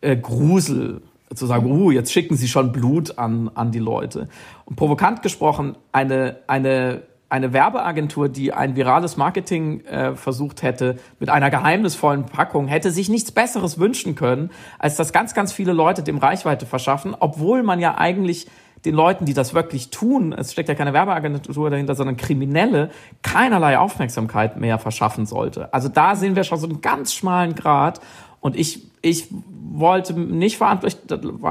äh, 0.00 0.16
Grusel 0.16 1.02
zu 1.34 1.46
sagen, 1.46 1.70
uh, 1.70 1.90
jetzt 1.90 2.12
schicken 2.12 2.36
sie 2.36 2.48
schon 2.48 2.72
Blut 2.72 3.18
an, 3.18 3.50
an 3.54 3.70
die 3.70 3.78
Leute. 3.78 4.28
Und 4.64 4.76
provokant 4.76 5.22
gesprochen, 5.22 5.76
eine, 5.92 6.38
eine 6.46 7.02
eine 7.30 7.52
Werbeagentur, 7.52 8.28
die 8.28 8.52
ein 8.52 8.74
virales 8.74 9.16
Marketing 9.16 9.80
äh, 9.84 10.14
versucht 10.14 10.62
hätte 10.62 10.96
mit 11.20 11.28
einer 11.28 11.50
geheimnisvollen 11.50 12.26
Packung, 12.26 12.68
hätte 12.68 12.90
sich 12.90 13.08
nichts 13.08 13.32
Besseres 13.32 13.78
wünschen 13.78 14.14
können, 14.14 14.50
als 14.78 14.96
dass 14.96 15.12
ganz, 15.12 15.34
ganz 15.34 15.52
viele 15.52 15.72
Leute 15.72 16.02
dem 16.02 16.18
Reichweite 16.18 16.64
verschaffen, 16.64 17.14
obwohl 17.18 17.62
man 17.62 17.80
ja 17.80 17.98
eigentlich 17.98 18.46
den 18.84 18.94
Leuten, 18.94 19.24
die 19.24 19.34
das 19.34 19.54
wirklich 19.54 19.90
tun, 19.90 20.32
es 20.32 20.52
steckt 20.52 20.68
ja 20.68 20.74
keine 20.74 20.92
Werbeagentur 20.92 21.68
dahinter, 21.68 21.94
sondern 21.94 22.16
Kriminelle, 22.16 22.90
keinerlei 23.22 23.78
Aufmerksamkeit 23.78 24.56
mehr 24.56 24.78
verschaffen 24.78 25.26
sollte. 25.26 25.72
Also 25.74 25.88
da 25.88 26.14
sehen 26.16 26.36
wir 26.36 26.44
schon 26.44 26.58
so 26.58 26.68
einen 26.68 26.80
ganz 26.80 27.12
schmalen 27.12 27.54
Grad. 27.54 28.00
Und 28.40 28.56
ich, 28.56 28.86
ich 29.02 29.28
wollte 29.50 30.14
nicht 30.14 30.58
verantwortlich, 30.58 30.96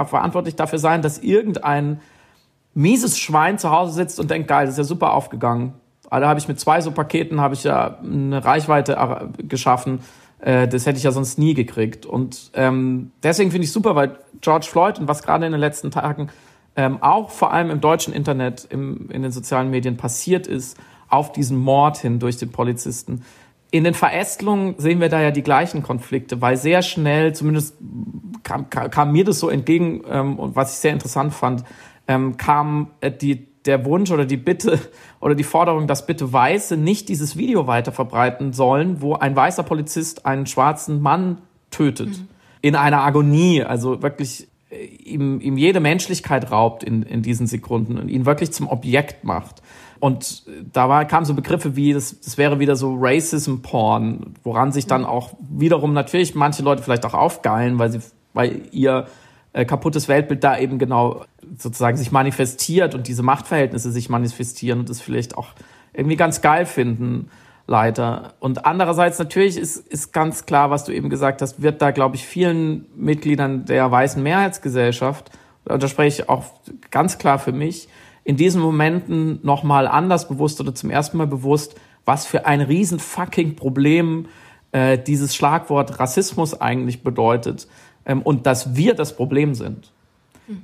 verantwortlich 0.08 0.56
dafür 0.56 0.80
sein, 0.80 1.02
dass 1.02 1.20
irgendein 1.20 2.00
mieses 2.78 3.18
Schwein 3.18 3.58
zu 3.58 3.72
Hause 3.72 3.94
sitzt 3.94 4.20
und 4.20 4.30
denkt, 4.30 4.48
geil, 4.48 4.68
das 4.68 4.76
ist 4.76 4.78
ja 4.78 4.84
super 4.84 5.14
aufgegangen. 5.14 5.74
Also 6.12 6.28
habe 6.28 6.40
ich 6.40 6.48
mit 6.48 6.60
zwei 6.60 6.80
so 6.80 6.92
Paketen 6.92 7.42
habe 7.42 7.56
ich 7.56 7.64
ja 7.64 7.98
eine 8.04 8.46
Reichweite 8.46 9.32
geschaffen. 9.40 10.00
Äh, 10.40 10.68
das 10.68 10.86
hätte 10.86 10.98
ich 10.98 11.04
ja 11.04 11.12
sonst 11.12 11.40
nie 11.40 11.56
gekriegt. 11.56 12.06
Und 12.06 12.52
ähm, 12.54 13.12
deswegen 13.24 13.50
finde 13.50 13.66
ich 13.66 13.72
super, 13.72 13.96
weil 13.96 14.20
George 14.42 14.68
Floyd 14.70 15.00
und 15.00 15.08
was 15.08 15.24
gerade 15.24 15.48
in 15.48 15.52
den 15.52 15.60
letzten 15.60 15.90
Tagen 15.90 16.30
ähm, 16.76 17.02
auch 17.02 17.32
vor 17.32 17.52
allem 17.52 17.72
im 17.72 17.82
deutschen 17.82 18.14
Internet, 18.14 18.68
im, 18.70 19.10
in 19.10 19.24
den 19.24 19.32
sozialen 19.32 19.72
Medien 19.72 19.98
passiert 19.98 20.46
ist, 20.46 20.78
auf 21.10 21.32
diesen 21.32 21.58
Mord 21.58 21.98
hin 21.98 22.20
durch 22.20 22.38
den 22.38 22.52
Polizisten. 22.52 23.24
In 23.72 23.84
den 23.84 23.96
Verästelungen 23.96 24.76
sehen 24.78 25.02
wir 25.02 25.10
da 25.10 25.20
ja 25.20 25.32
die 25.32 25.42
gleichen 25.42 25.82
Konflikte, 25.82 26.42
weil 26.42 26.56
sehr 26.58 26.84
schnell, 26.84 27.34
zumindest 27.34 27.76
kam, 28.44 28.70
kam 28.70 29.12
mir 29.12 29.26
das 29.26 29.40
so 29.40 29.50
entgegen, 29.50 30.04
ähm, 30.08 30.38
und 30.38 30.56
was 30.56 30.74
ich 30.74 30.78
sehr 30.78 30.94
interessant 30.94 31.34
fand, 31.34 31.64
ähm, 32.08 32.38
kam 32.38 32.88
äh, 33.02 33.12
die, 33.12 33.48
der 33.66 33.86
Wunsch 33.86 34.12
oder 34.12 34.26
die 34.26 34.38
Bitte 34.38 34.80
oder 35.20 35.36
die 35.36 35.44
Forderung, 35.44 35.88
dass 35.88 36.06
bitte 36.06 36.32
Weiße 36.32 36.78
nicht 36.78 37.10
dieses 37.10 37.38
Video 37.38 37.68
weiter 37.68 37.92
verbreiten 37.92 38.54
sollen, 38.54 39.02
wo 39.02 39.16
ein 39.16 39.36
weißer 39.36 39.64
Polizist 39.64 40.26
einen 40.26 40.46
schwarzen 40.46 41.02
Mann 41.02 41.40
tötet. 41.72 42.10
Mhm. 42.10 42.28
In 42.62 42.76
einer 42.76 43.04
Agonie, 43.04 43.64
also 43.64 44.02
wirklich 44.02 44.48
äh, 44.70 44.86
ihm, 44.86 45.40
ihm 45.42 45.58
jede 45.58 45.80
Menschlichkeit 45.80 46.52
raubt 46.52 46.84
in, 46.84 47.04
in 47.04 47.22
diesen 47.22 47.48
Sekunden 47.48 47.98
und 47.98 48.10
ihn 48.10 48.26
wirklich 48.26 48.52
zum 48.52 48.68
Objekt 48.68 49.24
macht. 49.24 49.62
Und 50.00 50.44
da 50.74 50.90
war, 50.90 51.06
kamen 51.06 51.26
so 51.26 51.34
Begriffe 51.34 51.76
wie, 51.76 51.94
das, 51.94 52.20
das 52.20 52.38
wäre 52.38 52.60
wieder 52.60 52.76
so 52.76 52.96
Racism-Porn, 53.00 54.36
woran 54.44 54.72
sich 54.72 54.86
dann 54.86 55.02
mhm. 55.02 55.08
auch 55.08 55.34
wiederum 55.50 55.94
natürlich 55.94 56.36
manche 56.36 56.64
Leute 56.64 56.84
vielleicht 56.84 57.06
auch 57.06 57.14
aufgeilen, 57.14 57.80
weil 57.80 57.92
sie, 57.92 58.00
weil 58.34 58.62
ihr 58.72 59.08
äh, 59.54 59.66
kaputtes 59.66 60.08
Weltbild 60.08 60.44
da 60.44 60.58
eben 60.58 60.78
genau 60.78 61.26
sozusagen 61.58 61.98
sich 61.98 62.12
manifestiert 62.12 62.96
und 62.96 63.08
diese 63.08 63.24
Machtverhältnisse 63.24 63.92
sich 63.92 64.10
manifestieren 64.10 64.80
und 64.80 64.90
das 64.90 65.02
vielleicht 65.02 65.38
auch 65.38 65.50
irgendwie 65.94 66.16
ganz 66.16 66.42
geil 66.42 66.66
finden, 66.66 67.30
leider. 67.68 68.34
Und 68.40 68.66
andererseits 68.66 69.20
natürlich 69.20 69.58
ist, 69.58 69.78
ist 69.78 70.14
ganz 70.14 70.46
klar, 70.46 70.70
was 70.70 70.86
du 70.86 70.92
eben 70.92 71.10
gesagt 71.10 71.42
hast, 71.42 71.62
wird 71.62 71.82
da, 71.82 71.92
glaube 71.92 72.16
ich, 72.16 72.26
vielen 72.26 72.86
Mitgliedern 72.96 73.66
der 73.66 73.92
weißen 73.92 74.22
Mehrheitsgesellschaft, 74.22 75.32
und 75.66 75.84
da 75.84 75.88
spreche 75.88 76.24
ich 76.24 76.30
auch 76.30 76.46
ganz 76.92 77.18
klar 77.18 77.40
für 77.40 77.52
mich, 77.52 77.90
in 78.24 78.38
diesen 78.38 78.62
Momenten 78.62 79.40
nochmal 79.44 79.88
anders 79.88 80.28
bewusst 80.28 80.60
oder 80.62 80.74
zum 80.74 80.90
ersten 80.90 81.18
Mal 81.18 81.28
bewusst, 81.28 81.76
was 82.06 82.26
für 82.26 82.46
ein 82.46 82.62
riesen 82.62 83.00
fucking 83.00 83.56
Problem 83.56 84.28
äh, 84.72 84.98
dieses 84.98 85.36
Schlagwort 85.36 86.00
Rassismus 86.00 86.60
eigentlich 86.60 87.04
bedeutet 87.04 87.68
ähm, 88.06 88.22
und 88.22 88.46
dass 88.46 88.76
wir 88.76 88.96
das 88.96 89.16
Problem 89.16 89.56
sind. 89.56 89.92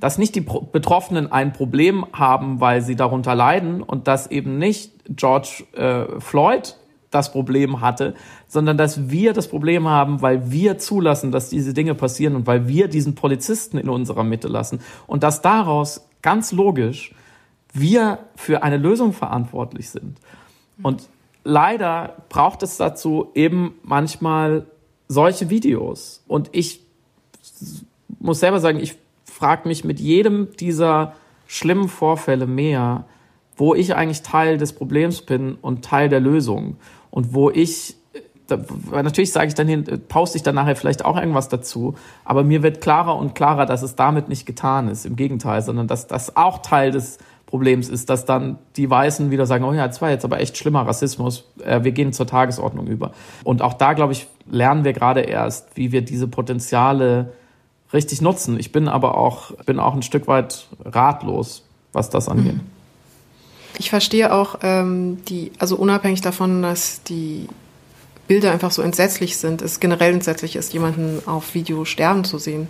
Dass 0.00 0.18
nicht 0.18 0.34
die 0.34 0.40
Betroffenen 0.40 1.30
ein 1.30 1.52
Problem 1.52 2.06
haben, 2.12 2.60
weil 2.60 2.80
sie 2.82 2.96
darunter 2.96 3.34
leiden 3.34 3.82
und 3.82 4.08
dass 4.08 4.30
eben 4.30 4.58
nicht 4.58 4.92
George 5.08 5.64
äh, 5.74 6.20
Floyd 6.20 6.76
das 7.10 7.30
Problem 7.30 7.80
hatte, 7.80 8.14
sondern 8.48 8.76
dass 8.76 9.10
wir 9.10 9.32
das 9.32 9.48
Problem 9.48 9.88
haben, 9.88 10.20
weil 10.20 10.50
wir 10.50 10.78
zulassen, 10.78 11.30
dass 11.32 11.48
diese 11.48 11.72
Dinge 11.72 11.94
passieren 11.94 12.34
und 12.34 12.46
weil 12.46 12.66
wir 12.66 12.88
diesen 12.88 13.14
Polizisten 13.14 13.78
in 13.78 13.88
unserer 13.88 14.24
Mitte 14.24 14.48
lassen 14.48 14.80
und 15.06 15.22
dass 15.22 15.42
daraus 15.42 16.08
ganz 16.22 16.52
logisch 16.52 17.14
wir 17.72 18.18
für 18.36 18.62
eine 18.62 18.78
Lösung 18.78 19.12
verantwortlich 19.12 19.90
sind. 19.90 20.18
Und 20.82 21.08
leider 21.44 22.16
braucht 22.28 22.62
es 22.62 22.76
dazu 22.76 23.30
eben 23.34 23.74
manchmal 23.82 24.66
solche 25.08 25.50
Videos. 25.50 26.22
Und 26.26 26.48
ich 26.52 26.80
muss 28.20 28.40
selber 28.40 28.60
sagen, 28.60 28.80
ich 28.80 28.96
frage 29.34 29.66
mich 29.66 29.84
mit 29.84 29.98
jedem 29.98 30.48
dieser 30.60 31.14
schlimmen 31.48 31.88
Vorfälle 31.88 32.46
mehr, 32.46 33.04
wo 33.56 33.74
ich 33.74 33.94
eigentlich 33.96 34.22
Teil 34.22 34.58
des 34.58 34.72
Problems 34.72 35.22
bin 35.22 35.56
und 35.60 35.84
Teil 35.84 36.08
der 36.08 36.20
Lösung 36.20 36.76
und 37.10 37.34
wo 37.34 37.50
ich 37.50 37.96
da, 38.46 38.58
natürlich 38.90 39.32
sage 39.32 39.48
ich 39.48 39.54
dann 39.54 39.66
hin, 39.66 39.84
poste 40.06 40.36
ich 40.36 40.42
dann 40.42 40.54
nachher 40.54 40.76
vielleicht 40.76 41.04
auch 41.04 41.16
irgendwas 41.16 41.48
dazu, 41.48 41.94
aber 42.24 42.44
mir 42.44 42.62
wird 42.62 42.80
klarer 42.80 43.16
und 43.16 43.34
klarer, 43.34 43.66
dass 43.66 43.82
es 43.82 43.96
damit 43.96 44.28
nicht 44.28 44.46
getan 44.46 44.86
ist, 44.88 45.06
im 45.06 45.16
Gegenteil, 45.16 45.62
sondern 45.62 45.88
dass 45.88 46.06
das 46.06 46.36
auch 46.36 46.58
Teil 46.58 46.90
des 46.90 47.18
Problems 47.46 47.88
ist, 47.88 48.10
dass 48.10 48.26
dann 48.26 48.58
die 48.76 48.88
Weißen 48.88 49.30
wieder 49.30 49.46
sagen, 49.46 49.64
oh 49.64 49.72
ja, 49.72 49.86
das 49.86 50.02
war 50.02 50.10
jetzt 50.10 50.24
aber 50.24 50.40
echt 50.40 50.56
schlimmer 50.58 50.86
Rassismus, 50.86 51.50
äh, 51.64 51.82
wir 51.82 51.92
gehen 51.92 52.12
zur 52.12 52.26
Tagesordnung 52.26 52.86
über. 52.86 53.12
Und 53.44 53.62
auch 53.62 53.74
da, 53.74 53.94
glaube 53.94 54.12
ich, 54.12 54.28
lernen 54.48 54.84
wir 54.84 54.92
gerade 54.92 55.22
erst, 55.22 55.76
wie 55.76 55.90
wir 55.90 56.02
diese 56.02 56.28
Potenziale 56.28 57.32
richtig 57.94 58.20
nutzen. 58.20 58.58
Ich 58.58 58.72
bin 58.72 58.88
aber 58.88 59.16
auch, 59.16 59.52
bin 59.64 59.80
auch 59.80 59.94
ein 59.94 60.02
Stück 60.02 60.26
weit 60.26 60.66
ratlos, 60.84 61.62
was 61.92 62.10
das 62.10 62.28
angeht. 62.28 62.56
Ich 63.78 63.90
verstehe 63.90 64.32
auch 64.32 64.58
ähm, 64.62 65.24
die, 65.24 65.52
also 65.58 65.76
unabhängig 65.76 66.20
davon, 66.20 66.62
dass 66.62 67.02
die 67.02 67.48
Bilder 68.28 68.52
einfach 68.52 68.70
so 68.70 68.82
entsetzlich 68.82 69.36
sind, 69.36 69.62
es 69.62 69.80
generell 69.80 70.12
entsetzlich 70.12 70.56
ist, 70.56 70.72
jemanden 70.72 71.22
auf 71.26 71.54
Video 71.54 71.84
sterben 71.84 72.24
zu 72.24 72.38
sehen, 72.38 72.68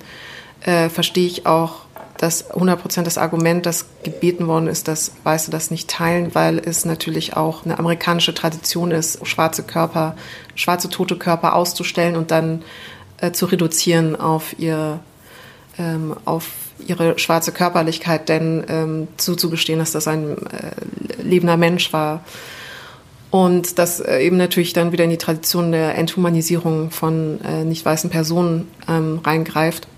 äh, 0.62 0.88
verstehe 0.88 1.26
ich 1.26 1.46
auch, 1.46 1.84
dass 2.16 2.50
100% 2.50 3.02
das 3.02 3.18
Argument, 3.18 3.66
das 3.66 3.86
gebeten 4.02 4.46
worden 4.46 4.68
ist, 4.68 4.88
dass 4.88 5.12
Weiße 5.24 5.50
das 5.50 5.70
nicht 5.70 5.90
teilen, 5.90 6.34
weil 6.34 6.58
es 6.58 6.84
natürlich 6.84 7.36
auch 7.36 7.64
eine 7.64 7.78
amerikanische 7.78 8.34
Tradition 8.34 8.90
ist, 8.90 9.26
schwarze 9.26 9.62
Körper, 9.62 10.16
schwarze 10.54 10.88
tote 10.88 11.16
Körper 11.16 11.54
auszustellen 11.54 12.16
und 12.16 12.30
dann 12.30 12.62
äh, 13.18 13.32
zu 13.32 13.46
reduzieren 13.46 14.16
auf 14.16 14.58
ihr, 14.58 15.00
ähm, 15.78 16.14
auf 16.24 16.50
ihre 16.86 17.18
schwarze 17.18 17.52
Körperlichkeit, 17.52 18.28
denn 18.28 18.64
ähm, 18.68 19.08
zuzugestehen, 19.16 19.78
dass 19.78 19.92
das 19.92 20.08
ein 20.08 20.36
äh, 20.46 21.22
lebender 21.22 21.56
Mensch 21.56 21.92
war. 21.92 22.24
Und 23.30 23.78
das 23.78 24.00
äh, 24.00 24.20
eben 24.20 24.36
natürlich 24.36 24.72
dann 24.72 24.92
wieder 24.92 25.04
in 25.04 25.10
die 25.10 25.18
Tradition 25.18 25.72
der 25.72 25.96
Enthumanisierung 25.96 26.90
von 26.90 27.40
äh, 27.42 27.64
nicht 27.64 27.84
weißen 27.84 28.10
Personen 28.10 28.68
ähm, 28.88 29.20
reingreift. 29.24 29.88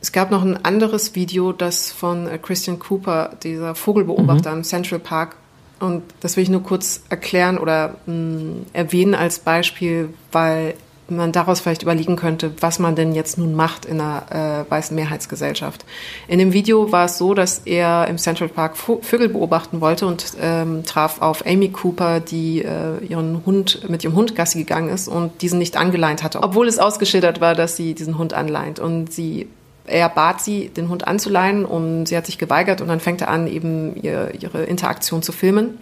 Es 0.00 0.12
gab 0.12 0.30
noch 0.30 0.42
ein 0.42 0.64
anderes 0.64 1.14
Video, 1.14 1.52
das 1.52 1.90
von 1.90 2.28
äh, 2.28 2.38
Christian 2.38 2.78
Cooper, 2.78 3.36
dieser 3.42 3.74
Vogelbeobachter 3.74 4.50
mhm. 4.50 4.58
im 4.58 4.64
Central 4.64 5.00
Park, 5.00 5.36
und 5.80 6.02
das 6.20 6.36
will 6.36 6.42
ich 6.42 6.48
nur 6.48 6.62
kurz 6.62 7.02
erklären 7.08 7.58
oder 7.58 7.96
mh, 8.06 8.14
mm, 8.14 8.66
erwähnen 8.72 9.14
als 9.14 9.38
Beispiel, 9.38 10.10
weil 10.32 10.74
man 11.10 11.32
daraus 11.32 11.60
vielleicht 11.60 11.82
überlegen 11.82 12.16
könnte, 12.16 12.52
was 12.60 12.78
man 12.78 12.94
denn 12.94 13.12
jetzt 13.12 13.38
nun 13.38 13.54
macht 13.54 13.84
in 13.84 14.00
einer 14.00 14.64
äh, 14.66 14.70
weißen 14.70 14.94
Mehrheitsgesellschaft. 14.94 15.84
In 16.26 16.38
dem 16.38 16.52
Video 16.52 16.92
war 16.92 17.06
es 17.06 17.18
so, 17.18 17.34
dass 17.34 17.62
er 17.64 18.06
im 18.08 18.18
Central 18.18 18.48
Park 18.48 18.76
Vögel 18.76 19.28
beobachten 19.28 19.80
wollte 19.80 20.06
und 20.06 20.24
ähm, 20.40 20.84
traf 20.84 21.20
auf 21.20 21.46
Amy 21.46 21.70
Cooper, 21.70 22.20
die 22.20 22.62
äh, 22.62 23.04
ihren 23.06 23.44
Hund 23.46 23.88
mit 23.88 24.04
ihrem 24.04 24.14
Hund 24.14 24.36
Gassi 24.36 24.58
gegangen 24.58 24.90
ist 24.90 25.08
und 25.08 25.42
diesen 25.42 25.58
nicht 25.58 25.76
angeleint 25.76 26.22
hatte, 26.22 26.42
obwohl 26.42 26.68
es 26.68 26.78
ausgeschildert 26.78 27.40
war, 27.40 27.54
dass 27.54 27.76
sie 27.76 27.94
diesen 27.94 28.18
Hund 28.18 28.34
anleint. 28.34 28.78
Und 28.78 29.12
sie 29.12 29.48
er 29.88 30.08
bat 30.08 30.40
sie, 30.42 30.68
den 30.68 30.88
Hund 30.88 31.06
anzuleihen 31.06 31.64
und 31.64 32.06
sie 32.06 32.16
hat 32.16 32.26
sich 32.26 32.38
geweigert 32.38 32.80
und 32.80 32.88
dann 32.88 33.00
fängt 33.00 33.22
er 33.22 33.28
an, 33.28 33.46
eben 33.46 33.96
ihr, 33.96 34.32
ihre 34.38 34.64
Interaktion 34.64 35.22
zu 35.22 35.32
filmen. 35.32 35.78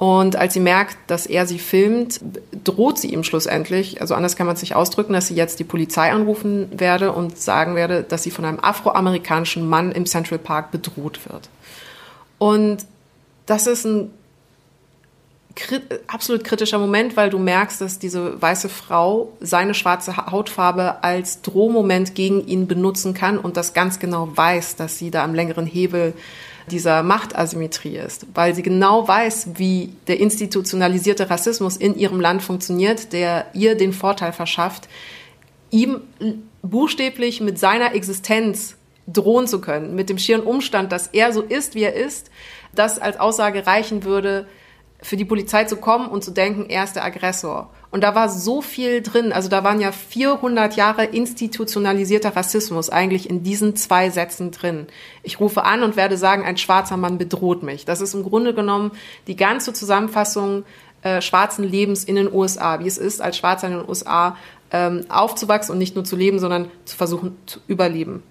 Und 0.00 0.34
als 0.34 0.54
sie 0.54 0.60
merkt, 0.60 0.96
dass 1.08 1.26
er 1.26 1.46
sie 1.46 1.58
filmt, 1.58 2.22
droht 2.64 2.98
sie 2.98 3.12
ihm 3.12 3.22
schlussendlich, 3.22 4.00
also 4.00 4.14
anders 4.14 4.34
kann 4.34 4.46
man 4.46 4.56
es 4.56 4.62
nicht 4.62 4.74
ausdrücken, 4.74 5.12
dass 5.12 5.26
sie 5.26 5.34
jetzt 5.34 5.58
die 5.58 5.64
Polizei 5.64 6.10
anrufen 6.10 6.70
werde 6.72 7.12
und 7.12 7.36
sagen 7.36 7.74
werde, 7.74 8.02
dass 8.02 8.22
sie 8.22 8.30
von 8.30 8.46
einem 8.46 8.60
afroamerikanischen 8.60 9.68
Mann 9.68 9.92
im 9.92 10.06
Central 10.06 10.38
Park 10.38 10.70
bedroht 10.70 11.20
wird. 11.30 11.50
Und 12.38 12.78
das 13.44 13.66
ist 13.66 13.84
ein 13.84 14.10
absolut 16.06 16.44
kritischer 16.44 16.78
Moment, 16.78 17.18
weil 17.18 17.28
du 17.28 17.38
merkst, 17.38 17.82
dass 17.82 17.98
diese 17.98 18.40
weiße 18.40 18.70
Frau 18.70 19.30
seine 19.40 19.74
schwarze 19.74 20.16
Hautfarbe 20.16 21.04
als 21.04 21.42
Drohmoment 21.42 22.14
gegen 22.14 22.46
ihn 22.46 22.66
benutzen 22.66 23.12
kann 23.12 23.36
und 23.36 23.58
das 23.58 23.74
ganz 23.74 23.98
genau 23.98 24.34
weiß, 24.34 24.76
dass 24.76 24.96
sie 24.96 25.10
da 25.10 25.22
am 25.24 25.34
längeren 25.34 25.66
Hebel 25.66 26.14
dieser 26.70 27.02
Machtasymmetrie 27.02 27.96
ist, 27.96 28.26
weil 28.34 28.54
sie 28.54 28.62
genau 28.62 29.06
weiß, 29.06 29.50
wie 29.56 29.92
der 30.06 30.20
institutionalisierte 30.20 31.30
Rassismus 31.30 31.76
in 31.76 31.96
ihrem 31.96 32.20
Land 32.20 32.42
funktioniert, 32.42 33.12
der 33.12 33.46
ihr 33.52 33.74
den 33.76 33.92
Vorteil 33.92 34.32
verschafft, 34.32 34.88
ihm 35.70 36.00
buchstäblich 36.62 37.40
mit 37.40 37.58
seiner 37.58 37.94
Existenz 37.94 38.76
drohen 39.06 39.46
zu 39.46 39.60
können, 39.60 39.94
mit 39.94 40.08
dem 40.08 40.18
schieren 40.18 40.42
Umstand, 40.42 40.92
dass 40.92 41.08
er 41.08 41.32
so 41.32 41.42
ist, 41.42 41.74
wie 41.74 41.82
er 41.82 41.94
ist, 41.94 42.30
das 42.74 42.98
als 42.98 43.18
Aussage 43.18 43.66
reichen 43.66 44.04
würde, 44.04 44.46
für 45.02 45.16
die 45.16 45.24
Polizei 45.24 45.64
zu 45.64 45.76
kommen 45.76 46.08
und 46.08 46.22
zu 46.22 46.30
denken, 46.30 46.66
er 46.68 46.84
ist 46.84 46.94
der 46.94 47.04
Aggressor. 47.04 47.70
Und 47.90 48.04
da 48.04 48.14
war 48.14 48.28
so 48.28 48.62
viel 48.62 49.02
drin. 49.02 49.32
Also 49.32 49.48
da 49.48 49.64
waren 49.64 49.80
ja 49.80 49.90
400 49.92 50.76
Jahre 50.76 51.04
institutionalisierter 51.04 52.36
Rassismus 52.36 52.90
eigentlich 52.90 53.28
in 53.28 53.42
diesen 53.42 53.74
zwei 53.76 54.10
Sätzen 54.10 54.52
drin. 54.52 54.86
Ich 55.22 55.40
rufe 55.40 55.64
an 55.64 55.82
und 55.82 55.96
werde 55.96 56.16
sagen, 56.16 56.44
ein 56.44 56.56
schwarzer 56.56 56.96
Mann 56.96 57.18
bedroht 57.18 57.62
mich. 57.62 57.84
Das 57.84 58.00
ist 58.00 58.14
im 58.14 58.22
Grunde 58.22 58.54
genommen 58.54 58.92
die 59.26 59.36
ganze 59.36 59.72
Zusammenfassung 59.72 60.64
äh, 61.02 61.20
schwarzen 61.20 61.64
Lebens 61.64 62.04
in 62.04 62.14
den 62.14 62.32
USA, 62.32 62.78
wie 62.80 62.86
es 62.86 62.98
ist, 62.98 63.20
als 63.22 63.38
Schwarzer 63.38 63.68
in 63.68 63.78
den 63.78 63.88
USA 63.88 64.36
ähm, 64.70 65.06
aufzuwachsen 65.08 65.72
und 65.72 65.78
nicht 65.78 65.94
nur 65.94 66.04
zu 66.04 66.14
leben, 66.14 66.38
sondern 66.38 66.70
zu 66.84 66.96
versuchen 66.96 67.36
zu 67.46 67.58
überleben. 67.66 68.22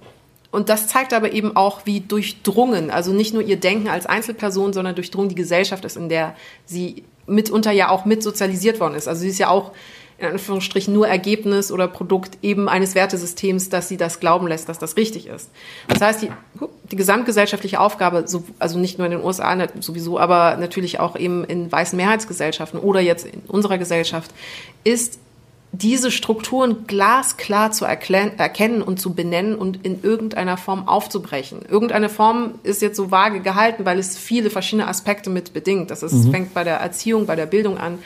Und 0.52 0.70
das 0.70 0.88
zeigt 0.88 1.14
aber 1.14 1.32
eben 1.32 1.56
auch, 1.56 1.82
wie 1.86 2.00
durchdrungen, 2.00 2.90
also 2.90 3.14
nicht 3.14 3.34
nur 3.34 3.44
ihr 3.44 3.60
Denken 3.60 3.88
als 3.88 4.08
Einzelperson, 4.08 4.74
sondern 4.74 4.96
durchdrungen 4.96 5.30
die 5.30 5.36
Gesellschaft 5.36 5.86
ist, 5.86 5.96
in 5.96 6.10
der 6.10 6.36
sie 6.66 7.04
mitunter 7.28 7.72
ja 7.72 7.90
auch 7.90 8.06
mit 8.06 8.24
sozialisiert 8.24 8.80
worden 8.80 8.96
ist. 8.96 9.08
Also 9.08 9.22
sie 9.22 9.30
ist 9.30 9.38
ja 9.38 9.50
auch 9.50 9.72
in 10.20 10.28
Anführungsstrichen 10.28 10.94
nur 10.94 11.08
Ergebnis 11.08 11.72
oder 11.72 11.88
Produkt 11.88 12.40
eben 12.42 12.68
eines 12.68 12.94
Wertesystems, 12.94 13.70
dass 13.70 13.88
sie 13.88 13.96
das 13.96 14.20
glauben 14.20 14.48
lässt, 14.48 14.68
dass 14.68 14.78
das 14.78 14.98
richtig 14.98 15.28
ist. 15.28 15.50
Das 15.88 16.02
heißt, 16.02 16.22
die, 16.22 16.32
die 16.92 16.96
gesamtgesellschaftliche 16.98 17.80
Aufgabe, 17.80 18.26
also 18.60 18.80
nicht 18.80 18.98
nur 18.98 19.06
in 19.06 19.12
den 19.12 19.24
USA 19.24 19.56
sowieso, 19.80 20.20
aber 20.20 20.58
natürlich 20.58 21.00
auch 21.00 21.16
eben 21.16 21.46
in 21.46 21.72
weißen 21.72 21.96
Mehrheitsgesellschaften 21.96 22.80
oder 22.80 23.00
jetzt 23.00 23.26
in 23.26 23.42
unserer 23.48 23.78
Gesellschaft, 23.78 24.32
ist 24.84 25.20
diese 25.72 26.10
Strukturen 26.10 26.88
glasklar 26.88 27.72
zu 27.72 27.86
erkennen 27.86 28.82
und 28.82 29.00
zu 29.00 29.14
benennen 29.14 29.56
und 29.56 29.86
in 29.86 30.04
irgendeiner 30.04 30.58
Form 30.58 30.88
aufzubrechen. 30.88 31.60
Irgendeine 31.70 32.10
Form 32.10 32.56
ist 32.64 32.82
jetzt 32.82 32.98
so 32.98 33.12
vage 33.12 33.42
gehalten, 33.42 33.86
weil 33.86 34.00
es 34.00 34.18
viele 34.18 34.50
verschiedene 34.50 34.88
Aspekte 34.88 35.30
mit 35.30 35.54
bedingt. 35.54 35.92
Das 35.92 36.02
ist, 36.02 36.14
mhm. 36.14 36.32
fängt 36.32 36.54
bei 36.56 36.64
der 36.64 36.78
Erziehung, 36.78 37.28
bei 37.28 37.36
der 37.36 37.46
Bildung 37.46 37.78
an, 37.78 38.00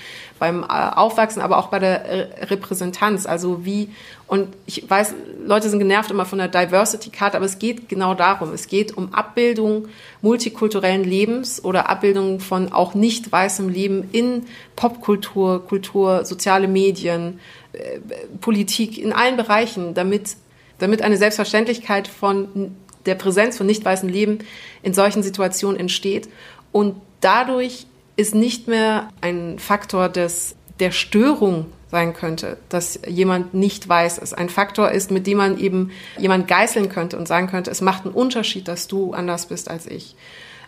beim 0.43 0.63
äh, 0.63 0.65
Aufwachsen, 0.67 1.41
aber 1.41 1.57
auch 1.57 1.67
bei 1.67 1.79
der 1.79 2.49
Repräsentanz. 2.49 3.25
Also 3.25 3.63
wie, 3.63 3.87
und 4.27 4.49
ich 4.65 4.89
weiß, 4.89 5.13
Leute 5.45 5.69
sind 5.69 5.79
genervt 5.79 6.11
immer 6.11 6.25
von 6.25 6.37
der 6.37 6.49
Diversity 6.49 7.11
Card, 7.11 7.33
aber 7.33 7.45
es 7.45 7.59
geht 7.59 7.87
genau 7.87 8.13
darum. 8.13 8.51
Es 8.51 8.67
geht 8.67 8.97
um 8.97 9.13
Abbildung 9.13 9.87
multikulturellen 10.21 11.05
Lebens 11.05 11.63
oder 11.63 11.89
Abbildung 11.89 12.41
von 12.41 12.73
auch 12.73 12.93
nicht 12.93 13.31
weißem 13.31 13.69
Leben 13.69 14.09
in 14.11 14.43
Popkultur, 14.75 15.65
Kultur, 15.65 16.25
soziale 16.25 16.67
Medien, 16.67 17.39
äh, 17.71 17.99
Politik, 18.41 18.97
in 18.97 19.13
allen 19.13 19.37
Bereichen, 19.37 19.93
damit, 19.93 20.35
damit 20.77 21.03
eine 21.03 21.15
Selbstverständlichkeit 21.15 22.09
von 22.09 22.75
der 23.05 23.15
Präsenz 23.15 23.57
von 23.57 23.65
nicht 23.65 23.85
weißem 23.85 24.09
Leben 24.09 24.39
in 24.81 24.93
solchen 24.93 25.23
Situationen 25.23 25.79
entsteht 25.79 26.27
und 26.73 26.97
dadurch 27.21 27.85
ist 28.15 28.35
nicht 28.35 28.67
mehr 28.67 29.09
ein 29.21 29.59
Faktor 29.59 30.09
des, 30.09 30.55
der 30.79 30.91
Störung 30.91 31.65
sein 31.89 32.13
könnte, 32.13 32.57
dass 32.69 32.99
jemand 33.07 33.53
nicht 33.53 33.87
weiß 33.87 34.17
ist. 34.17 34.33
Ein 34.33 34.49
Faktor 34.49 34.91
ist, 34.91 35.11
mit 35.11 35.27
dem 35.27 35.37
man 35.37 35.59
eben 35.59 35.91
jemand 36.17 36.47
geißeln 36.47 36.89
könnte 36.89 37.17
und 37.17 37.27
sagen 37.27 37.47
könnte, 37.47 37.69
es 37.69 37.81
macht 37.81 38.05
einen 38.05 38.15
Unterschied, 38.15 38.67
dass 38.67 38.87
du 38.87 39.13
anders 39.13 39.45
bist 39.45 39.69
als 39.69 39.85
ich. 39.85 40.15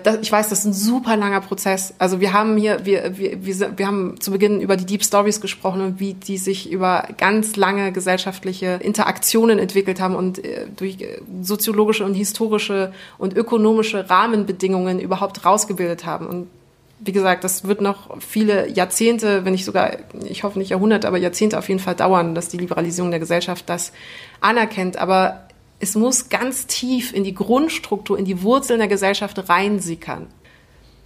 Das, 0.04 0.20
ich 0.22 0.32
weiß, 0.32 0.50
das 0.50 0.60
ist 0.60 0.66
ein 0.66 0.74
super 0.74 1.16
langer 1.18 1.41
Prozess. 1.41 1.93
Also 1.98 2.20
wir 2.20 2.34
haben 2.34 2.58
hier, 2.58 2.86
wir, 2.86 3.18
wir, 3.18 3.43
wir, 3.43 3.78
wir 3.78 3.88
haben 3.88 4.20
zu 4.20 4.32
Beginn 4.32 4.62
über 4.62 4.78
die 4.78 4.86
Deep 4.86 5.04
Stories 5.04 5.41
gesprochen 5.41 5.82
und 5.82 6.00
wie 6.00 6.14
die 6.14 6.38
sich 6.38 6.72
über 6.72 7.08
ganz 7.18 7.56
lange 7.56 7.91
gesellschaftliche 7.91 8.80
Interaktionen 8.84 9.58
entwickelt 9.58 10.00
haben 10.00 10.16
und 10.16 10.43
äh, 10.43 10.68
durch 10.76 11.02
äh, 11.02 11.22
soziologische 11.41 12.04
und 12.06 12.14
historische 12.14 12.93
und 13.18 13.36
ökonomische 13.36 14.10
Rahmenbedingungen 14.10 15.00
überhaupt 15.00 15.46
rausgebildet 15.46 16.06
haben. 16.06 16.28
Und 16.28 16.48
wie 17.00 17.12
gesagt, 17.12 17.43
das 17.43 17.66
wird 17.66 17.82
noch 17.82 18.22
viele 18.22 18.70
Jahrzehnte, 18.70 19.43
wenn 19.43 19.52
nicht 19.52 19.66
sogar, 19.66 19.98
ich 20.24 20.43
hoffe 20.43 20.60
nicht 20.60 20.70
Jahrhunderte, 20.70 21.08
aber 21.08 21.18
Jahrzehnte 21.18 21.58
auf 21.58 21.68
jeden 21.68 21.82
Fall 21.82 21.96
dauern, 21.96 22.36
dass 22.36 22.50
die 22.50 22.58
Liberalisierung 22.58 23.12
der 23.12 23.20
Gesellschaft 23.20 23.70
das 23.70 23.91
anerkennt. 24.39 24.98
Aber 24.98 25.48
es 25.80 25.96
muss 25.96 26.30
ganz 26.30 26.68
tief 26.68 27.14
in 27.14 27.24
die 27.24 27.36
Grundstruktur, 27.36 28.18
in 28.18 28.26
die 28.26 28.41
Wurzeln 28.41 28.80
der 28.80 28.88
Gesellschaft 28.88 29.50
reinsickern. 29.50 30.28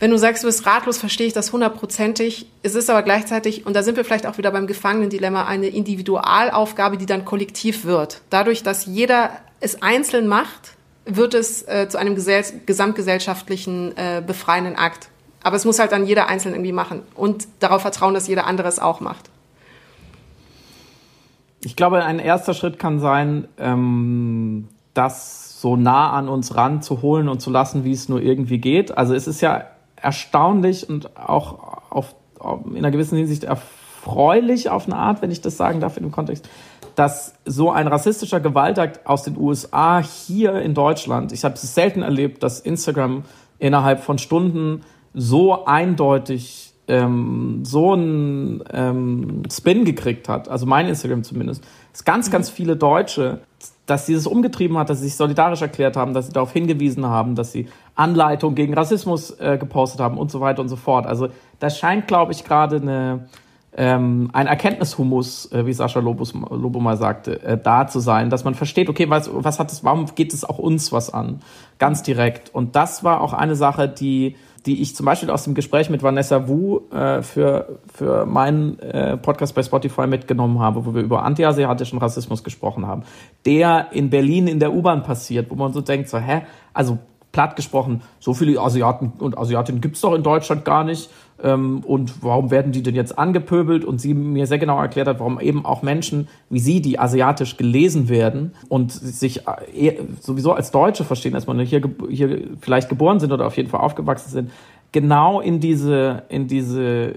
wenn 0.02 0.12
du 0.12 0.18
sagst, 0.18 0.44
du 0.44 0.48
bist 0.48 0.66
ratlos, 0.66 0.98
verstehe 0.98 1.28
ich 1.28 1.34
das 1.34 1.52
hundertprozentig. 1.52 2.46
Es 2.64 2.76
ist 2.76 2.90
aber 2.90 3.04
gleichzeitig, 3.04 3.66
und 3.66 3.76
da 3.76 3.84
sind 3.84 3.98
wir 3.98 4.06
vielleicht 4.06 4.28
auch 4.28 4.38
wieder 4.38 4.52
beim 4.52 4.66
Gefangenendilemma, 4.66 5.46
eine 5.46 5.68
Individualaufgabe, 5.68 6.98
die 6.98 7.06
dann 7.06 7.26
kollektiv 7.26 7.84
wird. 7.84 8.22
Dadurch, 8.30 8.64
dass 8.64 8.86
jeder 8.86 9.32
es 9.60 9.82
einzeln 9.82 10.28
macht, 10.28 10.78
wird 11.06 11.34
es 11.34 11.68
äh, 11.68 11.90
zu 11.90 11.98
einem 11.98 12.16
gesamtgesellschaftlichen 12.16 13.98
äh, 13.98 14.24
befreienden 14.26 14.78
Akt. 14.78 15.10
Aber 15.44 15.56
es 15.56 15.66
muss 15.66 15.80
halt 15.80 15.92
dann 15.92 16.06
jeder 16.06 16.28
einzeln 16.28 16.54
irgendwie 16.54 16.72
machen 16.72 17.02
und 17.16 17.48
darauf 17.60 17.82
vertrauen, 17.82 18.14
dass 18.14 18.28
jeder 18.28 18.46
andere 18.46 18.68
es 18.68 18.80
auch 18.80 19.00
macht. 19.00 19.30
Ich 21.62 21.76
glaube, 21.76 22.04
ein 22.04 22.20
erster 22.20 22.54
Schritt 22.54 22.80
kann 22.80 23.00
sein, 23.00 23.48
ähm, 23.58 24.68
das 24.94 25.62
so 25.62 25.76
nah 25.76 26.12
an 26.12 26.30
uns 26.30 26.56
ranzuholen 26.56 27.28
und 27.28 27.42
zu 27.42 27.50
lassen, 27.50 27.84
wie 27.84 27.92
es 27.92 28.08
nur 28.08 28.22
irgendwie 28.22 28.60
geht. 28.60 28.98
Also 28.98 29.14
es 29.14 29.28
ist 29.28 29.42
ja 29.42 29.66
erstaunlich 29.98 30.90
und 30.90 31.18
auch 31.18 31.90
auf, 31.90 32.16
auf, 32.40 32.66
in 32.66 32.78
einer 32.78 32.92
gewissen 32.92 33.18
Hinsicht 33.18 33.44
erfreulich 33.44 34.70
auf 34.70 34.86
eine 34.86 34.96
Art, 34.96 35.22
wenn 35.22 35.32
ich 35.32 35.42
das 35.42 35.58
sagen 35.58 35.82
darf 35.82 35.98
in 35.98 36.04
dem 36.04 36.12
Kontext, 36.12 36.48
dass 36.96 37.34
so 37.46 37.72
ein 37.72 37.88
rassistischer 37.88 38.40
Gewaltakt 38.40 39.06
aus 39.06 39.24
den 39.24 39.38
USA 39.38 40.02
hier 40.02 40.62
in 40.62 40.74
Deutschland, 40.74 41.32
ich 41.32 41.44
habe 41.44 41.56
es 41.56 41.76
selten 41.76 42.02
erlebt, 42.02 42.44
dass 42.44 42.60
Instagram 42.60 43.24
innerhalb 43.58 44.02
von 44.02 44.18
Stunden 44.18 44.84
so 45.14 45.66
eindeutig 45.66 46.74
ähm, 46.88 47.64
so 47.64 47.94
einen 47.94 48.64
ähm, 48.74 49.44
Spin 49.52 49.86
gekriegt 49.86 50.28
hat, 50.28 50.50
also 50.50 50.66
mein 50.66 50.88
Instagram 50.88 51.24
zumindest, 51.24 51.64
dass 51.92 52.04
ganz, 52.04 52.32
ganz 52.32 52.50
viele 52.50 52.76
Deutsche, 52.76 53.42
dass 53.86 54.08
sie 54.08 54.16
das 54.16 54.26
umgetrieben 54.26 54.78
hat, 54.78 54.90
dass 54.90 55.00
sie 55.00 55.06
sich 55.06 55.16
solidarisch 55.16 55.62
erklärt 55.62 55.96
haben, 55.96 56.14
dass 56.14 56.28
sie 56.28 56.34
darauf 56.34 56.52
hingewiesen 56.52 57.06
haben, 57.06 57.36
dass 57.36 57.52
sie 57.52 57.68
Anleitung 57.96 58.56
gegen 58.56 58.74
Rassismus 58.74 59.32
äh, 59.40 59.58
gepostet 59.60 60.02
haben 60.02 60.18
und 60.18 60.32
so 60.32 60.42
weiter 60.42 60.62
und 60.62 60.70
so 60.70 60.76
fort. 60.76 61.06
Also 61.06 61.30
das 61.60 61.78
scheint, 61.78 62.08
glaube 62.08 62.32
ich, 62.32 62.44
gerade 62.44 62.78
eine 62.78 63.28
ähm, 63.78 64.30
ein 64.34 64.48
Erkenntnishumus, 64.48 65.52
äh, 65.52 65.66
wie 65.66 65.74
Sascha 65.74 66.00
Lobus, 66.00 66.34
Lobo 66.34 66.80
mal 66.80 66.98
sagte, 66.98 67.42
äh, 67.44 67.58
da 67.58 67.88
zu 67.88 68.00
sein, 68.00 68.30
dass 68.30 68.44
man 68.44 68.56
versteht, 68.56 68.90
okay, 68.90 69.10
was, 69.10 69.30
was 69.32 69.60
hat 69.60 69.72
es, 69.72 69.84
warum 69.84 70.08
geht 70.16 70.34
es 70.34 70.44
auch 70.44 70.58
uns 70.58 70.92
was 70.92 71.14
an? 71.14 71.42
Ganz 71.78 72.02
direkt. 72.02 72.54
Und 72.54 72.76
das 72.76 73.04
war 73.04 73.22
auch 73.22 73.32
eine 73.32 73.56
Sache, 73.56 73.88
die 73.88 74.36
die 74.66 74.82
ich 74.82 74.96
zum 74.96 75.06
Beispiel 75.06 75.30
aus 75.30 75.44
dem 75.44 75.54
Gespräch 75.54 75.90
mit 75.90 76.04
Vanessa 76.04 76.48
Wu 76.48 76.82
äh, 76.92 77.22
für, 77.22 77.80
für 77.94 78.26
meinen 78.26 78.80
äh, 78.80 79.18
Podcast 79.18 79.56
bei 79.56 79.64
Spotify 79.64 80.08
mitgenommen 80.08 80.60
habe, 80.60 80.86
wo 80.86 80.94
wir 80.94 81.02
über 81.02 81.24
antiasiatischen 81.24 82.00
Rassismus 82.00 82.44
gesprochen 82.44 82.86
haben, 82.86 83.04
der 83.46 83.88
in 83.92 84.10
Berlin 84.10 84.48
in 84.48 84.60
der 84.60 84.74
U-Bahn 84.74 85.04
passiert, 85.04 85.50
wo 85.50 85.56
man 85.56 85.74
so 85.74 85.82
denkt, 85.82 86.10
so, 86.10 86.18
hä, 86.18 86.44
also 86.74 86.98
platt 87.32 87.56
gesprochen, 87.56 88.02
so 88.20 88.34
viele 88.34 88.60
Asiaten 88.60 89.14
und 89.20 89.38
Asiatinnen 89.38 89.82
gibt's 89.82 90.02
doch 90.02 90.14
in 90.14 90.24
Deutschland 90.24 90.66
gar 90.66 90.84
nicht. 90.84 91.10
Ähm, 91.42 91.84
und 91.86 92.24
warum 92.24 92.52
werden 92.52 92.72
die 92.72 92.84
denn 92.84 92.96
jetzt 92.96 93.18
angepöbelt? 93.18 93.86
Und 93.86 94.02
sie 94.02 94.14
mir 94.14 94.48
sehr 94.48 94.58
genau 94.58 94.82
erklärt 94.82 95.08
hat, 95.08 95.20
warum 95.20 95.40
eben 95.40 95.66
auch 95.66 95.82
Menschen 95.82 96.28
wie 96.50 96.60
sie, 96.60 96.82
die 96.82 97.00
asiatisch 97.00 97.58
gelesen 97.58 98.10
werden 98.10 98.54
und 98.68 98.92
sich 98.92 99.48
äh, 99.48 99.98
sowieso 100.20 100.54
als 100.54 100.72
Deutsche 100.72 101.04
verstehen, 101.04 101.34
dass 101.34 101.48
man 101.48 101.60
hier, 101.60 101.82
hier 102.10 102.42
vielleicht 102.60 102.90
geboren 102.90 103.20
sind 103.20 103.32
oder 103.32 103.46
auf 103.46 103.58
jeden 103.58 103.70
Fall 103.70 103.82
aufgewachsen 103.82 104.30
sind, 104.30 104.52
genau 104.92 105.40
in 105.40 105.60
diese, 105.60 106.24
in 106.30 106.48
diese 106.48 107.16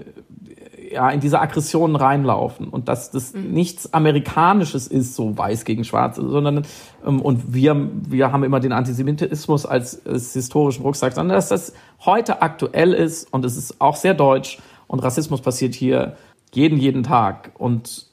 ja, 0.93 1.09
in 1.09 1.19
diese 1.19 1.39
Aggressionen 1.39 1.95
reinlaufen 1.95 2.69
und 2.69 2.87
dass 2.87 3.11
das 3.11 3.33
mhm. 3.33 3.51
nichts 3.51 3.93
Amerikanisches 3.93 4.87
ist, 4.87 5.15
so 5.15 5.37
weiß 5.37 5.65
gegen 5.65 5.83
schwarz, 5.83 6.17
sondern 6.17 6.63
ähm, 7.05 7.21
und 7.21 7.53
wir, 7.53 7.89
wir 8.07 8.31
haben 8.31 8.43
immer 8.43 8.59
den 8.59 8.71
Antisemitismus 8.71 9.65
als, 9.65 10.05
als 10.05 10.33
historischen 10.33 10.83
Rucksack, 10.83 11.13
sondern 11.13 11.35
dass 11.35 11.49
das 11.49 11.73
heute 12.05 12.41
aktuell 12.41 12.93
ist 12.93 13.31
und 13.33 13.43
es 13.45 13.57
ist 13.57 13.81
auch 13.81 13.95
sehr 13.95 14.13
deutsch 14.13 14.59
und 14.87 14.99
Rassismus 14.99 15.41
passiert 15.41 15.73
hier 15.73 16.15
jeden, 16.53 16.77
jeden 16.77 17.03
Tag 17.03 17.51
und 17.57 18.07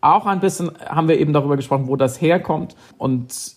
auch 0.00 0.26
ein 0.26 0.40
bisschen 0.40 0.70
haben 0.86 1.08
wir 1.08 1.18
eben 1.18 1.32
darüber 1.32 1.56
gesprochen, 1.56 1.88
wo 1.88 1.96
das 1.96 2.20
herkommt 2.20 2.74
und 2.98 3.54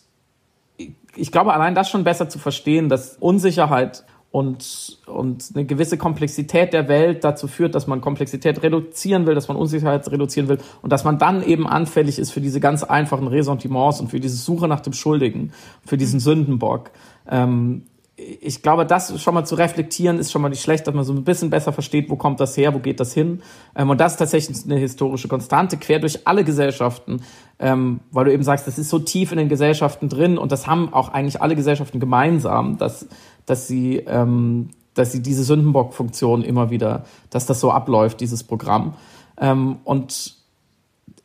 ich 1.15 1.31
glaube, 1.31 1.53
allein 1.53 1.73
das 1.73 1.89
schon 1.89 2.03
besser 2.03 2.29
zu 2.29 2.37
verstehen, 2.37 2.89
dass 2.89 3.17
Unsicherheit 3.17 4.05
und, 4.31 4.99
und 5.07 5.51
eine 5.55 5.65
gewisse 5.65 5.97
Komplexität 5.97 6.73
der 6.73 6.87
Welt 6.87 7.23
dazu 7.23 7.47
führt, 7.47 7.75
dass 7.75 7.87
man 7.87 8.01
Komplexität 8.01 8.61
reduzieren 8.61 9.25
will, 9.25 9.35
dass 9.35 9.47
man 9.47 9.57
Unsicherheit 9.57 10.09
reduzieren 10.11 10.49
will 10.49 10.57
und 10.81 10.91
dass 10.91 11.03
man 11.03 11.17
dann 11.17 11.43
eben 11.43 11.67
anfällig 11.67 12.19
ist 12.19 12.31
für 12.31 12.41
diese 12.41 12.59
ganz 12.59 12.83
einfachen 12.83 13.27
Ressentiments 13.27 14.01
und 14.01 14.09
für 14.09 14.19
diese 14.19 14.35
Suche 14.35 14.67
nach 14.67 14.81
dem 14.81 14.93
Schuldigen, 14.93 15.53
für 15.85 15.97
diesen 15.97 16.19
Sündenbock. 16.19 16.91
Ähm, 17.29 17.83
ich 18.17 18.63
glaube, 18.63 18.85
das 18.85 19.21
schon 19.21 19.35
mal 19.35 19.45
zu 19.45 19.55
reflektieren, 19.55 20.17
ist 20.17 20.31
schon 20.31 20.41
mal 20.41 20.49
nicht 20.49 20.63
schlecht, 20.63 20.87
dass 20.87 20.93
man 20.95 21.03
so 21.03 21.13
ein 21.13 21.23
bisschen 21.23 21.51
besser 21.51 21.71
versteht, 21.71 22.09
wo 22.09 22.15
kommt 22.15 22.39
das 22.39 22.57
her, 22.57 22.73
wo 22.73 22.79
geht 22.79 22.99
das 22.99 23.13
hin. 23.13 23.43
Ähm, 23.75 23.91
und 23.91 23.99
das 23.99 24.13
ist 24.13 24.17
tatsächlich 24.17 24.57
eine 24.65 24.77
historische 24.77 25.27
Konstante, 25.27 25.77
quer 25.77 25.99
durch 25.99 26.27
alle 26.27 26.43
Gesellschaften, 26.43 27.21
ähm, 27.59 27.99
weil 28.11 28.25
du 28.25 28.33
eben 28.33 28.43
sagst, 28.43 28.65
das 28.65 28.79
ist 28.79 28.89
so 28.89 28.97
tief 28.97 29.31
in 29.31 29.37
den 29.37 29.49
Gesellschaften 29.49 30.09
drin 30.09 30.39
und 30.39 30.51
das 30.51 30.65
haben 30.65 30.93
auch 30.93 31.09
eigentlich 31.09 31.41
alle 31.41 31.55
Gesellschaften 31.55 31.99
gemeinsam, 31.99 32.77
dass 32.79 33.07
dass 33.47 33.67
sie, 33.67 34.03
ähm, 34.05 34.69
dass 34.93 35.11
sie 35.11 35.23
diese 35.23 35.43
Sündenbock-Funktion 35.43 36.43
immer 36.43 36.69
wieder, 36.69 37.05
dass 37.31 37.47
das 37.47 37.59
so 37.59 37.71
abläuft, 37.71 38.21
dieses 38.21 38.43
Programm. 38.43 38.93
Ähm, 39.39 39.77
und 39.83 40.35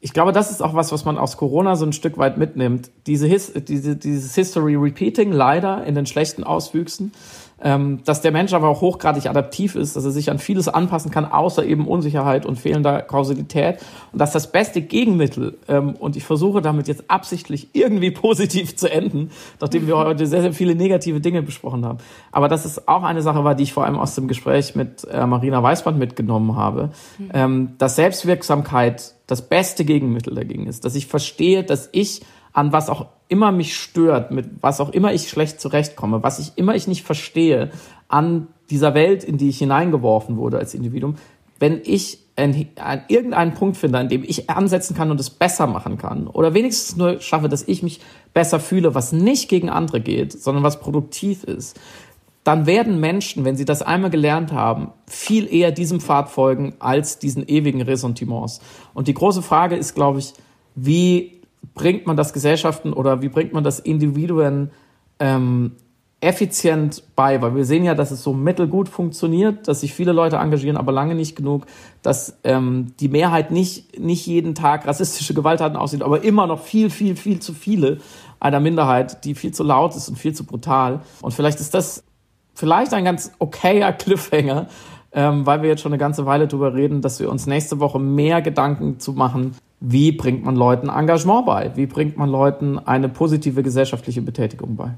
ich 0.00 0.12
glaube, 0.12 0.32
das 0.32 0.50
ist 0.50 0.62
auch 0.62 0.74
was, 0.74 0.90
was 0.90 1.04
man 1.04 1.18
aus 1.18 1.36
Corona 1.36 1.76
so 1.76 1.84
ein 1.84 1.92
Stück 1.92 2.18
weit 2.18 2.38
mitnimmt. 2.38 2.90
Diese 3.06 3.26
His 3.26 3.52
diese, 3.54 3.96
dieses 3.96 4.34
History 4.34 4.74
Repeating 4.74 5.30
leider 5.30 5.84
in 5.84 5.94
den 5.94 6.06
schlechten 6.06 6.42
Auswüchsen 6.42 7.12
dass 8.04 8.20
der 8.20 8.32
Mensch 8.32 8.52
aber 8.54 8.68
auch 8.68 8.80
hochgradig 8.80 9.26
adaptiv 9.26 9.76
ist, 9.76 9.94
dass 9.94 10.04
er 10.04 10.10
sich 10.10 10.30
an 10.30 10.38
vieles 10.38 10.68
anpassen 10.68 11.10
kann, 11.10 11.24
außer 11.24 11.64
eben 11.64 11.86
Unsicherheit 11.86 12.44
und 12.44 12.58
fehlender 12.58 13.02
Kausalität. 13.02 13.78
Und 14.12 14.20
dass 14.20 14.32
das 14.32 14.50
beste 14.50 14.82
Gegenmittel, 14.82 15.58
ähm, 15.68 15.94
und 15.94 16.16
ich 16.16 16.24
versuche 16.24 16.60
damit 16.60 16.88
jetzt 16.88 17.04
absichtlich 17.08 17.68
irgendwie 17.72 18.10
positiv 18.22 18.76
zu 18.76 18.90
enden, 18.90 19.30
nachdem 19.60 19.86
wir 19.86 19.96
heute 19.96 20.26
sehr, 20.26 20.42
sehr 20.42 20.52
viele 20.52 20.74
negative 20.74 21.20
Dinge 21.20 21.42
besprochen 21.42 21.84
haben. 21.84 21.98
Aber 22.32 22.48
das 22.48 22.66
ist 22.66 22.88
auch 22.88 23.04
eine 23.04 23.22
Sache 23.22 23.44
war, 23.44 23.54
die 23.54 23.62
ich 23.62 23.72
vor 23.72 23.84
allem 23.84 23.98
aus 23.98 24.14
dem 24.16 24.26
Gespräch 24.26 24.74
mit 24.74 25.04
äh, 25.04 25.24
Marina 25.26 25.62
Weißband 25.62 25.98
mitgenommen 25.98 26.56
habe, 26.56 26.90
mhm. 27.18 27.30
ähm, 27.32 27.68
dass 27.78 27.96
Selbstwirksamkeit 27.96 29.14
das 29.28 29.48
beste 29.48 29.84
Gegenmittel 29.84 30.34
dagegen 30.34 30.66
ist, 30.66 30.84
dass 30.84 30.94
ich 30.94 31.06
verstehe, 31.06 31.62
dass 31.62 31.88
ich 31.92 32.22
an 32.52 32.72
was 32.72 32.88
auch 32.88 33.06
immer 33.28 33.52
mich 33.52 33.76
stört, 33.76 34.30
mit 34.30 34.62
was 34.62 34.80
auch 34.80 34.90
immer 34.90 35.12
ich 35.12 35.28
schlecht 35.28 35.60
zurechtkomme, 35.60 36.22
was 36.22 36.38
ich 36.38 36.52
immer 36.56 36.74
ich 36.74 36.86
nicht 36.86 37.04
verstehe 37.04 37.70
an 38.08 38.48
dieser 38.70 38.94
Welt, 38.94 39.24
in 39.24 39.38
die 39.38 39.48
ich 39.48 39.58
hineingeworfen 39.58 40.36
wurde 40.36 40.58
als 40.58 40.74
Individuum, 40.74 41.16
wenn 41.58 41.80
ich 41.84 42.18
an, 42.36 42.66
an 42.76 43.02
irgendeinen 43.08 43.54
Punkt 43.54 43.76
finde, 43.76 43.98
an 43.98 44.08
dem 44.08 44.24
ich 44.24 44.50
ansetzen 44.50 44.96
kann 44.96 45.10
und 45.10 45.20
es 45.20 45.30
besser 45.30 45.66
machen 45.66 45.98
kann 45.98 46.26
oder 46.26 46.54
wenigstens 46.54 46.96
nur 46.96 47.20
schaffe, 47.20 47.48
dass 47.48 47.66
ich 47.66 47.82
mich 47.82 48.00
besser 48.34 48.60
fühle, 48.60 48.94
was 48.94 49.12
nicht 49.12 49.48
gegen 49.48 49.70
andere 49.70 50.00
geht, 50.00 50.32
sondern 50.32 50.64
was 50.64 50.80
produktiv 50.80 51.44
ist, 51.44 51.78
dann 52.44 52.66
werden 52.66 52.98
Menschen, 52.98 53.44
wenn 53.44 53.56
sie 53.56 53.64
das 53.64 53.82
einmal 53.82 54.10
gelernt 54.10 54.52
haben, 54.52 54.90
viel 55.06 55.52
eher 55.52 55.70
diesem 55.70 56.00
Pfad 56.00 56.28
folgen 56.28 56.74
als 56.80 57.18
diesen 57.18 57.46
ewigen 57.46 57.82
Ressentiments. 57.82 58.60
Und 58.94 59.06
die 59.06 59.14
große 59.14 59.42
Frage 59.42 59.76
ist, 59.76 59.94
glaube 59.94 60.18
ich, 60.18 60.32
wie 60.74 61.41
bringt 61.74 62.06
man 62.06 62.16
das 62.16 62.32
Gesellschaften 62.32 62.92
oder 62.92 63.22
wie 63.22 63.28
bringt 63.28 63.52
man 63.52 63.64
das 63.64 63.78
Individuen 63.78 64.70
ähm, 65.18 65.72
effizient 66.20 67.02
bei? 67.16 67.40
Weil 67.42 67.54
wir 67.54 67.64
sehen 67.64 67.84
ja, 67.84 67.94
dass 67.94 68.10
es 68.10 68.22
so 68.22 68.32
mittelgut 68.32 68.88
funktioniert, 68.88 69.68
dass 69.68 69.80
sich 69.80 69.94
viele 69.94 70.12
Leute 70.12 70.36
engagieren, 70.36 70.76
aber 70.76 70.92
lange 70.92 71.14
nicht 71.14 71.36
genug, 71.36 71.66
dass 72.02 72.38
ähm, 72.44 72.94
die 73.00 73.08
Mehrheit 73.08 73.50
nicht, 73.50 73.98
nicht 73.98 74.26
jeden 74.26 74.54
Tag 74.54 74.86
rassistische 74.86 75.34
Gewalttaten 75.34 75.76
aussieht, 75.76 76.02
aber 76.02 76.22
immer 76.22 76.46
noch 76.46 76.60
viel, 76.60 76.90
viel, 76.90 77.16
viel 77.16 77.40
zu 77.40 77.52
viele 77.52 77.98
einer 78.40 78.60
Minderheit, 78.60 79.24
die 79.24 79.34
viel 79.34 79.52
zu 79.52 79.62
laut 79.62 79.94
ist 79.96 80.08
und 80.08 80.16
viel 80.16 80.34
zu 80.34 80.44
brutal. 80.44 81.02
Und 81.20 81.32
vielleicht 81.32 81.60
ist 81.60 81.74
das 81.74 82.04
vielleicht 82.54 82.92
ein 82.92 83.04
ganz 83.04 83.32
okayer 83.38 83.92
Cliffhanger, 83.92 84.66
ähm, 85.14 85.44
weil 85.46 85.62
wir 85.62 85.68
jetzt 85.68 85.82
schon 85.82 85.92
eine 85.92 85.98
ganze 85.98 86.26
Weile 86.26 86.48
drüber 86.48 86.74
reden, 86.74 87.02
dass 87.02 87.20
wir 87.20 87.30
uns 87.30 87.46
nächste 87.46 87.80
Woche 87.80 87.98
mehr 87.98 88.40
Gedanken 88.42 88.98
zu 88.98 89.12
machen, 89.12 89.54
wie 89.84 90.12
bringt 90.12 90.44
man 90.44 90.54
Leuten 90.54 90.88
Engagement 90.88 91.44
bei? 91.44 91.72
Wie 91.74 91.86
bringt 91.86 92.16
man 92.16 92.30
Leuten 92.30 92.78
eine 92.78 93.08
positive 93.08 93.64
gesellschaftliche 93.64 94.22
Betätigung 94.22 94.76
bei? 94.76 94.94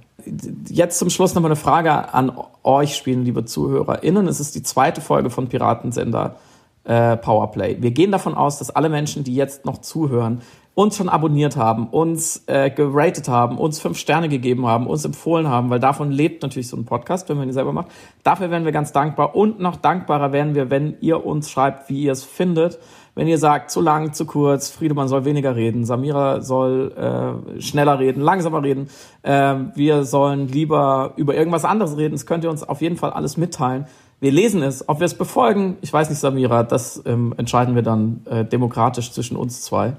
Jetzt 0.69 0.99
zum 0.99 1.09
Schluss 1.09 1.35
nochmal 1.35 1.51
eine 1.51 1.57
Frage 1.57 2.13
an 2.13 2.33
euch 2.63 2.95
spielen, 2.95 3.25
liebe 3.25 3.47
ZuhörerInnen. 3.47 4.29
Es 4.29 4.41
ist 4.41 4.55
die 4.55 4.63
zweite 4.63 5.01
Folge 5.01 5.31
von 5.31 5.49
Piratensender 5.49 6.37
äh, 6.85 7.17
Powerplay. 7.17 7.79
Wir 7.81 7.93
gehen 7.93 8.13
davon 8.13 8.35
aus, 8.35 8.59
dass 8.59 8.71
alle 8.71 8.91
Menschen, 8.91 9.25
die 9.25 9.35
jetzt 9.35 9.65
noch 9.65 9.79
zuhören, 9.79 10.43
uns 10.75 10.97
schon 10.97 11.09
abonniert 11.09 11.57
haben, 11.57 11.87
uns 11.89 12.43
äh, 12.47 12.69
geratet 12.69 13.29
haben, 13.29 13.59
uns 13.59 13.79
fünf 13.79 13.97
Sterne 13.97 14.29
gegeben 14.29 14.67
haben, 14.67 14.89
uns 14.89 15.05
empfohlen 15.05 15.49
haben, 15.49 15.71
weil 15.71 15.79
davon 15.79 16.11
lebt 16.11 16.43
natürlich 16.43 16.69
so 16.69 16.77
ein 16.77 16.85
Podcast, 16.85 17.29
wenn 17.29 17.37
man 17.37 17.49
ihn 17.49 17.53
selber 17.53 17.73
macht. 17.73 17.89
Dafür 18.25 18.51
wären 18.51 18.65
wir 18.65 18.73
ganz 18.73 18.91
dankbar 18.91 19.37
und 19.37 19.61
noch 19.61 19.77
dankbarer 19.77 20.33
wären 20.33 20.57
wir, 20.57 20.71
wenn 20.71 20.97
ihr 21.01 21.25
uns 21.25 21.51
schreibt, 21.51 21.89
wie 21.89 22.03
ihr 22.03 22.13
es 22.13 22.25
findet. 22.25 22.81
Wenn 23.15 23.29
ihr 23.29 23.39
sagt, 23.39 23.71
zu 23.71 23.81
lang, 23.81 24.13
zu 24.13 24.27
kurz, 24.27 24.71
Friedemann 24.71 25.07
soll 25.07 25.25
weniger 25.25 25.55
reden, 25.55 25.85
Samira 25.85 26.41
soll 26.41 26.93
äh, 26.97 27.61
schneller 27.61 28.01
reden, 28.01 28.21
langsamer 28.21 28.65
reden, 28.65 28.89
äh, 29.23 29.55
wir 29.77 30.03
sollen 30.03 30.49
lieber 30.49 31.13
über 31.15 31.37
irgendwas 31.37 31.65
anderes 31.65 31.97
reden, 31.97 32.13
das 32.13 32.27
könnt 32.27 32.43
ihr 32.43 32.51
uns 32.51 32.65
auf 32.65 32.83
jeden 32.83 32.97
Fall 32.97 33.11
alles 33.11 33.37
mitteilen. 33.37 33.87
Wir 34.19 34.33
lesen 34.33 34.63
es. 34.63 34.89
Ob 34.89 34.99
wir 34.99 35.05
es 35.05 35.15
befolgen, 35.15 35.77
ich 35.83 35.93
weiß 35.93 36.09
nicht, 36.11 36.19
Samira, 36.19 36.65
das 36.65 37.03
ähm, 37.07 37.35
entscheiden 37.37 37.77
wir 37.77 37.83
dann 37.83 38.23
äh, 38.29 38.45
demokratisch 38.45 39.13
zwischen 39.13 39.37
uns 39.37 39.63
zwei. 39.63 39.95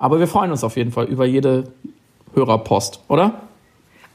Aber 0.00 0.18
wir 0.18 0.26
freuen 0.26 0.50
uns 0.50 0.64
auf 0.64 0.76
jeden 0.76 0.90
Fall 0.90 1.04
über 1.04 1.26
jede 1.26 1.64
Hörerpost, 2.34 3.00
oder? 3.06 3.42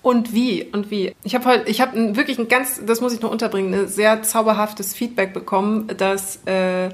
Und 0.01 0.33
wie 0.33 0.63
und 0.63 0.91
wie. 0.91 1.15
Ich 1.23 1.35
habe 1.35 1.45
heute, 1.45 1.69
ich 1.69 1.79
habe 1.79 2.15
wirklich 2.15 2.39
ein 2.39 2.47
ganz, 2.47 2.81
das 2.85 3.01
muss 3.01 3.13
ich 3.13 3.21
noch 3.21 3.31
unterbringen, 3.31 3.73
ein 3.73 3.87
sehr 3.87 4.23
zauberhaftes 4.23 4.93
Feedback 4.95 5.33
bekommen, 5.33 5.87
dass 5.97 6.43
äh, 6.45 6.89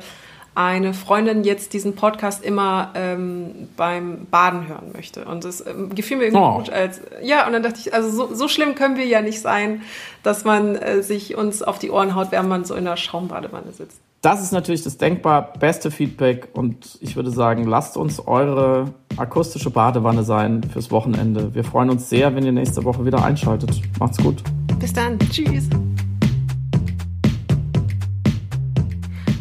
eine 0.55 0.93
Freundin 0.93 1.45
jetzt 1.45 1.71
diesen 1.71 1.95
Podcast 1.95 2.43
immer 2.43 2.91
ähm, 2.95 3.69
beim 3.77 4.27
Baden 4.29 4.67
hören 4.67 4.91
möchte. 4.93 5.23
Und 5.23 5.45
das 5.45 5.65
ähm, 5.65 5.95
gefiel 5.95 6.17
mir 6.17 6.25
irgendwie 6.25 6.43
oh. 6.43 6.57
gut 6.57 6.69
als, 6.69 6.99
ja, 7.21 7.47
und 7.47 7.53
dann 7.53 7.63
dachte 7.63 7.79
ich, 7.79 7.93
also 7.93 8.09
so, 8.09 8.35
so 8.35 8.49
schlimm 8.49 8.75
können 8.75 8.97
wir 8.97 9.05
ja 9.05 9.21
nicht 9.21 9.39
sein, 9.39 9.83
dass 10.21 10.43
man 10.43 10.75
äh, 10.75 11.01
sich 11.01 11.37
uns 11.37 11.63
auf 11.63 11.79
die 11.79 11.91
Ohren 11.91 12.13
haut, 12.15 12.31
während 12.31 12.49
man 12.49 12.65
so 12.65 12.75
in 12.75 12.83
der 12.83 12.97
Schaumbadewanne 12.97 13.71
sitzt. 13.71 14.01
Das 14.21 14.39
ist 14.39 14.51
natürlich 14.51 14.83
das 14.83 14.97
denkbar 14.97 15.51
beste 15.53 15.89
Feedback 15.89 16.49
und 16.53 16.99
ich 17.01 17.15
würde 17.15 17.31
sagen, 17.31 17.65
lasst 17.65 17.97
uns 17.97 18.19
eure 18.19 18.93
akustische 19.17 19.71
Badewanne 19.71 20.23
sein 20.23 20.61
fürs 20.61 20.91
Wochenende. 20.91 21.55
Wir 21.55 21.63
freuen 21.63 21.89
uns 21.89 22.07
sehr, 22.07 22.35
wenn 22.35 22.45
ihr 22.45 22.51
nächste 22.51 22.83
Woche 22.83 23.03
wieder 23.03 23.25
einschaltet. 23.25 23.81
Macht's 23.99 24.19
gut. 24.19 24.43
Bis 24.79 24.93
dann. 24.93 25.17
Tschüss. 25.17 25.67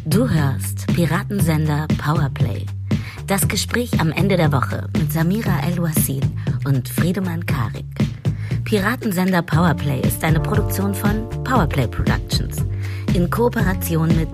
Du 0.07 0.27
hörst 0.27 0.87
Piratensender 0.95 1.87
Powerplay. 2.03 2.65
Das 3.27 3.47
Gespräch 3.47 4.01
am 4.01 4.11
Ende 4.11 4.39
der 4.39 4.51
Woche 4.51 4.89
mit 4.99 5.13
Samira 5.13 5.61
El-Wassil 5.67 6.23
und 6.65 6.89
Friedemann 6.89 7.45
Karik. 7.45 7.85
Piratensender 8.65 9.43
Powerplay 9.43 10.01
ist 10.01 10.25
eine 10.25 10.41
Produktion 10.41 10.95
von 10.95 11.29
Powerplay 11.45 11.87
Productions 11.87 12.65
in 13.15 13.29
Kooperation 13.29 14.09
mit 14.17 14.31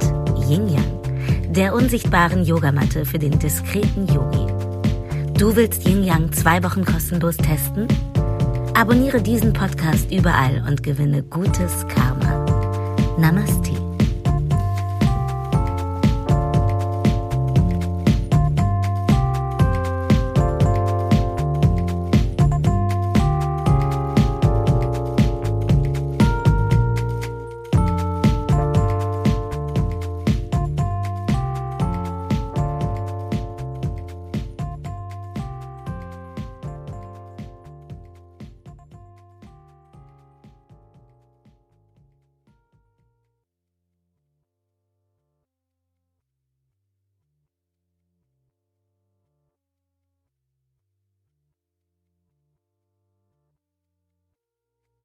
Yin 0.49 0.69
Yang, 0.69 1.53
der 1.53 1.75
unsichtbaren 1.75 2.45
Yogamatte 2.45 3.05
für 3.05 3.19
den 3.19 3.39
diskreten 3.39 4.07
Yogi. 4.07 4.47
Du 5.39 5.57
willst 5.57 5.87
Yin 5.87 6.05
Yang 6.05 6.33
zwei 6.33 6.63
Wochen 6.63 6.85
kostenlos 6.85 7.37
testen? 7.37 7.89
Abonniere 8.75 9.21
diesen 9.21 9.53
Podcast 9.53 10.13
überall 10.13 10.63
und 10.69 10.83
gewinne 10.83 11.23
gutes 11.25 11.87
Karma. 11.89 12.47
Namaste. 13.19 13.86